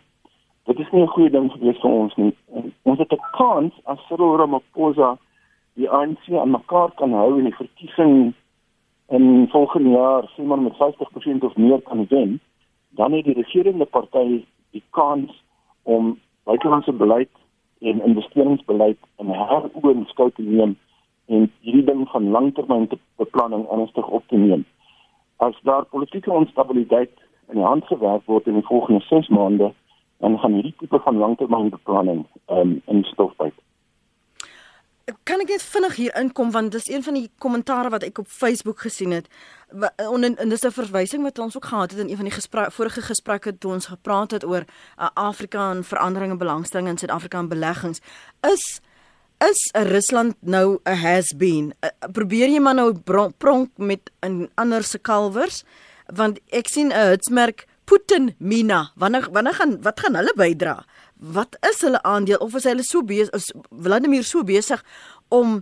dit 0.65 0.79
is 0.79 0.91
nie 0.91 1.03
'n 1.03 1.15
goeie 1.15 1.31
ding 1.31 1.53
vir 1.53 1.91
ons 1.91 2.15
nie. 2.17 2.37
Ons 2.83 2.99
het 2.99 3.13
'n 3.13 3.21
kans 3.31 3.73
as 3.85 3.99
Cyril 4.07 4.37
Ramaphosa 4.37 5.19
die 5.75 5.89
ANC 5.91 6.29
aan 6.29 6.51
mekaar 6.51 6.91
kan 6.97 7.13
hou 7.13 7.39
in 7.39 7.49
die 7.49 7.57
verkiesing 7.57 8.33
in 9.13 9.49
volgende 9.53 9.91
jaar, 9.91 10.29
sê 10.35 10.45
maar 10.45 10.61
met 10.61 10.77
50% 10.81 11.45
of 11.49 11.57
meer 11.57 11.81
kan 11.89 12.07
wen, 12.09 12.41
dan 12.97 13.13
het 13.13 13.25
die 13.25 13.35
regerende 13.35 13.85
party 13.85 14.45
die 14.71 14.85
kans 14.91 15.33
om 15.83 16.19
buitelandse 16.45 16.93
beleid 16.93 17.31
en 17.81 18.05
investeringsbeleid 18.05 18.99
in 19.19 19.33
heroorskou 19.33 20.31
te 20.31 20.43
neem 20.43 20.77
en 21.27 21.51
hierdie 21.61 21.85
ding 21.85 22.09
van 22.09 22.31
langtermynbeplanning 22.31 23.67
ernstig 23.71 24.09
op 24.09 24.25
te 24.29 24.37
neem. 24.37 24.65
As 25.37 25.59
daar 25.63 25.85
politieke 25.85 26.33
onstabiliteit 26.33 27.13
in 27.49 27.61
die 27.61 27.67
hand 27.67 27.87
gewerk 27.87 28.27
word 28.27 28.47
in 28.47 28.61
die 28.61 28.67
volgende 28.67 29.01
6 29.09 29.29
maande, 29.29 29.73
dan 30.19 30.39
gaan 30.39 30.53
hierdie 30.53 30.75
tipe 30.79 31.01
van 31.05 31.17
langtermynbeplanning 31.17 32.27
um, 32.47 32.81
in 32.87 33.05
stof 33.05 33.37
byt. 33.37 33.55
Kan 35.25 35.41
ek 35.43 35.49
net 35.49 35.63
vinnig 35.63 35.97
hier 35.99 36.15
inkom 36.15 36.51
want 36.55 36.73
dis 36.73 36.87
een 36.87 37.03
van 37.03 37.15
die 37.19 37.31
kommentare 37.43 37.91
wat 37.91 38.05
ek 38.07 38.19
op 38.23 38.29
Facebook 38.31 38.85
gesien 38.85 39.11
het. 39.11 39.27
En, 39.97 40.23
en, 40.23 40.37
en 40.37 40.49
dis 40.49 40.63
'n 40.63 40.71
verwysing 40.71 41.23
wat 41.23 41.39
ons 41.39 41.57
ook 41.57 41.65
gehad 41.65 41.91
het 41.91 42.01
in 42.01 42.09
een 42.09 42.17
van 42.17 42.25
die 42.25 42.35
gespre 42.35 42.71
vorige 42.71 43.03
gesprekke 43.03 43.59
toe 43.59 43.73
ons 43.73 43.87
gepraat 43.87 44.31
het 44.31 44.45
oor 44.45 44.63
uh, 44.63 45.09
Afrika 45.15 45.71
en 45.71 45.85
veranderinge 45.85 46.37
belangstelling 46.37 46.89
in 46.89 46.99
Suid-Afrika 46.99 47.39
en 47.39 47.49
beleggings. 47.49 48.01
Is 48.41 48.81
is 49.39 49.71
Rusland 49.73 50.35
nou 50.41 50.79
'n 50.85 50.95
has 50.95 51.35
been? 51.37 51.75
Uh, 51.81 51.91
probeer 52.13 52.49
jy 52.49 52.61
maar 52.61 52.75
nou 52.75 52.95
pronk 53.39 53.71
met 53.77 54.11
'n 54.21 54.51
ander 54.55 54.85
se 54.85 54.99
kalwers? 54.99 55.65
Want 56.07 56.39
ek 56.49 56.69
sien 56.69 56.89
'n 56.89 57.09
hitsmerk 57.09 57.67
Putin 57.85 58.35
Mina, 58.39 58.91
wanneer 58.95 59.29
wanneer 59.33 59.55
gaan 59.55 59.83
wat 59.83 60.01
gaan 60.01 60.15
hulle 60.15 60.33
bydra? 60.37 60.85
Wat 61.23 61.57
is 61.71 61.83
hulle 61.87 62.03
aandeel 62.03 62.43
of 62.43 62.55
is 62.59 62.65
hulle 62.67 62.83
so 62.83 63.05
besig 63.07 63.31
is 63.39 63.53
Vladimir 63.71 64.25
so 64.27 64.43
besig 64.43 64.83
om 65.31 65.61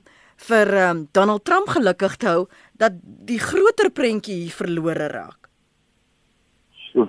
vir 0.48 0.70
um, 0.88 1.02
Donald 1.12 1.44
Trump 1.44 1.68
gelukkig 1.68 2.16
te 2.16 2.28
hou 2.28 2.46
dat 2.80 2.96
die 3.28 3.38
groter 3.38 3.90
prentjie 3.92 4.38
hier 4.40 4.56
verlore 4.56 5.10
raak? 5.12 5.50
So, 6.92 7.04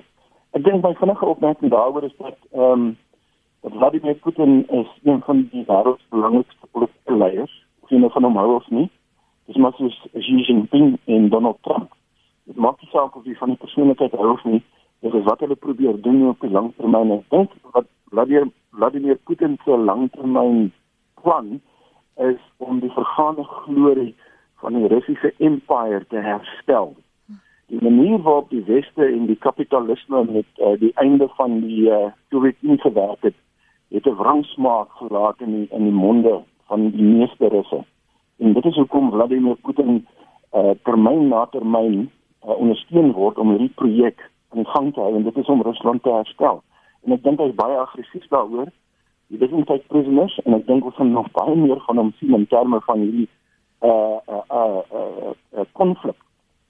ek 0.51 0.65
dink 0.65 0.83
my 0.83 0.91
vinnige 0.99 1.31
opmerking 1.31 1.71
daaroor 1.71 2.09
is 2.09 2.17
dat 2.19 2.35
ehm 2.51 2.89
um, 2.89 2.91
dat 3.61 3.71
Vladimir 3.77 4.15
Putin 4.15 4.67
is 4.73 4.89
een 5.03 5.21
van 5.21 5.47
die 5.51 5.63
wêreld 5.67 5.99
se 5.99 6.09
belangrikste 6.09 6.67
politieke 6.71 7.15
leiers, 7.15 7.53
of 7.85 7.89
jy 7.93 7.99
nou 8.01 8.09
van 8.11 8.25
hom 8.25 8.39
hou 8.41 8.55
of 8.55 8.69
nie. 8.73 8.87
Dis 9.45 9.59
maar 9.61 9.75
soos 9.77 9.97
Xi 10.15 10.39
Jinping 10.47 10.95
en 11.05 11.29
Donald 11.29 11.59
Trump. 11.61 11.93
Dit 12.49 12.57
maak 12.57 12.81
nie 12.81 12.89
saak 12.89 13.15
of 13.15 13.25
jy 13.29 13.35
van 13.37 13.53
die 13.53 13.61
persoonlikheid 13.61 14.17
hou 14.17 14.31
of 14.33 14.43
nie, 14.49 14.63
dit 15.01 15.13
is 15.13 15.27
wat 15.27 15.39
hulle 15.43 15.55
probeer 15.55 16.01
doen 16.01 16.27
op 16.29 16.41
die 16.41 16.51
lang 16.51 16.71
termyn. 16.77 17.11
Ek 17.17 17.29
dink 17.29 17.53
wat 17.75 17.87
Vladimir 18.09 18.49
Vladimir 18.71 19.17
Putin 19.27 19.57
se 19.65 19.77
langtermyn 19.77 20.71
plan 21.21 21.59
is 22.23 22.41
om 22.57 22.79
die 22.79 22.91
vergane 22.95 23.43
glorie 23.43 24.13
van 24.61 24.77
die 24.77 24.87
Russiese 24.87 25.33
empire 25.39 26.05
te 26.07 26.21
herstel 26.23 26.93
die 27.71 27.79
manier 27.81 28.19
waarop 28.19 28.49
die 28.49 28.63
weste 28.67 29.05
en 29.05 29.25
die 29.29 29.39
kapitalisme 29.39 30.23
met 30.27 30.47
uh, 30.59 30.73
die 30.79 30.91
einde 30.99 31.27
van 31.37 31.61
die 31.63 31.87
uh, 31.87 32.09
Sowjetunie 32.29 32.79
gewerk 32.83 33.23
het, 33.23 33.37
het 33.95 34.05
'n 34.05 34.15
wrangsmaak 34.19 34.91
gelaat 34.99 35.39
in 35.39 35.51
die, 35.55 35.67
in 35.71 35.83
die 35.83 35.99
monde 36.03 36.41
van 36.67 36.89
die 36.91 37.03
meeste 37.03 37.47
Russe. 37.47 37.83
En 38.37 38.53
dit 38.53 38.65
is 38.65 38.75
hoekom 38.75 39.11
Vladimir 39.11 39.55
Putin 39.55 40.07
uh, 40.53 40.71
termyn 40.83 41.27
na 41.27 41.45
termyn 41.45 42.11
uh, 42.43 42.55
ondersteun 42.57 43.11
word 43.11 43.37
om 43.37 43.49
hierdie 43.49 43.75
projek 43.75 44.29
die 44.59 44.67
gang 44.73 44.93
te 44.93 44.99
hou 44.99 45.15
en 45.15 45.23
dit 45.23 45.37
is 45.37 45.49
om 45.49 45.61
Rusland 45.61 46.03
te 46.03 46.13
herstel. 46.13 46.61
En 47.05 47.15
ek 47.15 47.23
dink 47.23 47.39
hy 47.39 47.49
is 47.51 47.57
baie 47.57 47.77
aggressief 47.77 48.27
daaroor. 48.33 48.71
Hy 49.31 49.39
is 49.39 49.53
nie 49.55 49.67
tyd 49.69 49.85
prisoners 49.87 50.35
en 50.45 50.57
ek 50.57 50.65
dink 50.67 50.85
ons 50.85 50.97
gaan 50.97 51.13
nog 51.15 51.29
baie 51.37 51.55
meer 51.55 51.79
van 51.87 52.01
hom 52.01 52.11
sien 52.19 52.35
in 52.35 52.47
terme 52.51 52.81
van 52.87 53.05
hierdie 53.05 53.29
uh 53.81 54.19
uh 54.29 54.43
uh 54.53 54.81
uh, 54.93 55.31
uh 55.57 55.65
konflik 55.73 56.17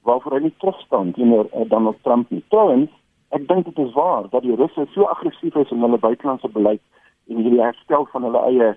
waarvoor 0.08 0.38
hy 0.38 0.44
nie 0.46 0.54
terugstaan 0.64 1.12
teenoor 1.18 1.50
uh, 1.52 1.66
Donald 1.70 1.98
Trump 2.06 2.30
nie. 2.32 2.44
Trouwens, 2.54 2.90
ek 3.36 3.48
dink 3.50 3.68
dit 3.68 3.82
is 3.84 3.92
waar 3.94 4.30
dat 4.32 4.46
die 4.46 4.56
Russe 4.56 4.86
so 4.94 5.10
aggressief 5.12 5.58
is 5.60 5.74
in 5.76 5.84
hulle 5.84 6.00
buitelandse 6.02 6.50
beleid 6.54 6.82
en 7.30 7.42
hierdie 7.42 7.62
herstel 7.62 8.08
van 8.14 8.26
hulle 8.30 8.46
eie 8.50 8.72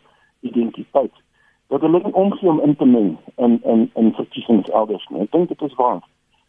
identiteit 0.44 1.22
dat 1.72 1.80
hulle 1.80 2.00
nie 2.02 2.12
omgee 2.12 2.48
om 2.48 2.60
in 2.60 2.76
te 2.76 2.84
meng 2.84 3.14
in 3.36 3.60
in 3.62 3.90
in 3.94 4.12
verkiesings 4.14 4.68
elders 4.68 5.06
nie. 5.08 5.24
Ek 5.24 5.32
dink 5.32 5.48
dit 5.48 5.62
is 5.62 5.74
waar. 5.80 6.02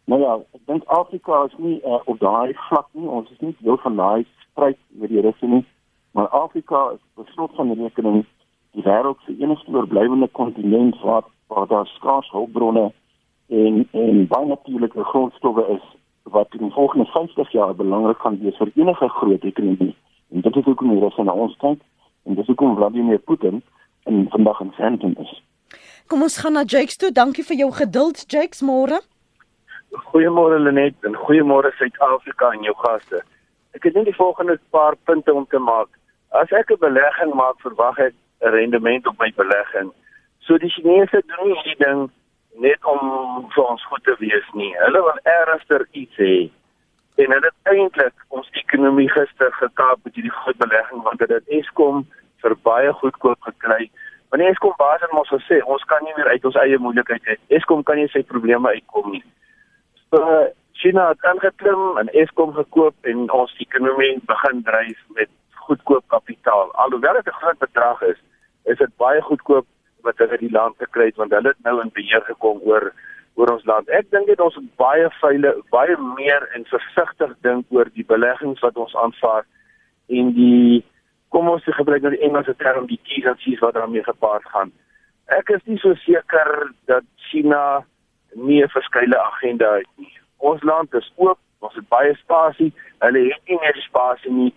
Nou 0.06 0.20
ja, 0.22 0.36
ek 0.54 0.66
dink 0.70 0.84
Afrika 0.94 1.44
is 1.48 1.54
nie 1.58 1.80
uh, 1.82 1.98
op 2.06 2.20
daai 2.22 2.54
vlak 2.68 2.86
nie. 2.94 3.08
Ons 3.10 3.30
is 3.34 3.40
nie 3.42 3.56
deel 3.58 3.78
van 3.82 3.96
daai 3.98 4.26
stryd 4.44 4.78
met 5.00 5.10
die 5.10 5.22
Russe 5.24 5.48
nie. 5.50 5.64
Maar 6.14 6.28
Afrika 6.28 6.90
is 6.94 7.02
beslot 7.18 7.56
van 7.58 7.72
die 7.72 7.80
rekening 7.82 8.22
die 8.76 8.84
wêreld 8.86 9.18
se 9.24 9.34
enigste 9.40 9.74
oorblywende 9.74 10.28
kontinent 10.38 11.00
waar 11.02 11.26
waar 11.50 11.66
daar 11.66 11.86
skaars 11.86 12.30
hulpbronne 12.30 12.92
en 13.48 13.88
en 13.90 14.26
baie 14.26 14.46
natuurlike 14.46 15.04
grondstowwe 15.10 15.66
is 15.74 15.82
wat 16.22 16.54
in 16.54 16.64
die 16.68 16.72
volgende 16.78 17.06
50 17.10 17.52
jaar 17.52 17.74
belangrik 17.74 18.18
gaan 18.18 18.38
wees 18.42 18.56
vir 18.62 18.70
enige 18.74 19.08
groot 19.08 19.44
ekonomie. 19.44 19.94
En 20.30 20.40
dit 20.40 20.56
is 20.56 20.64
hoekom 20.64 20.94
die 20.94 21.00
Russe 21.00 21.22
na 21.22 21.32
ons 21.32 21.58
kyk 21.66 21.82
en 22.22 22.38
dis 22.38 22.46
hoekom 22.46 22.76
Vladimir 22.76 23.18
Putin 23.18 23.62
in 24.04 24.26
vandag 24.30 24.60
in 24.60 24.72
Sandton 24.78 25.18
is. 25.26 25.34
Kom 26.06 26.22
ons 26.22 26.38
gaan 26.38 26.52
na 26.52 26.62
Jakes 26.62 26.96
toe. 26.96 27.12
Dankie 27.12 27.44
vir 27.44 27.56
jou 27.64 27.70
geduld, 27.72 28.24
Jakes, 28.30 28.62
môre. 28.62 29.02
Goeiemôre 30.04 30.58
Lenet 30.60 30.94
en 31.04 31.14
goeiemôre 31.16 31.72
Suid-Afrika 31.76 32.50
en 32.52 32.62
jou 32.62 32.74
gaste. 32.82 33.22
Ek 33.76 33.84
het 33.88 33.94
net 33.94 34.04
die 34.04 34.16
volgende 34.16 34.58
paar 34.70 34.96
punte 35.08 35.34
om 35.34 35.46
te 35.48 35.58
maak. 35.58 35.88
As 36.30 36.52
ek 36.52 36.70
'n 36.70 36.78
belegging 36.80 37.34
maak, 37.34 37.56
verwag 37.60 37.98
ek 37.98 38.14
'n 38.42 38.50
rendement 38.50 39.06
op 39.06 39.18
my 39.18 39.32
belegging. 39.36 39.92
So 40.40 40.58
die 40.58 40.70
Chinese 40.70 41.22
doen 41.26 41.46
nie 41.46 41.54
hierdie 41.54 41.84
ding 41.84 42.10
net 42.58 42.84
om 42.84 43.00
vir 43.54 43.64
ons 43.64 43.84
goed 43.84 44.04
te 44.04 44.16
wees 44.18 44.48
nie. 44.52 44.74
Hulle 44.78 45.02
wil 45.02 45.18
ernstig 45.22 45.86
iets 45.92 46.16
hê. 46.16 46.50
En 47.16 47.32
hulle 47.32 47.50
het 47.52 47.72
eintlik 47.72 48.14
ons 48.28 48.48
ekonomie 48.52 49.10
gister 49.10 49.52
gekaap 49.52 49.98
met 50.04 50.14
hierdie 50.14 50.36
groot 50.38 50.56
belegging 50.56 51.02
want 51.02 51.18
dit 51.18 51.28
het 51.28 51.48
Eskom 51.48 52.06
vir 52.42 52.56
baie 52.62 52.92
goedkoop 52.92 53.40
gekry. 53.40 53.90
Want 54.28 54.42
Eskom 54.42 54.74
baas 54.76 55.00
het 55.00 55.12
mos 55.12 55.28
gesê 55.28 55.62
ons 55.64 55.84
kan 55.84 56.04
nie 56.04 56.12
meer 56.16 56.28
uit 56.28 56.44
ons 56.44 56.54
eie 56.54 56.78
moeilikheid 56.78 57.26
uit. 57.26 57.40
Eskom 57.48 57.82
kan 57.82 57.96
nie 57.96 58.08
sy 58.08 58.22
probleme 58.22 58.68
uitkom 58.68 59.10
nie. 59.10 59.24
So 60.10 60.46
China 60.72 61.08
het 61.08 61.24
aangeklim 61.24 61.96
en 61.98 62.08
Eskom 62.12 62.52
gekoop 62.54 62.94
en 63.10 63.30
ons 63.30 63.54
ekonomie 63.58 64.20
begin 64.30 64.62
dryf 64.62 64.98
met 65.18 65.30
goedkoop 65.66 66.04
kapitaal. 66.14 66.70
Alhoewel 66.84 67.18
dit 67.18 67.26
'n 67.26 67.40
groot 67.40 67.58
bedrag 67.58 68.02
is, 68.02 68.20
is 68.64 68.78
dit 68.78 68.96
baie 68.96 69.22
goedkoop 69.22 69.66
wat 70.00 70.18
hulle 70.18 70.38
die 70.38 70.50
land 70.50 70.76
gekry 70.78 71.04
het 71.04 71.16
want 71.16 71.32
hulle 71.32 71.48
het 71.48 71.62
nou 71.62 71.80
in 71.80 71.90
beheer 71.92 72.22
gekom 72.22 72.60
oor 72.62 72.92
oor 73.34 73.52
ons 73.52 73.64
land. 73.64 73.88
Ek 73.88 74.10
dink 74.10 74.26
dit 74.26 74.40
ons 74.40 74.58
baie 74.76 75.10
veilig 75.20 75.56
baie 75.70 75.96
meer 76.16 76.48
en 76.54 76.64
versigtig 76.64 77.34
dink 77.40 77.64
oor 77.68 77.90
die 77.94 78.04
beleggings 78.04 78.60
wat 78.60 78.76
ons 78.76 78.94
aanvaar 78.94 79.44
en 80.08 80.32
die 80.32 80.84
kom 81.28 81.48
ons 81.48 81.64
gebruik 81.64 82.02
nou 82.02 82.14
die 82.14 82.24
Engelse 82.28 82.54
term 82.56 82.86
die 82.86 83.00
keys 83.02 83.26
and 83.26 83.38
sees 83.40 83.58
wat 83.58 83.74
daarmee 83.74 84.02
gepaard 84.02 84.44
gaan. 84.44 84.72
Ek 85.26 85.50
is 85.50 85.64
nie 85.64 85.78
so 85.78 85.94
seker 85.94 86.72
dat 86.86 87.04
China 87.16 87.84
nie 88.36 88.62
'n 88.62 88.68
verskeie 88.68 89.18
agenda 89.18 89.72
het 89.74 89.88
nie. 89.96 90.12
Ons 90.36 90.62
land 90.62 90.94
is 90.94 91.12
oop, 91.16 91.38
ons 91.58 91.74
het 91.74 91.88
baie 91.88 92.14
spasie. 92.14 92.72
Hulle 92.98 93.24
het 93.32 93.40
nie 93.48 93.58
meer 93.60 93.76
spasie 93.76 94.32
nie. 94.32 94.54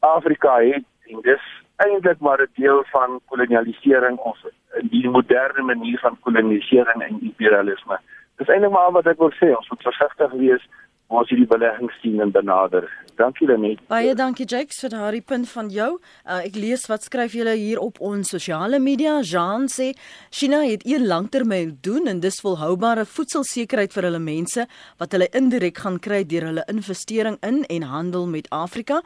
Afrika 0.00 0.58
het 0.60 0.84
en 1.08 1.20
dis 1.20 1.44
eintlik 1.76 2.20
maar 2.20 2.40
'n 2.40 2.50
deel 2.54 2.84
van 2.84 3.20
kolonialisering 3.26 4.18
of 4.18 4.38
die 4.82 5.08
moderne 5.08 5.62
manier 5.62 5.98
van 5.98 6.18
kolonisering 6.20 7.02
en 7.02 7.20
imperialisme. 7.20 7.98
Dis 8.36 8.48
eintlik 8.48 8.70
maar 8.70 8.90
wat 8.90 9.06
ek 9.06 9.18
wil 9.18 9.32
sê, 9.32 9.56
ons 9.56 9.68
moet 9.68 9.82
versigtig 9.82 10.30
wees 10.32 10.68
ons 11.12 11.28
hierdie 11.28 11.48
beleggings 11.48 11.94
sien 12.00 12.20
en 12.20 12.30
benader. 12.32 12.86
Dankie 13.18 13.46
Lenet. 13.46 13.80
Baie 13.92 14.14
dankie 14.16 14.46
Jakes 14.48 14.80
vir 14.80 14.92
daardie 14.94 15.22
punt 15.22 15.48
van 15.50 15.68
jou. 15.70 15.88
Uh, 16.24 16.38
ek 16.46 16.56
lees 16.56 16.86
wat 16.88 17.04
skryf 17.04 17.34
julle 17.36 17.52
hier 17.58 17.80
op 17.82 18.00
ons 18.00 18.32
sosiale 18.32 18.80
media. 18.80 19.18
Jean 19.20 19.68
sê 19.68 19.90
China 20.32 20.62
het 20.64 20.86
een 20.88 21.04
langtermyn 21.10 21.74
doen 21.84 22.08
en 22.08 22.22
dis 22.24 22.40
volhoubare 22.40 23.04
voedselsekerheid 23.04 23.92
vir 23.92 24.08
hulle 24.08 24.22
mense 24.22 24.64
wat 25.02 25.12
hulle 25.12 25.28
indirek 25.36 25.82
gaan 25.84 26.00
kry 26.02 26.22
deur 26.24 26.48
hulle 26.48 26.64
investering 26.72 27.36
in 27.44 27.62
en 27.68 27.86
handel 27.92 28.26
met 28.26 28.48
Afrika. 28.50 29.02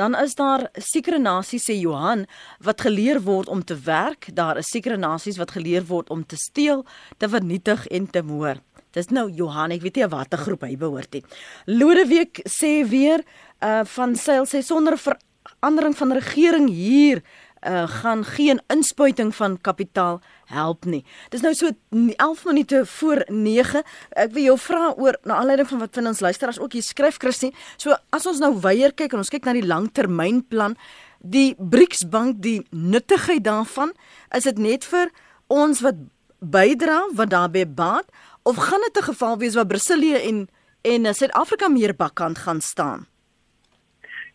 Dan 0.00 0.16
is 0.16 0.34
daar 0.40 0.70
sekere 0.80 1.20
nasies 1.20 1.68
sê 1.68 1.76
Johan 1.76 2.24
wat 2.64 2.80
geleer 2.86 3.20
word 3.28 3.52
om 3.52 3.60
te 3.64 3.76
werk. 3.84 4.32
Daar 4.34 4.58
is 4.62 4.72
sekere 4.72 4.96
nasies 4.96 5.38
wat 5.40 5.52
geleer 5.58 5.84
word 5.92 6.08
om 6.10 6.24
te 6.24 6.40
steel, 6.40 6.86
te 7.18 7.28
vernietig 7.28 7.86
en 7.92 8.08
te 8.08 8.24
moord. 8.24 8.64
Dis 8.96 9.10
nou 9.14 9.28
Johan, 9.30 9.74
ek 9.74 9.84
weet 9.84 10.00
nie 10.00 10.08
watter 10.10 10.40
groep 10.40 10.64
hy 10.66 10.74
behoort 10.80 11.14
nie. 11.14 11.22
Lodeweek 11.70 12.42
sê 12.48 12.80
weer 12.88 13.24
uh 13.62 13.84
van 13.84 14.16
seil 14.16 14.48
sê 14.48 14.62
sonder 14.64 14.98
verandering 14.98 15.94
van 15.96 16.16
regering 16.18 16.68
hier 16.72 17.22
uh 17.60 17.84
gaan 17.86 18.24
geen 18.24 18.60
inspuiting 18.72 19.34
van 19.36 19.58
kapitaal 19.60 20.20
help 20.50 20.84
nie. 20.84 21.04
Dis 21.30 21.44
nou 21.44 21.54
so 21.54 21.70
11 21.90 22.44
minute 22.44 22.82
voor 22.86 23.24
9. 23.28 23.82
Ek 24.10 24.32
wil 24.32 24.48
jou 24.50 24.58
vra 24.58 24.94
oor 24.96 25.18
na 25.24 25.36
aanleiding 25.42 25.68
van 25.68 25.84
wat 25.84 25.94
van 25.94 26.10
ons 26.10 26.20
luisteraars 26.24 26.58
ook 26.58 26.72
hier 26.72 26.86
skryf 26.86 27.20
Christie. 27.20 27.54
So 27.76 27.94
as 28.10 28.26
ons 28.26 28.40
nou 28.40 28.54
weier 28.60 28.96
kyk 28.96 29.12
en 29.12 29.22
ons 29.22 29.30
kyk 29.30 29.44
na 29.44 29.54
die 29.54 29.66
langtermynplan, 29.66 30.76
die 31.20 31.54
BRICS 31.58 32.08
bank, 32.08 32.40
die 32.40 32.64
nuttigheid 32.70 33.44
daarvan, 33.44 33.92
is 34.34 34.48
dit 34.48 34.58
net 34.58 34.88
vir 34.88 35.12
ons 35.52 35.84
wat 35.84 36.00
bydra 36.40 37.02
wat 37.12 37.30
daarbey 37.30 37.66
baat 37.68 38.08
of 38.42 38.56
gaan 38.56 38.80
dit 38.80 38.98
'n 38.98 39.10
geval 39.12 39.38
wees 39.38 39.54
waar 39.54 39.66
Brasilië 39.66 40.14
en 40.14 40.48
en 40.82 41.04
eh, 41.04 41.12
Suid-Afrika 41.12 41.68
meer 41.68 41.94
bakkant 41.96 42.38
gaan 42.38 42.60
staan? 42.60 43.06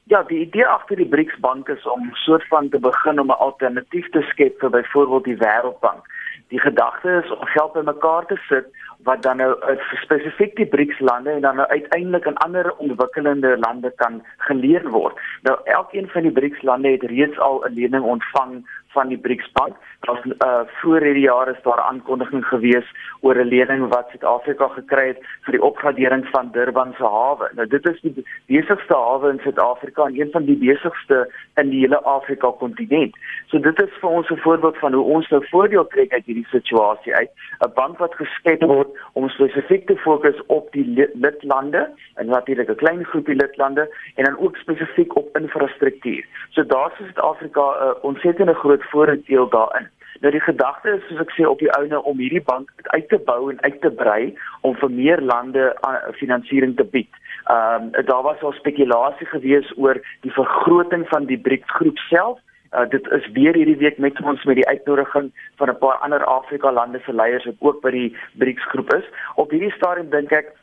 Ja, 0.04 0.24
die 0.24 0.40
idee 0.40 0.66
agter 0.68 0.96
die 0.96 1.08
BRICS 1.10 1.40
bank 1.40 1.68
is 1.68 1.86
om 1.90 2.10
soort 2.14 2.48
van 2.48 2.70
te 2.70 2.80
begin 2.80 3.20
om 3.20 3.28
'n 3.28 3.42
alternatief 3.48 4.10
te 4.10 4.22
skep 4.22 4.60
vir 4.60 4.70
byvoorbeeld 4.70 5.24
die 5.24 5.38
Wêreldbank. 5.38 6.04
Die 6.48 6.60
gedagte 6.60 7.22
is 7.24 7.32
om 7.32 7.46
geld 7.46 7.74
bymekaar 7.74 8.26
te 8.26 8.38
sit 8.50 8.66
wat 9.04 9.22
dan 9.22 9.38
nou 9.38 9.52
uh, 9.72 9.82
spesifiek 10.02 10.56
die 10.56 10.66
BRICS 10.66 11.00
lande 11.00 11.30
en 11.30 11.42
dan 11.42 11.56
nou 11.56 11.68
uiteindelik 11.68 12.26
in 12.26 12.38
ander 12.38 12.76
ontwikkelende 12.78 13.58
lande 13.58 13.92
kan 13.96 14.22
geleer 14.38 14.90
word. 14.90 15.18
Nou 15.42 15.58
elkeen 15.64 16.08
van 16.08 16.22
die 16.22 16.32
BRICS 16.32 16.62
lande 16.62 16.90
het 16.90 17.04
reeds 17.04 17.40
al 17.40 17.64
'n 17.66 17.74
lening 17.74 18.04
ontvang 18.04 18.70
van 18.88 19.08
die 19.08 19.18
BRICS 19.18 19.52
bank. 19.52 19.76
Daar's 20.06 20.26
uh 20.26 20.60
voor 20.82 21.02
hierdie 21.02 21.24
jaar 21.24 21.48
is 21.48 21.62
daar 21.64 21.78
'n 21.78 21.90
aankondiging 21.92 22.46
gewees 22.46 22.88
oor 23.20 23.36
'n 23.36 23.48
lening 23.48 23.88
wat 23.94 24.10
Suid-Afrika 24.10 24.68
gekry 24.68 25.08
het 25.08 25.20
vir 25.42 25.52
die 25.52 25.62
opgradering 25.62 26.28
van 26.28 26.50
Durban 26.52 26.94
se 26.98 27.04
hawe. 27.04 27.50
Nou 27.54 27.68
dit 27.68 27.90
is 27.90 28.02
die 28.02 28.26
besigste 28.46 28.94
hawe 28.94 29.30
in 29.30 29.40
Suid-Afrika 29.40 30.06
en 30.06 30.20
een 30.20 30.32
van 30.32 30.46
die 30.46 30.58
besigste 30.58 31.32
in 31.56 31.70
die 31.70 31.80
hele 31.80 32.02
Afrika 32.04 32.52
kontinent. 32.52 33.16
So 33.48 33.60
dit 33.60 33.82
is 33.82 33.90
vir 34.00 34.10
ons 34.10 34.30
'n 34.30 34.38
voorbeeld 34.38 34.78
van 34.78 34.94
hoe 34.94 35.04
ons 35.04 35.30
nou 35.30 35.48
voordeel 35.48 35.88
trek 35.88 36.14
uit 36.14 36.26
hierdie 36.26 36.48
situasie 36.50 37.16
uit. 37.16 37.32
'n 37.60 37.72
Bank 37.74 37.98
wat 37.98 38.16
geskep 38.16 38.62
word 38.62 38.90
om 39.14 39.30
spesifiek 39.30 39.88
te 39.88 39.98
fokus 39.98 40.46
op 40.46 40.72
die 40.72 41.10
lidlande 41.14 41.90
en 42.16 42.26
natuurlik 42.28 42.70
'n 42.70 42.76
klein 42.76 43.06
groepie 43.06 43.36
lidlande 43.36 43.90
en 44.16 44.24
dan 44.24 44.38
ook 44.38 44.56
spesifiek 44.56 45.16
op 45.16 45.38
infrastruktuur. 45.38 46.26
So 46.50 46.66
daar 46.66 46.92
is 46.92 46.98
Suid-Afrika 46.98 47.62
'n 47.62 47.84
uh, 47.84 47.94
ontsettende 48.02 48.54
groot 48.54 48.84
voordeel 48.84 49.50
daarin. 49.50 49.94
Nou 50.20 50.32
die 50.32 50.42
gedagte 50.42 50.96
is 50.96 51.04
soos 51.08 51.22
ek 51.26 51.34
sê 51.36 51.46
op 51.48 51.60
die 51.60 51.72
ouene 51.76 52.02
om 52.04 52.20
hierdie 52.24 52.44
bank 52.44 52.72
uit 52.96 53.08
te 53.12 53.20
bou 53.28 53.50
en 53.52 53.62
uit 53.62 53.80
te 53.82 53.92
brei 53.92 54.34
om 54.62 54.76
vir 54.80 54.92
meer 54.92 55.22
lande 55.22 55.68
uh, 55.88 55.94
finansiering 56.20 56.76
te 56.80 56.88
bied. 56.96 57.22
Ehm 57.46 57.92
um, 57.94 58.06
daar 58.10 58.24
was 58.24 58.42
al 58.42 58.56
spekulasie 58.58 59.28
gewees 59.28 59.72
oor 59.78 60.00
die 60.22 60.34
vergroting 60.34 61.08
van 61.12 61.26
die 61.32 61.38
BRICS 61.38 61.78
groep 61.80 61.98
self. 62.08 62.40
Uh, 62.72 62.88
dit 62.90 63.08
is 63.18 63.28
weer 63.34 63.56
hierdie 63.56 63.78
week 63.84 63.98
met 63.98 64.22
ons 64.22 64.44
met 64.44 64.56
die 64.56 64.68
uitnodiging 64.68 65.32
van 65.60 65.70
'n 65.70 65.78
paar 65.84 65.98
ander 66.08 66.24
Afrika 66.24 66.72
lande 66.72 67.00
se 67.06 67.14
leiers 67.14 67.46
wat 67.46 67.60
ook 67.60 67.82
by 67.82 67.92
die 67.92 68.16
BRICS 68.34 68.70
groep 68.72 68.94
is. 68.94 69.06
Op 69.36 69.52
hierdie 69.52 69.72
stadium 69.72 70.10
dink 70.10 70.32
ek 70.32 70.56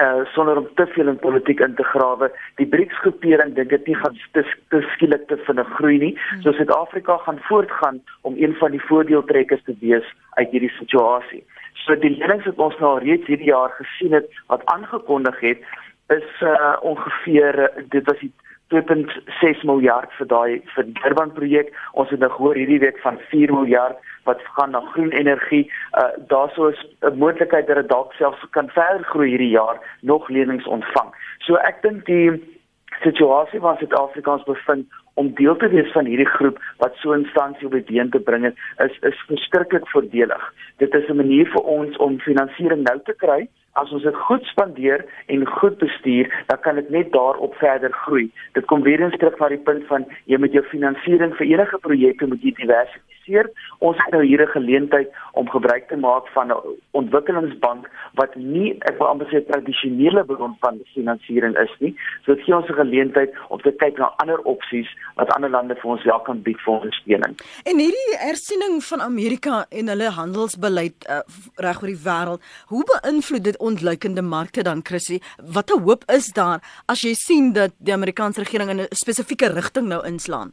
uh 0.00 0.24
sonder 0.34 0.56
om 0.56 0.68
te 0.74 0.86
veel 0.86 1.08
in 1.08 1.18
politiek 1.18 1.60
in 1.60 1.74
te 1.74 1.84
grawe. 1.84 2.30
Die 2.56 2.66
BRICS 2.66 2.98
groepering 3.04 3.54
dink 3.54 3.68
dit 3.68 3.86
nie 3.86 3.96
gaan 3.96 4.16
te, 4.32 4.44
te 4.68 4.80
skielik 4.94 5.26
te 5.28 5.36
vinnig 5.46 5.68
groei 5.76 5.98
nie. 5.98 6.12
So 6.40 6.52
Suid-Afrika 6.52 7.16
gaan 7.16 7.40
voortgaan 7.48 8.00
om 8.22 8.34
een 8.36 8.54
van 8.60 8.70
die 8.70 8.84
voordeeltrekkers 8.88 9.64
te 9.64 9.76
wees 9.80 10.06
uit 10.30 10.50
hierdie 10.50 10.72
situasie. 10.78 11.42
So 11.84 11.96
die 11.96 12.14
lenings 12.16 12.48
wat 12.48 12.62
ons 12.70 12.78
nou 12.80 12.98
reeds 13.04 13.26
hierdie 13.26 13.52
jaar 13.52 13.74
gesien 13.76 14.16
het 14.16 14.30
wat 14.46 14.64
aangekondig 14.64 15.40
het 15.40 15.60
is 16.08 16.40
uh 16.40 16.76
ongeveer 16.80 17.70
dit 17.88 18.04
was 18.08 18.18
die 18.24 18.32
2.6 18.72 19.64
miljard 19.68 20.12
vir 20.16 20.26
daai 20.26 20.62
vir 20.74 20.88
Durban 21.02 21.32
projek. 21.36 21.72
Ons 21.92 22.10
het 22.10 22.20
nou 22.20 22.30
gehoor 22.32 22.56
hierdie 22.56 22.80
week 22.80 22.98
van 23.04 23.20
4 23.28 23.52
miljard 23.52 24.00
wat 24.24 24.40
gaan 24.54 24.70
na 24.70 24.80
groen 24.80 25.10
energie. 25.10 25.70
Uh 25.98 26.26
daarso 26.26 26.66
is 26.66 26.86
'n 27.00 27.18
moontlikheid 27.18 27.66
dat 27.66 27.76
dit 27.76 27.88
dalk 27.88 28.12
selfs 28.12 28.46
kan 28.50 28.68
verder 28.68 29.04
groei 29.04 29.28
hierdie 29.28 29.54
jaar 29.58 29.98
nog 30.00 30.28
lenings 30.28 30.66
ontvang. 30.66 31.10
So 31.38 31.54
ek 31.54 31.82
dink 31.82 32.06
die 32.06 32.58
situasie 33.00 33.60
waar 33.60 33.76
Suid-Afrikaans 33.78 34.42
bevind 34.42 34.86
om 35.14 35.34
deel 35.34 35.56
te 35.56 35.68
wees 35.68 35.92
van 35.92 36.04
hierdie 36.04 36.32
groep 36.36 36.58
wat 36.78 36.94
so 36.96 37.12
'n 37.12 37.24
instansie 37.24 37.66
op 37.66 37.72
die 37.72 37.84
been 37.92 38.10
te 38.10 38.20
bring 38.20 38.44
het, 38.44 38.56
is 38.78 38.98
is 39.00 39.24
verskriklik 39.26 39.88
voordelig. 39.88 40.52
Dit 40.76 40.94
is 40.94 41.08
'n 41.08 41.16
manier 41.16 41.46
vir 41.46 41.62
ons 41.62 41.96
om 41.96 42.20
finansiering 42.20 42.82
nou 42.82 43.00
te 43.04 43.14
kry 43.14 43.48
As 43.80 43.92
ons 43.96 44.02
dit 44.04 44.16
goed 44.26 44.44
spandeer 44.44 45.04
en 45.32 45.46
goed 45.48 45.78
bestuur, 45.80 46.28
dan 46.46 46.60
kan 46.60 46.74
dit 46.74 46.90
net 46.90 47.12
daarop 47.12 47.54
verder 47.54 47.92
groei. 47.92 48.26
Dit 48.52 48.64
kom 48.64 48.82
weer 48.82 49.00
eens 49.00 49.16
terug 49.16 49.38
na 49.38 49.48
die 49.48 49.62
punt 49.68 49.86
van 49.88 50.04
jy 50.24 50.36
met 50.36 50.52
jou 50.52 50.64
finansiering 50.68 51.32
vir 51.38 51.46
enige 51.54 51.80
projekte 51.86 52.28
moet 52.28 52.44
jy 52.44 52.52
diversifiseer 52.58 53.11
geïnvesteer. 53.22 53.50
Ons 53.78 53.96
het 53.96 54.12
nou 54.12 54.24
hier 54.24 54.42
'n 54.42 54.46
geleentheid 54.46 55.08
om 55.32 55.48
gebruik 55.48 55.88
te 55.88 55.96
maak 55.96 56.26
van 56.28 56.50
'n 56.50 56.56
ontwikkelingsbank 56.90 57.88
wat 58.14 58.34
nie 58.34 58.76
ek 58.78 58.98
wil 58.98 59.06
amper 59.06 59.26
sê 59.26 59.46
tradisionele 59.46 60.24
bron 60.24 60.56
van 60.60 60.80
finansiering 60.94 61.58
is 61.58 61.70
nie. 61.78 61.94
So 62.24 62.34
dit 62.34 62.44
gee 62.44 62.54
ons 62.54 62.68
'n 62.68 62.74
geleentheid 62.74 63.34
om 63.48 63.60
te 63.60 63.72
kyk 63.72 63.98
na 63.98 64.12
ander 64.16 64.38
opsies 64.38 64.88
wat 65.14 65.32
ander 65.34 65.50
lande 65.50 65.74
vir 65.74 65.90
ons 65.90 66.04
wel 66.04 66.20
kan 66.20 66.42
bied 66.42 66.60
vir 66.60 66.74
ondersteuning. 66.74 67.34
En 67.64 67.78
hierdie 67.78 68.16
hersiening 68.18 68.82
van 68.82 69.00
Amerika 69.00 69.66
en 69.70 69.88
hulle 69.88 70.10
handelsbeleid 70.10 71.06
uh, 71.08 71.20
reg 71.56 71.82
oor 71.82 71.88
die 71.88 72.04
wêreld, 72.04 72.42
hoe 72.66 72.84
beïnvloed 72.84 73.44
dit 73.44 73.58
ontluikende 73.58 74.22
markte 74.22 74.62
dan 74.62 74.80
Chrissy? 74.82 75.20
Watter 75.52 75.80
hoop 75.80 76.04
is 76.10 76.32
daar 76.32 76.60
as 76.86 77.00
jy 77.00 77.14
sien 77.14 77.52
dat 77.52 77.70
die 77.78 77.92
Amerikaanse 77.92 78.40
regering 78.40 78.70
in 78.70 78.80
'n 78.80 78.86
spesifieke 78.90 79.46
rigting 79.46 79.86
nou 79.86 80.06
inslaan? 80.06 80.52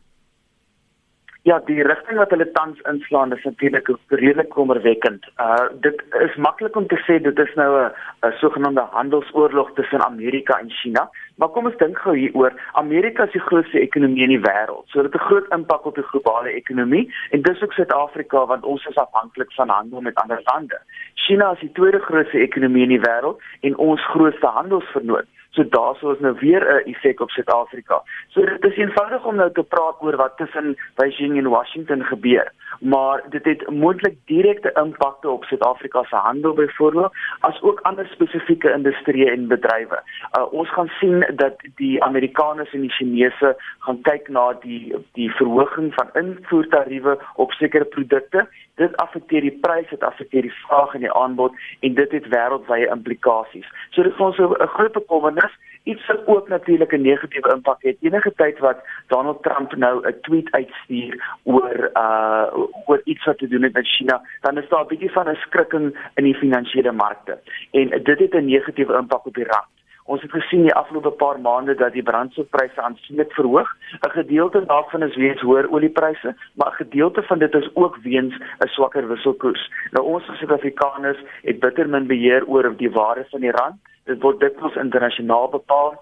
Ja, 1.47 1.55
die 1.63 1.83
rigting 1.83 2.17
wat 2.19 2.33
hulle 2.35 2.51
tans 2.51 2.81
inslaan 2.91 3.31
is 3.31 3.43
natuurlik 3.43 3.87
redelik 4.07 4.49
kommerwekkend. 4.49 5.27
Uh 5.39 5.69
dit 5.85 6.01
is 6.19 6.35
maklik 6.35 6.75
om 6.75 6.87
te 6.87 6.97
sê 7.05 7.15
dit 7.23 7.39
is 7.39 7.53
nou 7.55 7.69
'n 7.79 8.31
sogenaamde 8.41 8.83
handelsoorlog 8.91 9.71
tussen 9.73 10.05
Amerika 10.05 10.59
en 10.59 10.69
China, 10.69 11.09
maar 11.37 11.49
kom 11.49 11.65
ons 11.65 11.77
dink 11.77 11.97
gou 11.97 12.15
hieroor. 12.15 12.53
Amerika 12.71 13.23
is 13.23 13.31
die 13.31 13.47
grootste 13.47 13.79
ekonomie 13.79 14.23
in 14.23 14.35
die 14.35 14.45
wêreld, 14.49 14.85
so 14.87 15.01
dit 15.01 15.13
het 15.13 15.21
'n 15.21 15.25
groot 15.25 15.47
impak 15.53 15.85
op 15.85 15.95
die 15.95 16.09
globale 16.11 16.51
ekonomie 16.51 17.13
en 17.31 17.41
dis 17.41 17.63
ook 17.63 17.73
Suid-Afrika 17.73 18.45
want 18.45 18.63
ons 18.63 18.85
is 18.85 18.95
afhanklik 18.95 19.51
van 19.53 19.69
handel 19.69 20.01
met 20.01 20.15
ander 20.15 20.41
lande. 20.43 20.79
China 21.13 21.51
is 21.51 21.59
die 21.59 21.71
tweede 21.71 21.99
grootste 21.99 22.37
ekonomie 22.37 22.83
in 22.83 22.95
die 22.97 23.05
wêreld 23.09 23.41
en 23.61 23.77
ons 23.77 24.05
grootste 24.05 24.47
handelsvernoot. 24.47 25.27
So 25.49 25.63
daarso 25.63 26.11
is 26.11 26.19
nou 26.19 26.35
weer 26.39 26.61
'n 26.61 26.89
effek 26.89 27.19
op 27.19 27.29
Suid-Afrika. 27.29 28.01
So 28.27 28.45
dit 28.45 28.63
is 28.63 28.77
eenvoudig 28.77 29.25
om 29.25 29.35
nou 29.35 29.51
te 29.51 29.63
praat 29.63 30.01
oor 30.01 30.15
wat 30.15 30.37
tussen 30.37 30.77
Beijing 30.95 31.37
en 31.37 31.49
Washington 31.49 32.03
gebeur, 32.03 32.51
maar 32.79 33.23
dit 33.29 33.45
het 33.45 33.69
moontlik 33.69 34.17
direkte 34.25 34.71
impakte 34.81 35.29
op 35.29 35.43
Suid-Afrika 35.43 36.03
se 36.03 36.15
handel 36.15 36.53
byvoorbeeld, 36.53 37.13
as 37.39 37.61
ook 37.61 37.79
ander 37.79 38.07
spesifieke 38.07 38.71
industrieë 38.71 39.29
en 39.29 39.47
bedrywe. 39.47 40.01
Uh, 40.37 40.53
ons 40.53 40.73
gaan 40.73 40.87
sien 40.87 41.25
dat 41.35 41.53
die 41.75 42.03
Amerikaners 42.03 42.73
en 42.73 42.81
die 42.81 42.91
Chinese 42.91 43.55
gaan 43.79 44.01
kyk 44.01 44.27
na 44.27 44.53
die 44.61 44.95
die 45.13 45.31
verhoging 45.31 45.93
van 45.93 46.09
invoertariewe 46.13 47.19
op 47.35 47.51
sekere 47.51 47.85
produkte. 47.85 48.47
Dit 48.75 48.97
affekteer 48.97 49.41
die 49.41 49.57
pryse, 49.61 49.89
dit 49.89 50.03
affekteer 50.03 50.41
die 50.41 50.57
vraag 50.65 50.93
en 50.93 50.99
die 50.99 51.13
aanbod 51.13 51.55
en 51.79 51.93
dit 51.93 52.11
het 52.11 52.27
wêreldwye 52.27 52.87
implikasies. 52.87 53.67
So 53.89 54.03
dit 54.03 54.13
is 54.13 54.19
ons 54.19 54.37
'n 54.37 54.67
groot 54.67 54.91
bekommernis 54.91 55.51
is 55.51 55.59
iets 55.89 56.05
wat 56.05 56.27
ook 56.27 56.47
natuurlik 56.47 56.91
'n 56.91 57.01
negatiewe 57.01 57.53
impak 57.53 57.81
het. 57.81 57.97
Enige 58.01 58.33
tyd 58.35 58.59
wat 58.59 58.77
Donald 59.07 59.43
Trump 59.43 59.75
nou 59.75 60.07
'n 60.07 60.15
tweet 60.21 60.51
uitstuur 60.51 61.13
oor 61.43 61.89
uh 61.93 62.45
oor 62.85 63.01
iets 63.03 63.25
wat 63.25 63.37
te 63.37 63.47
doen 63.47 63.63
het 63.63 63.73
met 63.73 63.87
China, 63.87 64.21
dan 64.41 64.57
is 64.57 64.69
daar 64.69 64.83
'n 64.83 64.87
bietjie 64.87 65.11
van 65.11 65.29
'n 65.29 65.35
skrikking 65.35 66.11
in 66.15 66.23
die 66.23 66.35
finansiële 66.35 66.91
markte. 66.91 67.39
En 67.71 67.87
dit 68.03 68.19
het 68.19 68.33
'n 68.33 68.45
negatiewe 68.45 68.97
impak 68.97 69.25
op 69.25 69.33
die 69.33 69.49
rand. 69.53 69.78
Ons 70.09 70.21
het 70.25 70.31
gesien 70.33 70.63
die 70.65 70.73
afgelope 70.73 71.11
paar 71.21 71.37
maande 71.39 71.75
dat 71.77 71.93
die 71.93 72.03
brandstofpryse 72.03 72.81
aansienlik 72.81 73.33
verhoog. 73.37 73.69
'n 74.07 74.15
Gedeelte 74.19 74.65
daarvan 74.65 75.03
is 75.03 75.15
weens 75.15 75.41
hoër 75.41 75.69
oliepryse, 75.71 76.35
maar 76.57 76.71
'n 76.71 76.81
gedeelte 76.83 77.21
van 77.23 77.39
dit 77.39 77.53
is 77.53 77.69
ook 77.73 77.97
weens 78.03 78.33
'n 78.35 78.67
swakker 78.67 79.07
wisselkoers. 79.07 79.71
Nou 79.91 80.05
ons 80.05 80.29
as 80.29 80.37
Suid-Afrikaners 80.37 81.21
het 81.41 81.59
bitter 81.59 81.89
min 81.89 82.07
beheer 82.07 82.47
oor 82.47 82.73
die 82.77 82.91
waarde 82.91 83.25
van 83.29 83.41
die 83.41 83.51
rand 83.51 83.77
dit 84.09 84.21
word 84.25 84.39
dikwels 84.39 84.77
internasionaal 84.79 85.49
bepaal 85.53 85.97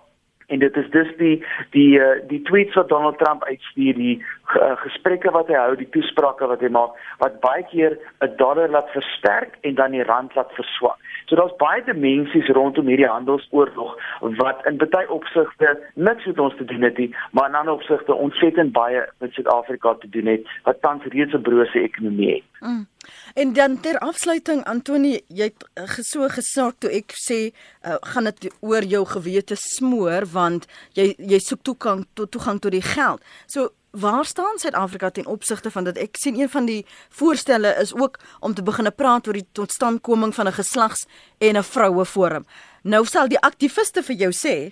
en 0.47 0.60
dit 0.64 0.78
is 0.80 0.89
dus 0.93 1.10
die 1.20 1.36
die 1.76 1.99
uh, 1.99 2.20
die 2.32 2.41
tweets 2.47 2.76
wat 2.80 2.89
Donald 2.89 3.18
Trump 3.20 3.43
uitstuur 3.43 3.97
die 3.99 4.16
gesprekke 4.56 5.32
wat 5.32 5.48
hy 5.52 5.58
hou 5.60 5.76
die 5.76 5.89
toesprake 5.91 6.48
wat 6.48 6.62
hy 6.64 6.70
maak 6.72 6.95
wat 7.20 7.39
baie 7.43 7.64
keer 7.72 7.98
'n 8.24 8.36
dollar 8.38 8.70
laat 8.70 8.89
versterk 8.95 9.58
en 9.62 9.76
dan 9.76 9.91
die 9.91 10.04
rand 10.04 10.36
laat 10.36 10.52
verswak. 10.56 10.98
So 11.26 11.36
daar's 11.36 11.56
baie 11.58 11.84
dimensies 11.84 12.48
rondom 12.48 12.88
hierdie 12.88 13.10
handelsoorlog 13.10 13.98
wat 14.22 14.66
in 14.66 14.78
baie 14.78 15.10
opsigte 15.10 15.78
niks 15.95 16.26
met 16.26 16.39
ons 16.39 16.56
te 16.56 16.66
doen 16.66 16.82
het 16.82 16.98
nie, 16.98 17.16
maar 17.32 17.50
in 17.50 17.56
ander 17.56 17.74
opsigte 17.74 18.14
ontsettend 18.14 18.72
baie 18.72 19.10
met 19.20 19.34
Suid-Afrika 19.34 19.93
te 19.93 20.10
doen 20.10 20.26
het 20.26 20.48
wat 20.64 20.82
tans 20.82 21.04
reeds 21.04 21.34
'n 21.34 21.41
brose 21.41 21.80
ekonomie 21.80 22.34
het. 22.34 22.43
Mm. 22.60 22.88
En 23.34 23.54
dan 23.54 23.80
ter 23.80 23.98
afsluiting 24.00 24.64
Antoni, 24.66 25.20
jy 25.28 25.43
het 25.43 25.68
uh, 25.76 25.84
so 26.02 26.28
gesak 26.28 26.80
toe 26.80 26.91
ek 26.91 27.14
sê 27.16 27.39
uh, 27.52 27.98
gaan 28.14 28.24
dit 28.24 28.50
oor 28.60 28.84
jou 28.84 29.06
gewete 29.06 29.56
smoor 29.56 30.26
want 30.34 30.68
jy 30.98 31.14
jy 31.18 31.39
soek 31.39 31.62
toegang 31.62 32.06
tot 32.14 32.32
toegang 32.32 32.60
tot 32.60 32.72
die 32.72 32.82
geld. 32.82 33.22
So 33.45 33.70
waar 33.91 34.25
staan 34.25 34.57
Suid-Afrika 34.57 35.09
ten 35.09 35.25
opsigte 35.25 35.71
van 35.71 35.83
dit? 35.83 35.97
Ek 35.97 36.17
sien 36.17 36.39
een 36.39 36.49
van 36.49 36.65
die 36.65 36.85
voorstelle 37.09 37.75
is 37.81 37.93
ook 37.95 38.19
om 38.39 38.53
te 38.53 38.63
begine 38.63 38.91
praat 38.91 39.27
oor 39.27 39.33
die 39.33 39.47
totstandkoming 39.51 40.35
van 40.35 40.47
'n 40.47 40.53
geslags- 40.53 41.05
en 41.38 41.57
'n 41.57 41.63
vroue 41.63 42.05
forum. 42.05 42.45
Nou 42.83 43.05
sal 43.05 43.27
die 43.27 43.39
aktiviste 43.39 44.03
vir 44.03 44.15
jou 44.15 44.31
sê, 44.31 44.71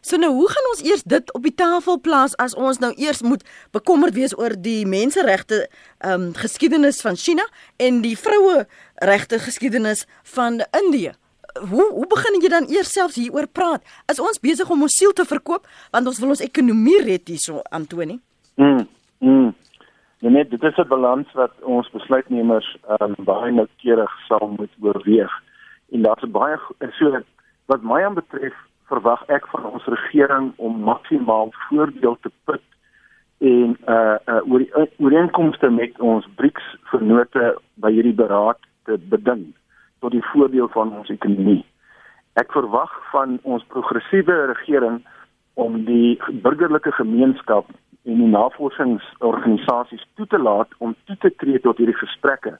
so 0.00 0.16
nou 0.16 0.32
hoe 0.32 0.48
gaan 0.48 0.68
ons 0.70 0.82
eers 0.82 1.02
dit 1.02 1.32
op 1.32 1.42
die 1.42 1.54
tafel 1.54 2.00
plaas 2.00 2.36
as 2.36 2.54
ons 2.54 2.78
nou 2.78 2.92
eers 2.94 3.22
moet 3.22 3.42
bekommerd 3.70 4.14
wees 4.14 4.38
oor 4.38 4.54
die 4.54 4.86
menseregte 4.86 5.68
ehm 5.98 6.12
um, 6.12 6.34
geskiedenis 6.34 7.00
van 7.00 7.16
China 7.16 7.48
en 7.76 8.00
die 8.00 8.18
vroue 8.18 8.66
regte 8.94 9.38
geskiedenis 9.38 10.04
van 10.22 10.64
Indië? 10.82 11.12
Hoe 11.70 11.92
hoe 11.92 12.06
begin 12.06 12.40
jy 12.40 12.48
dan 12.48 12.70
eers 12.70 12.92
selfs 12.92 13.14
hieroor 13.14 13.46
praat? 13.46 13.82
Is 14.12 14.18
ons 14.18 14.40
besig 14.40 14.70
om 14.70 14.82
ons 14.82 14.96
siel 14.96 15.12
te 15.12 15.24
verkoop 15.24 15.66
want 15.90 16.06
ons 16.06 16.18
wil 16.18 16.28
ons 16.28 16.40
ekonomie 16.40 17.02
red 17.02 17.28
hierso 17.28 17.62
Antoni? 17.70 18.20
Mm. 18.56 18.88
Mm. 19.18 19.54
Ja, 20.18 20.28
net 20.28 20.50
dit 20.50 20.62
is 20.62 20.76
'n 20.76 20.88
balans 20.88 21.32
wat 21.32 21.52
ons 21.62 21.90
besluitnemers 21.90 22.76
um, 23.00 23.14
baie 23.18 23.52
noukeurig 23.52 24.12
sal 24.28 24.54
moet 24.56 24.72
oorweeg. 24.80 25.32
En 25.92 26.02
daar's 26.02 26.30
baie 26.30 26.56
so 26.90 27.20
wat 27.66 27.82
my 27.82 28.04
aan 28.04 28.14
betref, 28.14 28.54
verwag 28.88 29.22
ek 29.26 29.46
van 29.46 29.64
ons 29.64 29.84
regering 29.84 30.52
om 30.56 30.80
maksimaal 30.86 31.52
voordeel 31.68 32.16
te 32.20 32.30
put 32.44 32.62
en 33.38 33.76
uh 33.88 34.16
uh 34.26 34.40
oor 34.50 34.62
die 34.62 34.70
oor 34.74 34.88
ooreenkomste 34.96 35.70
met 35.70 36.00
ons 36.00 36.28
BRICS 36.36 36.76
vennote 36.92 37.56
by 37.74 37.90
hierdie 37.92 38.16
beraad 38.16 38.58
te 38.88 38.96
beding 39.10 39.50
tot 40.00 40.14
die 40.14 40.24
voordeel 40.32 40.68
van 40.68 40.92
ons 40.96 41.10
ekonomie. 41.12 41.64
Ek 42.40 42.52
verwag 42.52 42.92
van 43.10 43.38
ons 43.42 43.64
progressiewe 43.72 44.46
regering 44.52 45.02
om 45.54 45.84
die 45.84 46.16
burgerlike 46.44 46.92
gemeenskap 46.92 47.68
en 48.06 48.20
die 48.22 48.30
navorsingsorganisasies 48.30 50.04
toe 50.14 50.26
te 50.30 50.38
laat 50.38 50.70
om 50.78 50.94
toe 51.04 51.16
te 51.22 51.32
tree 51.42 51.60
tot 51.60 51.78
hierdie 51.82 51.98
gesprekke 51.98 52.54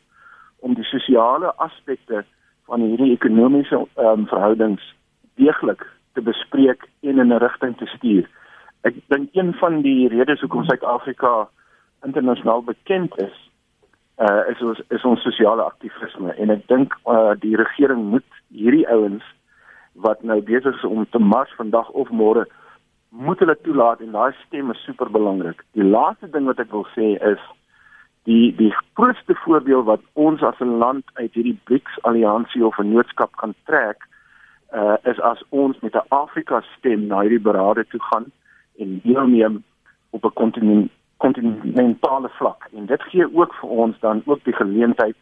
om 0.66 0.74
die 0.74 0.86
sosiale 0.90 1.52
aspekte 1.62 2.24
van 2.66 2.82
hierdie 2.82 3.12
ekonomiese 3.14 3.84
um, 4.02 4.26
verhoudings 4.26 4.82
deeglik 5.38 5.84
te 6.18 6.24
bespreek 6.24 6.88
en 7.00 7.18
in 7.22 7.32
'n 7.32 7.38
rigting 7.38 7.76
te 7.76 7.86
stuur. 7.86 8.26
Ek 8.82 8.94
dink 9.08 9.28
een 9.32 9.54
van 9.54 9.82
die 9.82 10.08
redes 10.08 10.40
hoekom 10.40 10.64
Suid-Afrika 10.64 11.48
internasionaal 12.02 12.62
bekend 12.62 13.18
is, 13.18 13.36
uh, 14.18 14.42
is 14.50 14.62
ons 14.62 14.80
is 14.88 15.04
ons 15.04 15.22
sosiale 15.22 15.62
aktivisme 15.62 16.32
en 16.32 16.50
ek 16.50 16.66
dink 16.68 16.94
uh, 17.06 17.34
die 17.40 17.56
regering 17.56 18.04
moet 18.10 18.40
hierdie 18.48 18.88
ouens 18.88 19.24
wat 19.94 20.22
nou 20.22 20.40
besig 20.40 20.74
is 20.76 20.84
om 20.84 21.06
te 21.10 21.18
mars 21.18 21.52
vandag 21.56 21.88
of 21.90 22.10
môre 22.10 22.46
moet 23.18 23.38
hulle 23.38 23.56
toelaat 23.62 24.00
en 24.00 24.12
daai 24.12 24.32
stem 24.46 24.70
is 24.70 24.82
super 24.84 25.10
belangrik. 25.10 25.62
Die 25.72 25.84
laaste 25.84 26.28
ding 26.30 26.44
wat 26.50 26.60
ek 26.60 26.70
wil 26.70 26.86
sê 26.94 27.14
is 27.30 27.42
die 28.28 28.50
die 28.58 28.72
grootste 28.94 29.36
voordeel 29.44 29.84
wat 29.86 30.02
ons 30.12 30.42
as 30.42 30.60
'n 30.60 30.78
land 30.82 31.04
uit 31.14 31.32
hierdie 31.34 31.58
BRICS 31.64 32.02
alliansie 32.02 32.66
of 32.66 32.78
'n 32.78 32.92
noodskap 32.92 33.36
kan 33.36 33.54
trek 33.64 33.98
uh, 34.72 34.96
is 35.02 35.20
as 35.20 35.42
ons 35.48 35.80
met 35.80 35.94
'n 35.94 36.08
Afrika 36.08 36.62
stem 36.76 37.06
na 37.06 37.20
hierdie 37.20 37.46
berade 37.48 37.86
toe 37.86 38.02
gaan 38.02 38.26
en 38.78 39.00
deelneem 39.04 39.64
op 40.10 40.24
'n 40.24 40.32
kontinent 40.32 40.90
kontinentale 41.16 42.28
vlak. 42.28 42.68
En 42.76 42.86
dit 42.86 43.02
gee 43.02 43.34
ook 43.34 43.54
vir 43.54 43.68
ons 43.68 43.98
dan 44.00 44.22
ook 44.24 44.44
die 44.44 44.52
geleentheid 44.52 45.16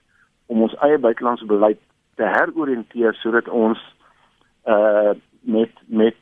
om 0.47 0.63
ons 0.63 0.75
eie 0.75 0.99
buitelandse 0.99 1.47
beleid 1.47 1.79
te 2.15 2.23
heroriënteer 2.23 3.15
sodat 3.15 3.49
ons 3.49 3.79
uh 4.67 5.13
met 5.41 5.71
met 5.87 6.17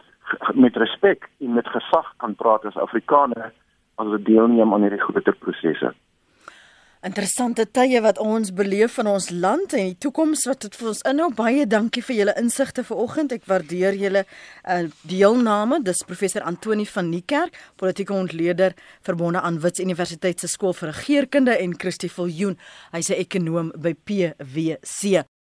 met 0.54 0.76
respek 0.76 1.28
en 1.40 1.54
met 1.54 1.68
gesag 1.68 2.14
kan 2.16 2.34
praat 2.34 2.64
as 2.64 2.76
Afrikaners 2.76 3.54
as 4.00 4.06
ons 4.06 4.24
deelneem 4.24 4.72
aan 4.74 4.86
hierdie 4.86 5.02
groter 5.02 5.36
prosesse. 5.36 5.92
Interessante 7.02 7.64
tye 7.74 7.98
wat 7.98 8.20
ons 8.22 8.52
beleef 8.54 9.00
in 9.02 9.08
ons 9.10 9.24
land 9.34 9.72
en 9.74 9.88
die 9.88 9.96
toekoms 10.04 10.44
wat 10.46 10.60
dit 10.62 10.76
vir 10.78 10.90
ons 10.92 11.00
inhou. 11.10 11.26
Baie 11.34 11.64
dankie 11.66 12.02
vir 12.06 12.16
julle 12.20 12.34
insigte 12.38 12.84
vanoggend. 12.86 13.34
Ek 13.34 13.48
waardeer 13.50 13.98
julle 13.98 14.22
uh, 14.22 14.84
deelname. 15.10 15.80
Dis 15.82 16.04
professor 16.06 16.46
Antoni 16.46 16.86
van 16.86 17.10
Niekerk, 17.10 17.58
politieke 17.82 18.14
ontleder 18.14 18.78
verbonde 19.02 19.42
aan 19.42 19.58
Wits 19.66 19.82
Universiteit 19.82 20.38
se 20.38 20.52
skool 20.52 20.78
vir 20.78 20.92
regeringskunde 20.94 21.58
en 21.58 21.74
Christie 21.74 22.12
Viljoen. 22.12 22.54
Hy's 22.94 23.10
'n 23.10 23.18
ekonoom 23.18 23.74
by 23.74 23.96
PwC. 23.98 25.26